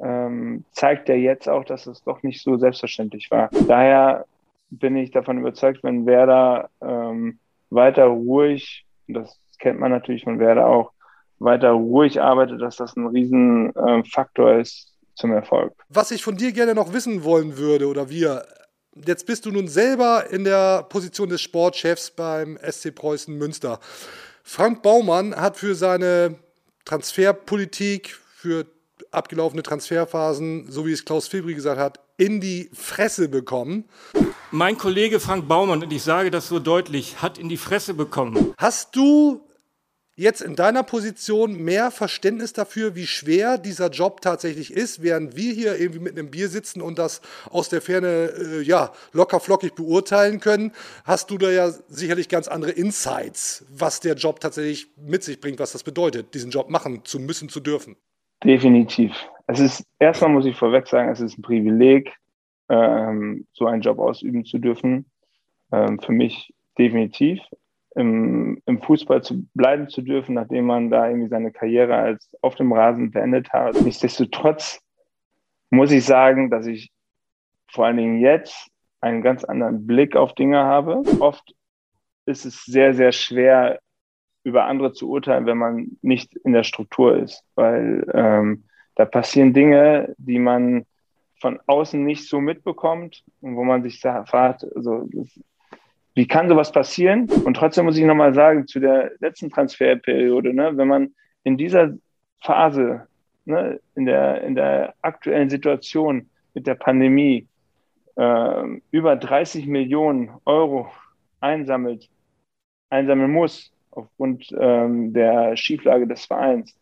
ähm, 0.00 0.64
zeigt 0.70 1.08
ja 1.08 1.16
jetzt 1.16 1.48
auch, 1.48 1.64
dass 1.64 1.86
es 1.86 2.02
doch 2.04 2.22
nicht 2.22 2.42
so 2.42 2.56
selbstverständlich 2.56 3.30
war. 3.30 3.50
Daher 3.66 4.26
bin 4.70 4.96
ich 4.96 5.10
davon 5.10 5.38
überzeugt, 5.38 5.82
wenn 5.82 6.06
Werder 6.06 6.70
ähm, 6.80 7.38
weiter 7.70 8.06
ruhig, 8.06 8.84
das 9.08 9.40
kennt 9.58 9.80
man 9.80 9.90
natürlich 9.90 10.24
von 10.24 10.38
Werder 10.38 10.66
auch, 10.66 10.92
weiter 11.38 11.70
ruhig 11.70 12.20
arbeitet, 12.20 12.60
dass 12.60 12.76
das 12.76 12.96
ein 12.96 13.06
Riesenfaktor 13.06 14.52
äh, 14.52 14.60
ist 14.62 14.92
zum 15.14 15.32
Erfolg. 15.32 15.72
Was 15.88 16.10
ich 16.10 16.22
von 16.22 16.36
dir 16.36 16.52
gerne 16.52 16.74
noch 16.74 16.92
wissen 16.92 17.24
wollen 17.24 17.56
würde 17.56 17.88
oder 17.88 18.08
wir, 18.10 18.46
jetzt 18.94 19.26
bist 19.26 19.46
du 19.46 19.50
nun 19.50 19.68
selber 19.68 20.30
in 20.30 20.44
der 20.44 20.84
Position 20.84 21.28
des 21.28 21.42
Sportchefs 21.42 22.10
beim 22.10 22.58
SC 22.58 22.94
Preußen 22.94 23.36
Münster. 23.36 23.80
Frank 24.42 24.82
Baumann 24.82 25.34
hat 25.34 25.56
für 25.56 25.74
seine 25.74 26.36
Transferpolitik, 26.84 28.16
für 28.34 28.66
abgelaufene 29.10 29.62
Transferphasen, 29.62 30.70
so 30.70 30.86
wie 30.86 30.92
es 30.92 31.04
Klaus 31.04 31.28
Fibri 31.28 31.54
gesagt 31.54 31.80
hat, 31.80 32.00
in 32.16 32.40
die 32.40 32.70
Fresse 32.72 33.28
bekommen. 33.28 33.84
Mein 34.50 34.78
Kollege 34.78 35.20
Frank 35.20 35.48
Baumann, 35.48 35.82
und 35.82 35.92
ich 35.92 36.02
sage 36.02 36.30
das 36.30 36.48
so 36.48 36.60
deutlich, 36.60 37.20
hat 37.20 37.38
in 37.38 37.48
die 37.48 37.56
Fresse 37.56 37.94
bekommen. 37.94 38.54
Hast 38.56 38.94
du 38.94 39.45
jetzt 40.16 40.40
in 40.40 40.56
deiner 40.56 40.82
Position 40.82 41.62
mehr 41.62 41.90
Verständnis 41.90 42.54
dafür, 42.54 42.96
wie 42.96 43.06
schwer 43.06 43.58
dieser 43.58 43.90
Job 43.90 44.22
tatsächlich 44.22 44.72
ist, 44.72 45.02
während 45.02 45.36
wir 45.36 45.52
hier 45.52 45.78
irgendwie 45.78 46.00
mit 46.00 46.18
einem 46.18 46.30
Bier 46.30 46.48
sitzen 46.48 46.80
und 46.80 46.98
das 46.98 47.20
aus 47.50 47.68
der 47.68 47.82
Ferne 47.82 48.32
äh, 48.36 48.62
ja 48.62 48.92
locker 49.12 49.40
flockig 49.40 49.74
beurteilen 49.74 50.40
können, 50.40 50.72
hast 51.04 51.30
du 51.30 51.38
da 51.38 51.50
ja 51.50 51.70
sicherlich 51.88 52.28
ganz 52.28 52.48
andere 52.48 52.70
Insights, 52.70 53.66
was 53.70 54.00
der 54.00 54.14
Job 54.14 54.40
tatsächlich 54.40 54.88
mit 54.96 55.22
sich 55.22 55.40
bringt, 55.40 55.60
was 55.60 55.72
das 55.72 55.84
bedeutet, 55.84 56.34
diesen 56.34 56.50
Job 56.50 56.70
machen 56.70 57.04
zu 57.04 57.20
müssen, 57.20 57.50
zu 57.50 57.60
dürfen. 57.60 57.96
Definitiv. 58.42 59.12
Es 59.46 59.60
ist 59.60 59.84
erstmal 59.98 60.30
muss 60.30 60.46
ich 60.46 60.56
vorweg 60.56 60.88
sagen, 60.88 61.10
es 61.10 61.20
ist 61.20 61.38
ein 61.38 61.42
Privileg, 61.42 62.12
ähm, 62.68 63.46
so 63.52 63.66
einen 63.66 63.82
Job 63.82 63.98
ausüben 63.98 64.44
zu 64.44 64.58
dürfen. 64.58 65.06
Ähm, 65.72 65.98
für 66.00 66.12
mich 66.12 66.54
definitiv 66.78 67.40
im, 67.96 68.60
im 68.66 68.82
Fußball 68.82 69.22
zu 69.22 69.46
bleiben 69.54 69.88
zu 69.88 70.02
dürfen, 70.02 70.34
nachdem 70.34 70.66
man 70.66 70.90
da 70.90 71.08
irgendwie 71.08 71.28
seine 71.28 71.50
Karriere 71.50 71.96
als 71.96 72.30
auf 72.42 72.54
dem 72.54 72.72
Rasen 72.72 73.10
beendet 73.10 73.52
hat. 73.52 73.80
Nichtsdestotrotz 73.80 74.80
muss 75.70 75.90
ich 75.90 76.04
sagen, 76.04 76.50
dass 76.50 76.66
ich 76.66 76.90
vor 77.68 77.86
allen 77.86 77.96
Dingen 77.96 78.20
jetzt 78.20 78.70
einen 79.00 79.22
ganz 79.22 79.44
anderen 79.44 79.86
Blick 79.86 80.14
auf 80.14 80.34
Dinge 80.34 80.58
habe. 80.58 81.02
Oft 81.20 81.54
ist 82.26 82.44
es 82.44 82.64
sehr, 82.64 82.94
sehr 82.94 83.12
schwer, 83.12 83.80
über 84.44 84.66
andere 84.66 84.92
zu 84.92 85.10
urteilen, 85.10 85.46
wenn 85.46 85.58
man 85.58 85.98
nicht 86.02 86.36
in 86.36 86.52
der 86.52 86.62
Struktur 86.62 87.16
ist, 87.16 87.42
weil 87.56 88.06
ähm, 88.14 88.64
da 88.94 89.04
passieren 89.04 89.52
Dinge, 89.52 90.14
die 90.18 90.38
man 90.38 90.84
von 91.40 91.58
außen 91.66 92.02
nicht 92.02 92.28
so 92.28 92.40
mitbekommt 92.40 93.24
und 93.40 93.56
wo 93.56 93.64
man 93.64 93.82
sich 93.82 94.00
fragt, 94.00 94.64
also 94.76 95.06
das, 95.10 95.40
wie 96.16 96.26
kann 96.26 96.48
sowas 96.48 96.72
passieren? 96.72 97.28
Und 97.44 97.58
trotzdem 97.58 97.84
muss 97.84 97.98
ich 97.98 98.04
nochmal 98.04 98.32
sagen, 98.32 98.66
zu 98.66 98.80
der 98.80 99.12
letzten 99.20 99.50
Transferperiode, 99.50 100.54
ne, 100.54 100.74
wenn 100.76 100.88
man 100.88 101.14
in 101.44 101.58
dieser 101.58 101.92
Phase, 102.42 103.06
ne, 103.44 103.78
in, 103.94 104.06
der, 104.06 104.42
in 104.42 104.54
der 104.54 104.94
aktuellen 105.02 105.50
Situation 105.50 106.30
mit 106.54 106.66
der 106.66 106.74
Pandemie 106.74 107.46
äh, 108.16 108.62
über 108.90 109.14
30 109.14 109.66
Millionen 109.66 110.30
Euro 110.46 110.90
einsammelt, 111.40 112.08
einsammeln 112.88 113.30
muss, 113.30 113.70
aufgrund 113.90 114.50
ähm, 114.58 115.12
der 115.12 115.54
Schieflage 115.58 116.06
des 116.06 116.24
Vereins. 116.24 116.74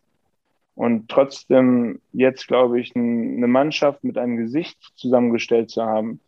Und 0.76 1.08
trotzdem 1.08 2.00
jetzt, 2.12 2.46
glaube 2.46 2.80
ich, 2.80 2.94
ein, 2.94 3.38
eine 3.38 3.48
Mannschaft 3.48 4.04
mit 4.04 4.16
einem 4.16 4.36
Gesicht 4.36 4.78
zusammengestellt 4.94 5.70
zu 5.70 5.82
haben, 5.82 6.20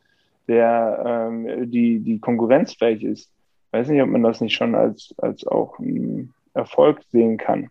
der 0.49 1.29
ähm, 1.31 1.71
die, 1.71 2.01
die 2.01 2.19
konkurrenzfähig 2.21 3.03
ist. 3.03 3.31
Ich 3.67 3.73
weiß 3.73 3.89
nicht, 3.89 4.03
ob 4.03 4.09
man 4.09 4.23
das 4.23 4.41
nicht 4.41 4.55
schon 4.55 4.75
als, 4.75 5.15
als 5.19 5.47
auch 5.47 5.79
einen 5.79 6.35
Erfolg 6.55 7.01
sehen 7.11 7.37
kann. 7.37 7.69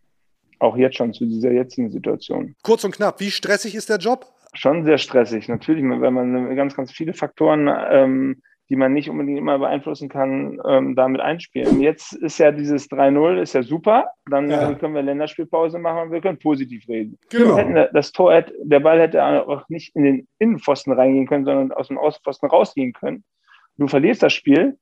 Auch 0.60 0.78
jetzt 0.78 0.98
schon 0.98 1.14
zu 1.14 1.26
dieser 1.26 1.52
jetzigen 1.52 1.92
Situation. 1.92 2.56
Kurz 2.64 2.84
und 2.84 2.96
knapp, 2.96 3.20
wie 3.20 3.32
stressig 3.32 3.76
ist 3.76 3.90
der 3.90 3.98
Job? 3.98 4.26
Schon 4.54 4.86
sehr 4.86 4.98
stressig, 4.98 5.50
natürlich, 5.50 5.84
wenn 5.84 6.14
man 6.14 6.56
ganz, 6.56 6.76
ganz 6.76 6.92
viele 6.92 7.14
Faktoren 7.14 7.70
ähm, 7.90 8.42
die 8.70 8.76
man 8.76 8.94
nicht 8.94 9.10
unbedingt 9.10 9.38
immer 9.38 9.60
beeinflussen 9.60 10.10
kann, 10.10 10.60
ähm, 10.68 10.96
damit 10.96 11.22
einspielen. 11.22 11.82
Jetzt 11.82 12.14
ist 12.14 12.40
ja 12.40 12.52
dieses 12.52 12.90
3-0 12.90 13.40
ist 13.40 13.54
ja 13.54 13.62
super. 13.62 14.10
Dann 14.30 14.50
ja. 14.50 14.74
können 14.74 14.96
wir 14.96 15.04
Länderspielpause 15.04 15.78
machen 15.78 16.04
und 16.04 16.12
wir 16.12 16.22
können 16.22 16.40
positiv 16.40 16.88
reden. 16.88 17.20
Genau. 17.30 17.58
Hätten, 17.58 17.76
das 17.94 18.12
Tor 18.12 18.34
hätte, 18.34 18.54
der 18.64 18.80
Ball 18.80 19.00
hätte 19.00 19.24
auch 19.24 19.70
nicht 19.70 19.96
in 19.96 20.04
den 20.04 20.28
Innenpfosten 20.40 20.94
reingehen 20.94 21.28
können, 21.28 21.46
sondern 21.46 21.72
aus 21.72 21.90
dem 21.90 21.98
Außenpfosten 21.98 22.50
rausgehen 22.50 22.94
können. 22.94 23.24
du 23.78 23.88
verlierst 23.88 24.24
das 24.24 24.34
Spiel 24.34 24.78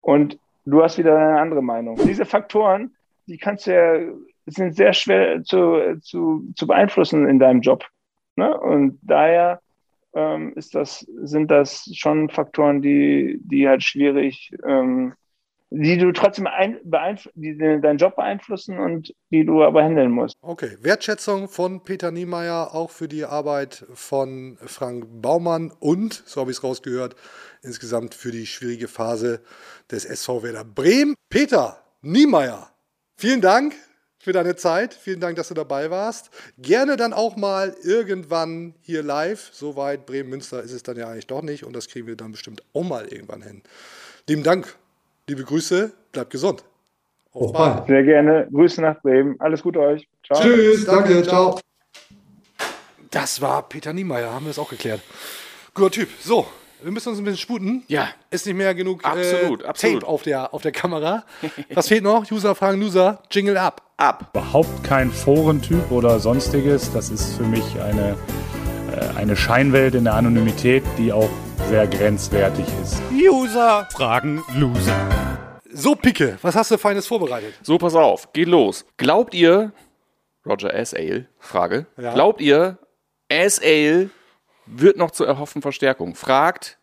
und 0.00 0.38
du 0.64 0.82
hast 0.82 0.98
wieder 0.98 1.16
eine 1.16 1.40
andere 1.40 1.62
Meinung. 1.62 1.96
Diese 2.04 2.24
Faktoren, 2.24 2.96
die 3.26 3.38
kannst 3.38 3.68
du 3.68 3.74
ja, 3.74 4.12
sind 4.46 4.74
sehr 4.74 4.92
schwer 4.92 5.42
zu, 5.44 5.98
zu, 6.00 6.44
zu 6.54 6.66
beeinflussen 6.66 7.28
in 7.28 7.38
deinem 7.38 7.60
Job. 7.60 7.84
Ne? 8.36 8.56
Und 8.56 8.98
daher 9.02 9.60
ähm, 10.16 10.54
ist 10.56 10.74
das, 10.74 11.06
sind 11.22 11.50
das 11.50 11.88
schon 11.94 12.30
Faktoren, 12.30 12.80
die, 12.80 13.38
die 13.44 13.68
halt 13.68 13.82
schwierig, 13.82 14.50
ähm, 14.66 15.12
die 15.68 15.98
du 15.98 16.12
trotzdem 16.12 16.46
ein, 16.46 16.78
die 17.34 17.58
deinen 17.58 17.98
Job 17.98 18.16
beeinflussen 18.16 18.78
und 18.78 19.12
die 19.30 19.44
du 19.44 19.62
aber 19.62 19.82
handeln 19.82 20.10
musst. 20.10 20.36
Okay, 20.40 20.78
Wertschätzung 20.80 21.48
von 21.48 21.82
Peter 21.82 22.10
Niemeyer 22.10 22.74
auch 22.74 22.90
für 22.90 23.08
die 23.08 23.24
Arbeit 23.24 23.84
von 23.92 24.56
Frank 24.64 25.06
Baumann 25.20 25.72
und, 25.78 26.22
so 26.24 26.40
habe 26.40 26.50
ich 26.50 26.56
es 26.56 26.64
rausgehört, 26.64 27.14
insgesamt 27.62 28.14
für 28.14 28.30
die 28.30 28.46
schwierige 28.46 28.88
Phase 28.88 29.42
des 29.90 30.06
SV 30.06 30.44
Werder 30.44 30.64
Bremen. 30.64 31.14
Peter 31.28 31.76
Niemeyer, 32.00 32.70
vielen 33.16 33.42
Dank 33.42 33.74
für 34.26 34.32
deine 34.32 34.56
Zeit. 34.56 34.92
Vielen 34.92 35.20
Dank, 35.20 35.36
dass 35.36 35.46
du 35.46 35.54
dabei 35.54 35.88
warst. 35.88 36.30
Gerne 36.58 36.96
dann 36.96 37.12
auch 37.12 37.36
mal 37.36 37.76
irgendwann 37.84 38.74
hier 38.82 39.04
live. 39.04 39.50
Soweit 39.52 40.04
Bremen-Münster 40.04 40.64
ist 40.64 40.72
es 40.72 40.82
dann 40.82 40.96
ja 40.96 41.08
eigentlich 41.08 41.28
doch 41.28 41.42
nicht 41.42 41.62
und 41.62 41.76
das 41.76 41.86
kriegen 41.86 42.08
wir 42.08 42.16
dann 42.16 42.32
bestimmt 42.32 42.60
auch 42.74 42.82
mal 42.82 43.06
irgendwann 43.06 43.40
hin. 43.40 43.62
Lieben 44.28 44.42
Dank, 44.42 44.74
liebe 45.28 45.44
Grüße, 45.44 45.92
bleibt 46.10 46.30
gesund. 46.30 46.64
Auf 47.30 47.52
bald. 47.52 47.86
Sehr 47.86 48.02
gerne. 48.02 48.48
Grüße 48.50 48.80
nach 48.80 49.00
Bremen. 49.00 49.40
Alles 49.40 49.62
Gute 49.62 49.78
euch. 49.78 50.08
Ciao. 50.26 50.40
Tschüss, 50.40 50.84
danke, 50.86 51.22
ciao. 51.22 51.60
Das 53.12 53.40
war 53.40 53.62
Peter 53.68 53.92
Niemeyer, 53.92 54.32
haben 54.32 54.46
wir 54.46 54.50
es 54.50 54.58
auch 54.58 54.70
geklärt. 54.70 55.02
Guter 55.72 55.92
Typ. 55.92 56.08
So, 56.20 56.48
wir 56.86 56.92
müssen 56.92 57.08
uns 57.08 57.18
ein 57.18 57.24
bisschen 57.24 57.38
sputen. 57.40 57.82
Ja. 57.88 58.06
Ist 58.30 58.46
nicht 58.46 58.54
mehr 58.54 58.72
genug 58.72 59.04
absolut, 59.04 59.64
äh, 59.64 59.66
absolut. 59.66 60.00
Tape 60.02 60.06
auf 60.12 60.22
der, 60.22 60.54
auf 60.54 60.62
der 60.62 60.70
Kamera. 60.70 61.24
Was 61.74 61.88
fehlt 61.88 62.04
noch? 62.04 62.30
User 62.30 62.54
fragen 62.54 62.80
User. 62.80 63.20
Jingle 63.28 63.56
ab. 63.56 63.82
Ab. 63.96 64.30
Überhaupt 64.32 64.84
kein 64.84 65.10
Forentyp 65.10 65.90
oder 65.90 66.20
sonstiges. 66.20 66.92
Das 66.92 67.10
ist 67.10 67.34
für 67.34 67.42
mich 67.42 67.64
eine, 67.80 68.16
äh, 68.92 69.18
eine 69.18 69.34
Scheinwelt 69.34 69.96
in 69.96 70.04
der 70.04 70.14
Anonymität, 70.14 70.84
die 70.96 71.12
auch 71.12 71.28
sehr 71.68 71.88
grenzwertig 71.88 72.66
ist. 72.84 73.02
User 73.12 73.88
fragen 73.90 74.44
Loser. 74.54 75.08
So, 75.72 75.96
Picke, 75.96 76.38
was 76.40 76.54
hast 76.54 76.70
du 76.70 76.78
Feines 76.78 77.08
vorbereitet? 77.08 77.54
So, 77.62 77.78
pass 77.78 77.96
auf, 77.96 78.32
geht 78.32 78.46
los. 78.46 78.86
Glaubt 78.96 79.34
ihr, 79.34 79.72
Roger 80.48 80.72
S. 80.72 80.94
Ale, 80.94 81.26
Frage, 81.40 81.86
Ja. 81.96 82.14
glaubt 82.14 82.40
ihr, 82.40 82.78
S. 83.28 83.60
Ale 83.60 84.10
wird 84.66 84.96
noch 84.96 85.10
zur 85.10 85.26
erhofften 85.26 85.62
Verstärkung? 85.62 86.14
Fragt 86.14 86.78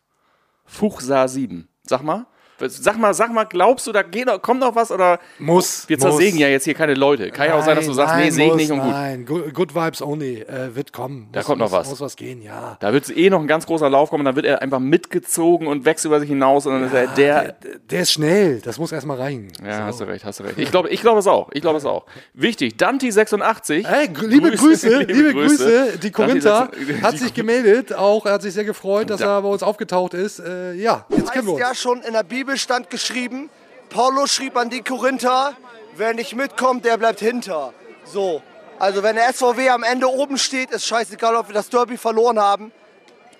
Fuchsa 0.66 1.28
7. 1.28 1.68
Sag 1.84 2.02
mal. 2.02 2.26
Sag 2.70 2.98
mal, 2.98 3.14
sag 3.14 3.32
mal, 3.34 3.44
glaubst 3.46 3.88
du, 3.88 3.92
da 3.92 4.02
geht 4.04 4.26
noch, 4.26 4.42
kommt 4.42 4.60
noch 4.60 4.76
was 4.76 4.92
oder 4.92 5.20
Muss. 5.40 5.88
wir 5.88 5.98
muss. 5.98 6.04
zersägen 6.04 6.40
ja 6.40 6.48
jetzt 6.48 6.64
hier 6.66 6.74
keine 6.74 6.94
Leute? 6.94 7.30
Kann 7.32 7.48
ja 7.48 7.56
auch 7.56 7.64
sein, 7.66 7.76
dass 7.76 7.86
du 7.86 7.94
sagst, 7.94 8.16
nee, 8.18 8.30
sehe 8.30 8.48
ich 8.48 8.56
nicht 8.56 8.72
und 8.72 8.80
gut. 8.80 8.90
Nein, 8.92 9.26
good, 9.26 9.54
good 9.54 9.76
Vibes 9.76 10.02
only. 10.02 10.42
Äh, 10.42 10.76
wird 10.76 10.94
kommen. 10.94 11.30
Da 11.32 11.40
Muss- 11.40 11.46
kommt 11.48 11.60
noch 11.60 11.70
muss, 11.72 11.80
was. 11.80 11.90
Muss 11.90 12.02
was 12.02 12.16
gehen, 12.16 12.42
ja. 12.42 12.78
Da 12.80 12.94
wird 12.94 13.10
eh 13.16 13.30
noch 13.30 13.40
ein 13.40 13.48
ganz 13.48 13.66
großer 13.66 13.90
Lauf 13.90 14.10
kommen, 14.10 14.26
dann 14.26 14.36
wird 14.36 14.46
er 14.46 14.62
einfach 14.62 14.80
mitgezogen 14.80 15.68
und 15.68 15.86
wächst 15.86 16.06
über 16.06 16.20
sich 16.20 16.30
hinaus 16.30 16.66
und 16.66 16.74
dann 16.74 16.84
ist 16.86 16.94
er 16.94 17.08
der. 17.08 17.56
Der 17.90 18.02
ist 18.02 18.12
schnell. 18.12 18.62
Das 18.62 18.78
muss 18.80 18.92
erstmal 18.92 19.18
reichen. 19.18 19.52
Ja, 19.66 19.86
hast 19.86 20.00
du 20.00 20.06
recht, 20.06 20.24
hast 20.26 20.40
du 20.40 20.44
recht. 20.44 20.58
Ich 20.58 20.72
glaube 20.72 20.90
ich 20.90 21.02
glaube 21.02 21.20
es 21.20 21.28
auch. 21.28 21.50
Ich 21.54 21.62
glaube 21.62 21.78
es 21.78 21.86
auch. 21.86 22.06
Wichtig, 22.34 22.76
Danti86. 22.78 23.86
Hey, 23.88 24.08
gr- 24.08 24.28
liebe 24.28 24.52
Grüße, 24.52 25.00
liebe, 25.08 25.34
Grüße. 25.34 25.98
Die 26.02 26.12
Korinther 26.12 26.70
Danti86 26.72 27.02
hat 27.02 27.18
sich 27.18 27.34
gemeldet. 27.34 27.94
Auch 27.94 28.26
er 28.26 28.34
hat 28.34 28.42
sich 28.42 28.54
sehr 28.54 28.64
gefreut, 28.66 29.10
dass 29.10 29.22
Ja. 29.22 29.38
er 29.38 29.42
bei 29.42 29.48
uns 29.50 29.64
aufgetaucht 29.64 30.14
ist. 30.14 30.40
Äh, 30.40 30.74
ja, 30.74 31.06
jetzt 31.10 31.32
kennen 31.32 31.48
wir 31.48 31.54
uns. 31.54 31.62
ja 31.62 31.74
schon 31.76 32.02
in 32.02 32.14
der 32.14 32.24
Bibel 32.24 32.53
stand 32.58 32.90
geschrieben, 32.90 33.50
Paulus 33.90 34.34
schrieb 34.34 34.58
an 34.58 34.70
die 34.70 34.82
Korinther, 34.82 35.56
wer 35.96 36.14
nicht 36.14 36.36
mitkommt, 36.36 36.86
der 36.86 36.98
bleibt 36.98 37.20
hinter. 37.20 37.74
So, 38.06 38.42
also 38.80 39.04
wenn 39.04 39.16
der 39.16 39.32
SVW 39.32 39.70
am 39.70 39.84
Ende 39.84 40.10
oben 40.10 40.38
steht, 40.38 40.72
ist 40.72 40.86
scheißegal, 40.86 41.36
ob 41.36 41.48
wir 41.48 41.54
das 41.54 41.70
Derby 41.70 41.98
verloren 41.98 42.40
haben. 42.40 42.72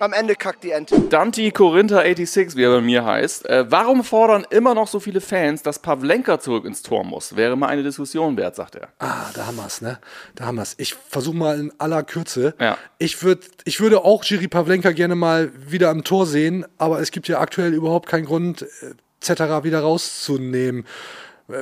Am 0.04 0.12
Ende 0.12 0.36
kackt 0.36 0.66
die 0.66 0.72
Ente. 0.72 1.00
Danti 1.00 1.52
Korinther 1.52 2.02
86, 2.04 2.58
wie 2.58 2.64
er 2.64 2.72
bei 2.72 2.82
mir 2.82 3.06
heißt. 3.06 3.48
Äh, 3.48 3.72
warum 3.72 4.04
fordern 4.04 4.46
immer 4.50 4.76
noch 4.76 4.90
so 4.90 5.00
viele 5.00 5.22
Fans, 5.22 5.64
dass 5.64 5.80
Pavlenka 5.80 6.42
zurück 6.42 6.66
ins 6.66 6.82
Tor 6.82 7.06
muss? 7.06 7.38
Wäre 7.38 7.56
mal 7.56 7.68
eine 7.68 7.84
Diskussion 7.84 8.36
wert, 8.36 8.58
sagt 8.58 8.76
er. 8.76 8.90
Ah, 9.00 9.32
da 9.34 9.46
haben 9.46 9.56
wir 9.56 9.66
es, 9.66 9.80
ne? 9.80 10.00
Da 10.36 10.44
haben 10.44 10.56
wir 10.56 10.64
es. 10.64 10.76
Ich 10.78 10.94
versuche 10.94 11.38
mal 11.38 11.58
in 11.58 11.72
aller 11.78 12.04
Kürze. 12.04 12.54
Ja. 12.60 12.78
Ich, 12.98 13.24
würd, 13.24 13.48
ich 13.64 13.80
würde 13.80 14.04
auch 14.04 14.26
Jiri 14.26 14.50
Pavlenka 14.50 14.92
gerne 14.92 15.16
mal 15.16 15.54
wieder 15.56 15.90
am 15.90 16.04
Tor 16.04 16.26
sehen, 16.26 16.66
aber 16.78 17.00
es 17.00 17.12
gibt 17.12 17.30
ja 17.30 17.40
aktuell 17.40 17.74
überhaupt 17.74 18.10
keinen 18.10 18.26
Grund, 18.26 18.64
äh, 18.64 18.96
Zetterer 19.22 19.64
wieder 19.64 19.80
rauszunehmen. 19.80 20.86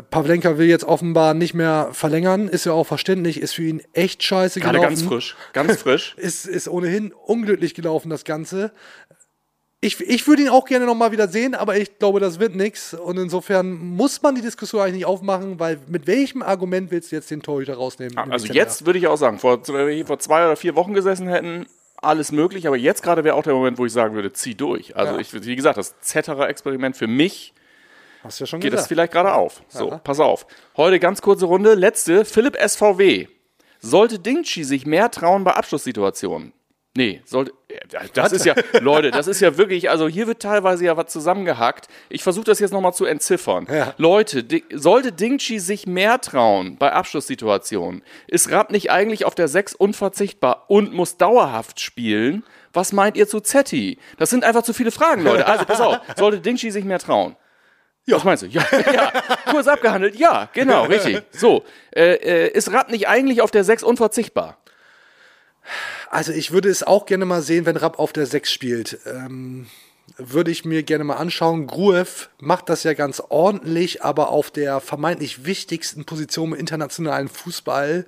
Pavlenka 0.10 0.58
will 0.58 0.68
jetzt 0.68 0.84
offenbar 0.84 1.34
nicht 1.34 1.54
mehr 1.54 1.90
verlängern, 1.92 2.48
ist 2.48 2.66
ja 2.66 2.74
auch 2.74 2.86
verständlich, 2.86 3.42
ist 3.42 3.54
für 3.54 3.64
ihn 3.64 3.82
echt 3.94 4.22
scheiße 4.24 4.60
Gerade 4.60 4.78
gelaufen. 4.78 4.96
ganz 4.96 5.08
frisch. 5.08 5.36
Ganz 5.54 5.78
frisch. 5.78 6.14
ist, 6.18 6.46
ist 6.46 6.68
ohnehin 6.68 7.12
unglücklich 7.14 7.74
gelaufen, 7.74 8.10
das 8.10 8.24
Ganze. 8.24 8.72
Ich, 9.84 10.00
ich 10.00 10.28
würde 10.28 10.44
ihn 10.44 10.50
auch 10.50 10.66
gerne 10.66 10.86
nochmal 10.86 11.12
wieder 11.12 11.28
sehen, 11.28 11.56
aber 11.56 11.76
ich 11.78 11.98
glaube, 11.98 12.20
das 12.20 12.40
wird 12.40 12.56
nichts. 12.56 12.94
Und 12.94 13.18
insofern 13.18 13.72
muss 13.74 14.22
man 14.22 14.36
die 14.36 14.42
Diskussion 14.42 14.82
eigentlich 14.82 14.94
nicht 14.98 15.06
aufmachen, 15.08 15.60
weil 15.60 15.80
mit 15.88 16.06
welchem 16.06 16.44
Argument 16.44 16.92
willst 16.92 17.12
du 17.12 17.16
jetzt 17.16 17.32
den 17.32 17.42
Torhüter 17.42 17.74
rausnehmen? 17.74 18.16
Also 18.32 18.54
jetzt 18.54 18.86
würde 18.86 19.00
ich 19.00 19.08
auch 19.08 19.18
sagen, 19.18 19.40
vor, 19.40 19.68
wenn 19.68 19.88
wir 19.88 19.94
hier 19.96 20.06
vor 20.06 20.20
zwei 20.20 20.46
oder 20.46 20.56
vier 20.56 20.76
Wochen 20.76 20.94
gesessen 20.94 21.28
hätten, 21.28 21.66
alles 22.00 22.32
möglich, 22.32 22.68
aber 22.68 22.78
jetzt 22.78 23.02
gerade 23.02 23.24
wäre 23.24 23.36
auch 23.36 23.44
der 23.44 23.54
Moment, 23.54 23.80
wo 23.80 23.86
ich 23.88 23.92
sagen 23.94 24.14
würde, 24.14 24.32
zieh 24.32 24.54
durch. 24.54 24.96
Also 24.96 25.14
Ja. 25.16 25.20
ich, 25.20 25.34
wie 25.34 25.56
gesagt, 25.56 25.78
das 25.78 26.00
Zetterer-Experiment 26.02 26.96
für 26.96 27.08
mich 27.08 27.54
Hast 28.24 28.40
du 28.40 28.44
ja 28.44 28.48
schon 28.48 28.60
geht 28.60 28.72
das 28.74 28.80
gesagt. 28.82 28.88
vielleicht 28.90 29.14
gerade 29.14 29.34
auf. 29.34 29.62
So, 29.68 29.90
Ja. 29.90 29.98
pass 29.98 30.20
auf. 30.20 30.46
Heute 30.78 31.00
ganz 31.00 31.22
kurze 31.22 31.46
Runde. 31.46 31.74
Letzte, 31.74 32.26
Philipp 32.26 32.56
SVW. 32.58 33.28
Sollte 33.80 34.20
Dingchi 34.20 34.64
sich 34.64 34.86
mehr 34.86 35.10
trauen 35.10 35.44
bei 35.44 35.54
Abschlusssituationen? 35.54 36.54
Nee, 36.94 37.22
sollte. 37.24 37.54
Das 38.14 38.34
ist 38.34 38.46
ja, 38.46 38.54
Leute, 38.82 39.12
das 39.12 39.28
ist 39.28 39.40
ja 39.40 39.58
wirklich, 39.58 39.90
also 39.90 40.10
hier 40.10 40.28
wird 40.28 40.42
teilweise 40.42 40.84
ja 40.84 40.98
was 40.98 41.08
zusammengehackt. 41.08 41.88
Ich 42.10 42.22
versuche 42.22 42.44
das 42.44 42.60
jetzt 42.60 42.72
nochmal 42.74 42.94
zu 42.94 43.06
entziffern. 43.06 43.66
Ja. 43.72 43.94
Leute, 43.98 44.44
Di 44.44 44.66
sollte 44.74 45.14
Dingchi 45.14 45.60
sich 45.60 45.88
mehr 45.88 46.20
trauen 46.20 46.76
bei 46.78 46.92
Abschlusssituationen? 46.92 48.04
Ist 48.28 48.52
Rapp 48.52 48.72
nicht 48.72 48.92
eigentlich 48.92 49.24
auf 49.24 49.36
der 49.36 49.48
6 49.48 49.74
unverzichtbar 49.74 50.66
und 50.68 50.92
muss 50.94 51.16
dauerhaft 51.16 51.80
spielen? 51.80 52.44
Was 52.74 52.92
meint 52.92 53.16
ihr 53.16 53.28
zu 53.28 53.40
Zetti? 53.40 53.98
Das 54.18 54.30
sind 54.30 54.44
einfach 54.44 54.64
zu 54.64 54.74
viele 54.74 54.92
Fragen, 54.92 55.24
Leute. 55.24 55.48
Also 55.48 55.64
pass 55.66 55.80
auf, 55.80 55.98
sollte 56.18 56.42
Dingchi 56.42 56.72
sich 56.72 56.84
mehr 56.84 57.00
trauen? 57.00 57.38
Was 58.08 58.24
meinst 58.24 58.44
du? 58.44 58.48
Ja, 58.48 58.66
ja, 58.94 59.12
kurz 59.52 59.68
abgehandelt. 59.68 60.16
Ja, 60.16 60.50
genau, 60.54 60.86
richtig. 60.86 61.22
So, 61.32 61.64
äh, 61.96 62.16
äh, 62.16 62.52
ist 62.52 62.72
Rapp 62.72 62.90
nicht 62.90 63.08
eigentlich 63.08 63.42
auf 63.42 63.52
der 63.52 63.64
6 63.64 63.84
unverzichtbar? 63.84 64.58
Also 66.10 66.32
ich 66.32 66.52
würde 66.52 66.70
es 66.70 66.84
auch 66.84 67.06
gerne 67.06 67.26
mal 67.26 67.42
sehen, 67.42 67.66
wenn 67.66 67.78
Rapp 67.78 68.00
auf 68.00 68.12
der 68.12 68.26
6 68.26 68.52
spielt. 68.52 69.00
Ähm, 69.06 69.68
würde 70.18 70.52
ich 70.52 70.66
mir 70.66 70.84
gerne 70.84 71.04
mal 71.04 71.16
anschauen. 71.16 71.68
Gruev 71.68 72.30
macht 72.40 72.70
das 72.70 72.84
ja 72.84 72.94
ganz 72.94 73.22
ordentlich, 73.30 74.04
aber 74.04 74.30
auf 74.30 74.52
der 74.52 74.80
vermeintlich 74.82 75.46
wichtigsten 75.46 76.06
Position 76.06 76.52
im 76.54 76.60
internationalen 76.60 77.30
Fußball 77.30 78.06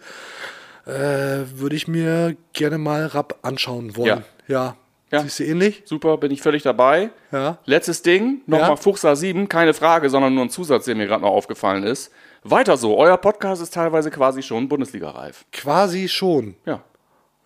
äh, 0.86 0.90
würde 0.90 1.76
ich 1.76 1.88
mir 1.88 2.36
gerne 2.52 2.78
mal 2.78 3.06
Rapp 3.06 3.40
anschauen 3.44 3.96
wollen. 3.96 4.24
Ja. 4.48 4.76
Ja. 4.76 4.78
Siehst 5.22 5.40
du 5.40 5.44
ähnlich? 5.46 5.84
Super, 5.86 6.18
bin 6.18 6.32
ich 6.32 6.42
völlig 6.42 6.64
dabei. 6.64 7.12
Ja. 7.32 7.58
Letztes 7.66 8.02
Ding, 8.02 8.42
nochmal 8.46 8.70
Ja. 8.72 8.76
Fuchser 8.76 9.16
7, 9.16 9.48
keine 9.50 9.74
Frage, 9.74 10.10
sondern 10.10 10.34
nur 10.34 10.44
ein 10.46 10.50
Zusatz, 10.50 10.86
der 10.86 10.96
mir 10.96 11.08
gerade 11.08 11.22
noch 11.24 11.32
aufgefallen 11.32 11.84
ist. 11.84 12.12
Weiter 12.44 12.76
so, 12.78 12.98
euer 12.98 13.18
Podcast 13.18 13.62
ist 13.62 13.74
teilweise 13.74 14.12
quasi 14.12 14.42
schon 14.44 14.68
Bundesliga-reif. 14.68 15.46
Quasi 15.52 16.08
schon. 16.10 16.56
Ja. 16.66 16.82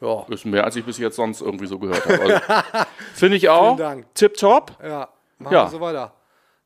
Ja. 0.02 0.26
Ist 0.30 0.46
mehr, 0.46 0.64
als 0.64 0.76
ich 0.76 0.86
bis 0.86 0.98
jetzt 1.00 1.16
sonst 1.16 1.42
irgendwie 1.42 1.66
so 1.68 1.80
gehört 1.80 2.06
habe. 2.06 2.22
Also, 2.22 2.86
Finde 3.16 3.38
ich 3.38 3.50
auch. 3.50 3.76
Vielen 3.76 3.78
Dank. 3.78 4.06
Tipptopp. 4.16 4.72
Ja. 4.84 5.10
Machen 5.40 5.54
Ja. 5.54 5.66
wir 5.66 5.70
so 5.72 5.82
weiter. 5.82 6.14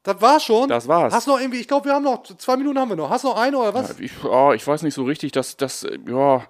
Das 0.04 0.20
war's 0.22 0.44
schon. 0.44 0.68
Das 0.68 0.88
war's. 0.88 1.14
Hast 1.14 1.28
noch 1.28 1.40
irgendwie, 1.40 1.60
ich 1.60 1.68
glaube, 1.68 1.86
wir 1.86 1.94
haben 1.94 2.04
noch 2.04 2.24
zwei 2.24 2.58
Minuten 2.58 2.80
haben 2.80 2.90
wir 2.90 2.96
noch. 2.96 3.10
Hast 3.10 3.24
noch 3.24 3.38
eine 3.40 3.58
oder 3.58 3.74
was? 3.74 4.00
Ich, 4.00 4.12
oh, 4.24 4.52
ich 4.54 4.66
weiß 4.66 4.82
nicht 4.84 4.96
so 4.96 5.04
richtig, 5.04 5.32
dass 5.32 5.56
das, 5.58 5.86
ja, 6.08 6.44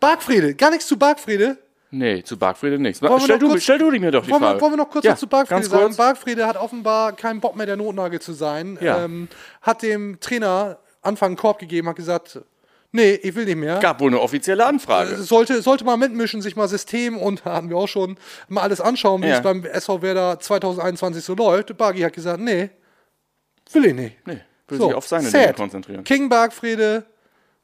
Bargfriede, 0.00 0.54
gar 0.54 0.70
nichts 0.70 0.86
zu 0.86 0.98
Bargfriede. 0.98 1.58
Nee, 1.98 2.22
zu 2.22 2.38
Bargfriede 2.38 2.78
nichts. 2.78 2.98
Stell 2.98 3.38
du, 3.38 3.48
kurz- 3.48 3.62
stell 3.62 3.78
du 3.78 3.90
mir 3.90 4.10
doch 4.10 4.24
die 4.24 4.30
wollen 4.30 4.42
Frage. 4.42 4.56
Wir, 4.56 4.60
wollen 4.62 4.72
wir 4.72 4.76
noch 4.78 4.90
kurz 4.90 5.04
ja, 5.04 5.16
zu 5.16 5.26
Bargfriede 5.26 5.60
ganz 5.60 5.70
sagen? 5.70 5.82
kurz. 5.84 5.96
Bargfriede 5.96 6.46
hat 6.46 6.56
offenbar 6.56 7.12
keinen 7.14 7.40
Bock 7.40 7.56
mehr, 7.56 7.66
der 7.66 7.76
Notnagel 7.76 8.20
zu 8.20 8.32
sein. 8.32 8.78
Ja. 8.80 9.04
Ähm, 9.04 9.28
hat 9.62 9.82
dem 9.82 10.18
Trainer 10.20 10.78
Anfang 11.02 11.28
einen 11.30 11.36
Korb 11.36 11.58
gegeben, 11.58 11.88
hat 11.88 11.96
gesagt, 11.96 12.40
nee, 12.92 13.12
ich 13.14 13.34
will 13.34 13.44
nicht 13.44 13.56
mehr. 13.56 13.78
Gab 13.78 14.00
wohl 14.00 14.10
eine 14.10 14.20
offizielle 14.20 14.64
Anfrage. 14.66 15.16
Sollte, 15.16 15.60
sollte 15.62 15.84
mal 15.84 15.96
mitmischen, 15.96 16.42
sich 16.42 16.56
mal 16.56 16.68
System 16.68 17.16
und 17.18 17.44
hatten 17.44 17.68
wir 17.68 17.76
auch 17.76 17.88
schon 17.88 18.16
mal 18.48 18.62
alles 18.62 18.80
anschauen, 18.80 19.22
wie 19.22 19.28
Ja. 19.28 19.36
es 19.36 19.42
beim 19.42 19.64
SV 19.64 20.02
Werder 20.02 20.40
2021 20.40 21.24
so 21.24 21.34
läuft. 21.34 21.76
Bargi 21.76 22.00
hat 22.00 22.12
gesagt, 22.12 22.40
nee, 22.40 22.70
will 23.72 23.84
ich 23.86 23.94
nicht. 23.94 24.26
Nee, 24.26 24.40
will 24.68 24.78
So, 24.78 24.86
sich 24.86 24.94
auf 24.94 25.06
seine 25.06 25.28
sad. 25.28 25.42
Dinge 25.42 25.54
konzentrieren. 25.54 26.04
King 26.04 26.28
Bargfriede 26.28 27.04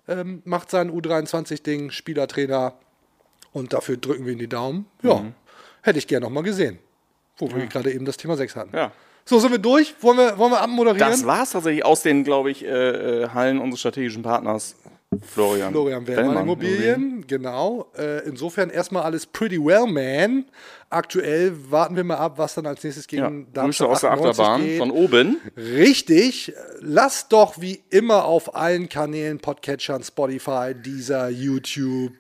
ähm, 0.09 0.43
macht 0.45 0.71
sein 0.71 0.91
U23-Ding, 0.91 1.91
Spielertrainer 1.91 2.75
und 3.53 3.73
dafür 3.73 3.97
drücken 3.97 4.25
wir 4.27 4.33
ihm 4.33 4.39
die 4.39 4.49
Daumen. 4.49 4.87
Ja, 5.03 5.15
Mhm. 5.17 5.35
hätte 5.83 5.99
ich 5.99 6.07
gerne 6.07 6.25
noch 6.27 6.33
mal 6.33 6.43
gesehen. 6.43 6.79
Wo 7.39 7.51
wir 7.53 7.67
gerade 7.67 7.93
eben 7.93 8.05
das 8.05 8.17
Thema 8.17 8.37
6 8.37 8.55
hatten. 8.57 8.77
Ja. 8.77 8.93
So, 9.25 9.39
sind 9.39 9.51
wir 9.53 9.59
durch? 9.59 9.95
Wollen 10.01 10.19
wir, 10.19 10.37
wollen 10.39 10.53
wir 10.53 10.61
abmoderieren? 10.61 11.11
Das 11.11 11.25
war's 11.27 11.51
tatsächlich 11.53 11.85
aus 11.85 12.03
den, 12.03 12.25
glaube 12.25 12.51
ich, 12.51 12.65
äh, 12.65 12.69
äh, 13.23 13.29
Hallen 13.29 13.59
unseres 13.59 13.81
strategischen 13.81 14.23
Partners. 14.23 14.75
Florian. 15.27 15.71
Florian 15.73 16.07
Wellmann 16.07 16.39
Immobilien, 16.39 17.27
genau. 17.27 17.87
Äh, 17.99 18.27
insofern 18.27 18.71
erstmal 18.71 19.03
alles 19.03 19.27
pretty 19.27 19.63
well, 19.63 19.87
man. 19.87 20.47
Aktuell 20.89 21.53
warten 21.71 21.97
wir 21.97 22.05
mal 22.05 22.17
ab, 22.17 22.39
was 22.39 22.55
dann 22.55 22.67
als 22.67 22.83
nächstes 22.83 23.07
gegen 23.07 23.41
Ja, 23.41 23.47
Darmstadt 23.53 23.89
aus 23.91 24.01
der 24.01 24.11
98 24.13 24.41
Achterbahn 24.43 24.63
geht. 24.65 24.79
von 24.79 24.91
oben. 24.91 25.37
Richtig. 25.57 26.53
Lasst 26.81 27.33
doch 27.33 27.61
wie 27.61 27.83
immer 27.91 28.25
auf 28.25 28.57
allen 28.57 28.89
Kanälen, 28.89 29.39
Podcatchern, 29.39 30.03
Spotify, 30.03 30.75
Deezer, 30.75 31.29
YouTube, 31.29 32.13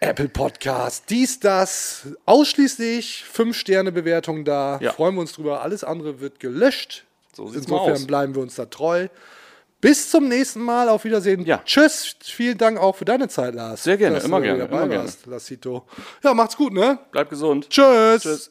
Apple 0.00 0.28
Podcast, 0.28 1.04
dies, 1.10 1.40
das, 1.40 2.06
ausschließlich 2.24 3.24
5-Sterne-Bewertung 3.34 4.44
da. 4.44 4.78
Ja. 4.80 4.92
Freuen 4.92 5.16
wir 5.16 5.22
uns 5.22 5.32
drüber. 5.32 5.62
Alles 5.62 5.82
andere 5.82 6.20
wird 6.20 6.38
gelöscht. 6.38 7.04
So 7.34 7.50
Insofern 7.52 8.06
bleiben 8.06 8.34
wir 8.34 8.42
uns 8.42 8.54
da 8.54 8.66
treu. 8.66 9.08
Bis 9.80 10.10
zum 10.10 10.28
nächsten 10.28 10.60
Mal. 10.60 10.88
Auf 10.88 11.04
Wiedersehen. 11.04 11.44
Tschüss. 11.64 12.16
Vielen 12.22 12.58
Dank 12.58 12.78
auch 12.78 12.96
für 12.96 13.04
deine 13.04 13.28
Zeit, 13.28 13.54
Lars. 13.54 13.84
Sehr 13.84 13.96
gerne, 13.96 14.16
dass 14.16 14.24
immer 14.24 14.38
du 14.38 14.44
gerne, 14.44 14.58
dabei 14.60 14.76
immer 14.78 14.88
gerne. 14.88 15.04
warst, 15.04 15.26
Lassito. 15.26 15.86
Ja, 16.22 16.32
macht's 16.34 16.56
gut, 16.56 16.72
ne? 16.72 16.98
Bleibt 17.10 17.30
gesund. 17.30 17.68
Tschüss. 17.68 18.22
Tschüss. 18.22 18.50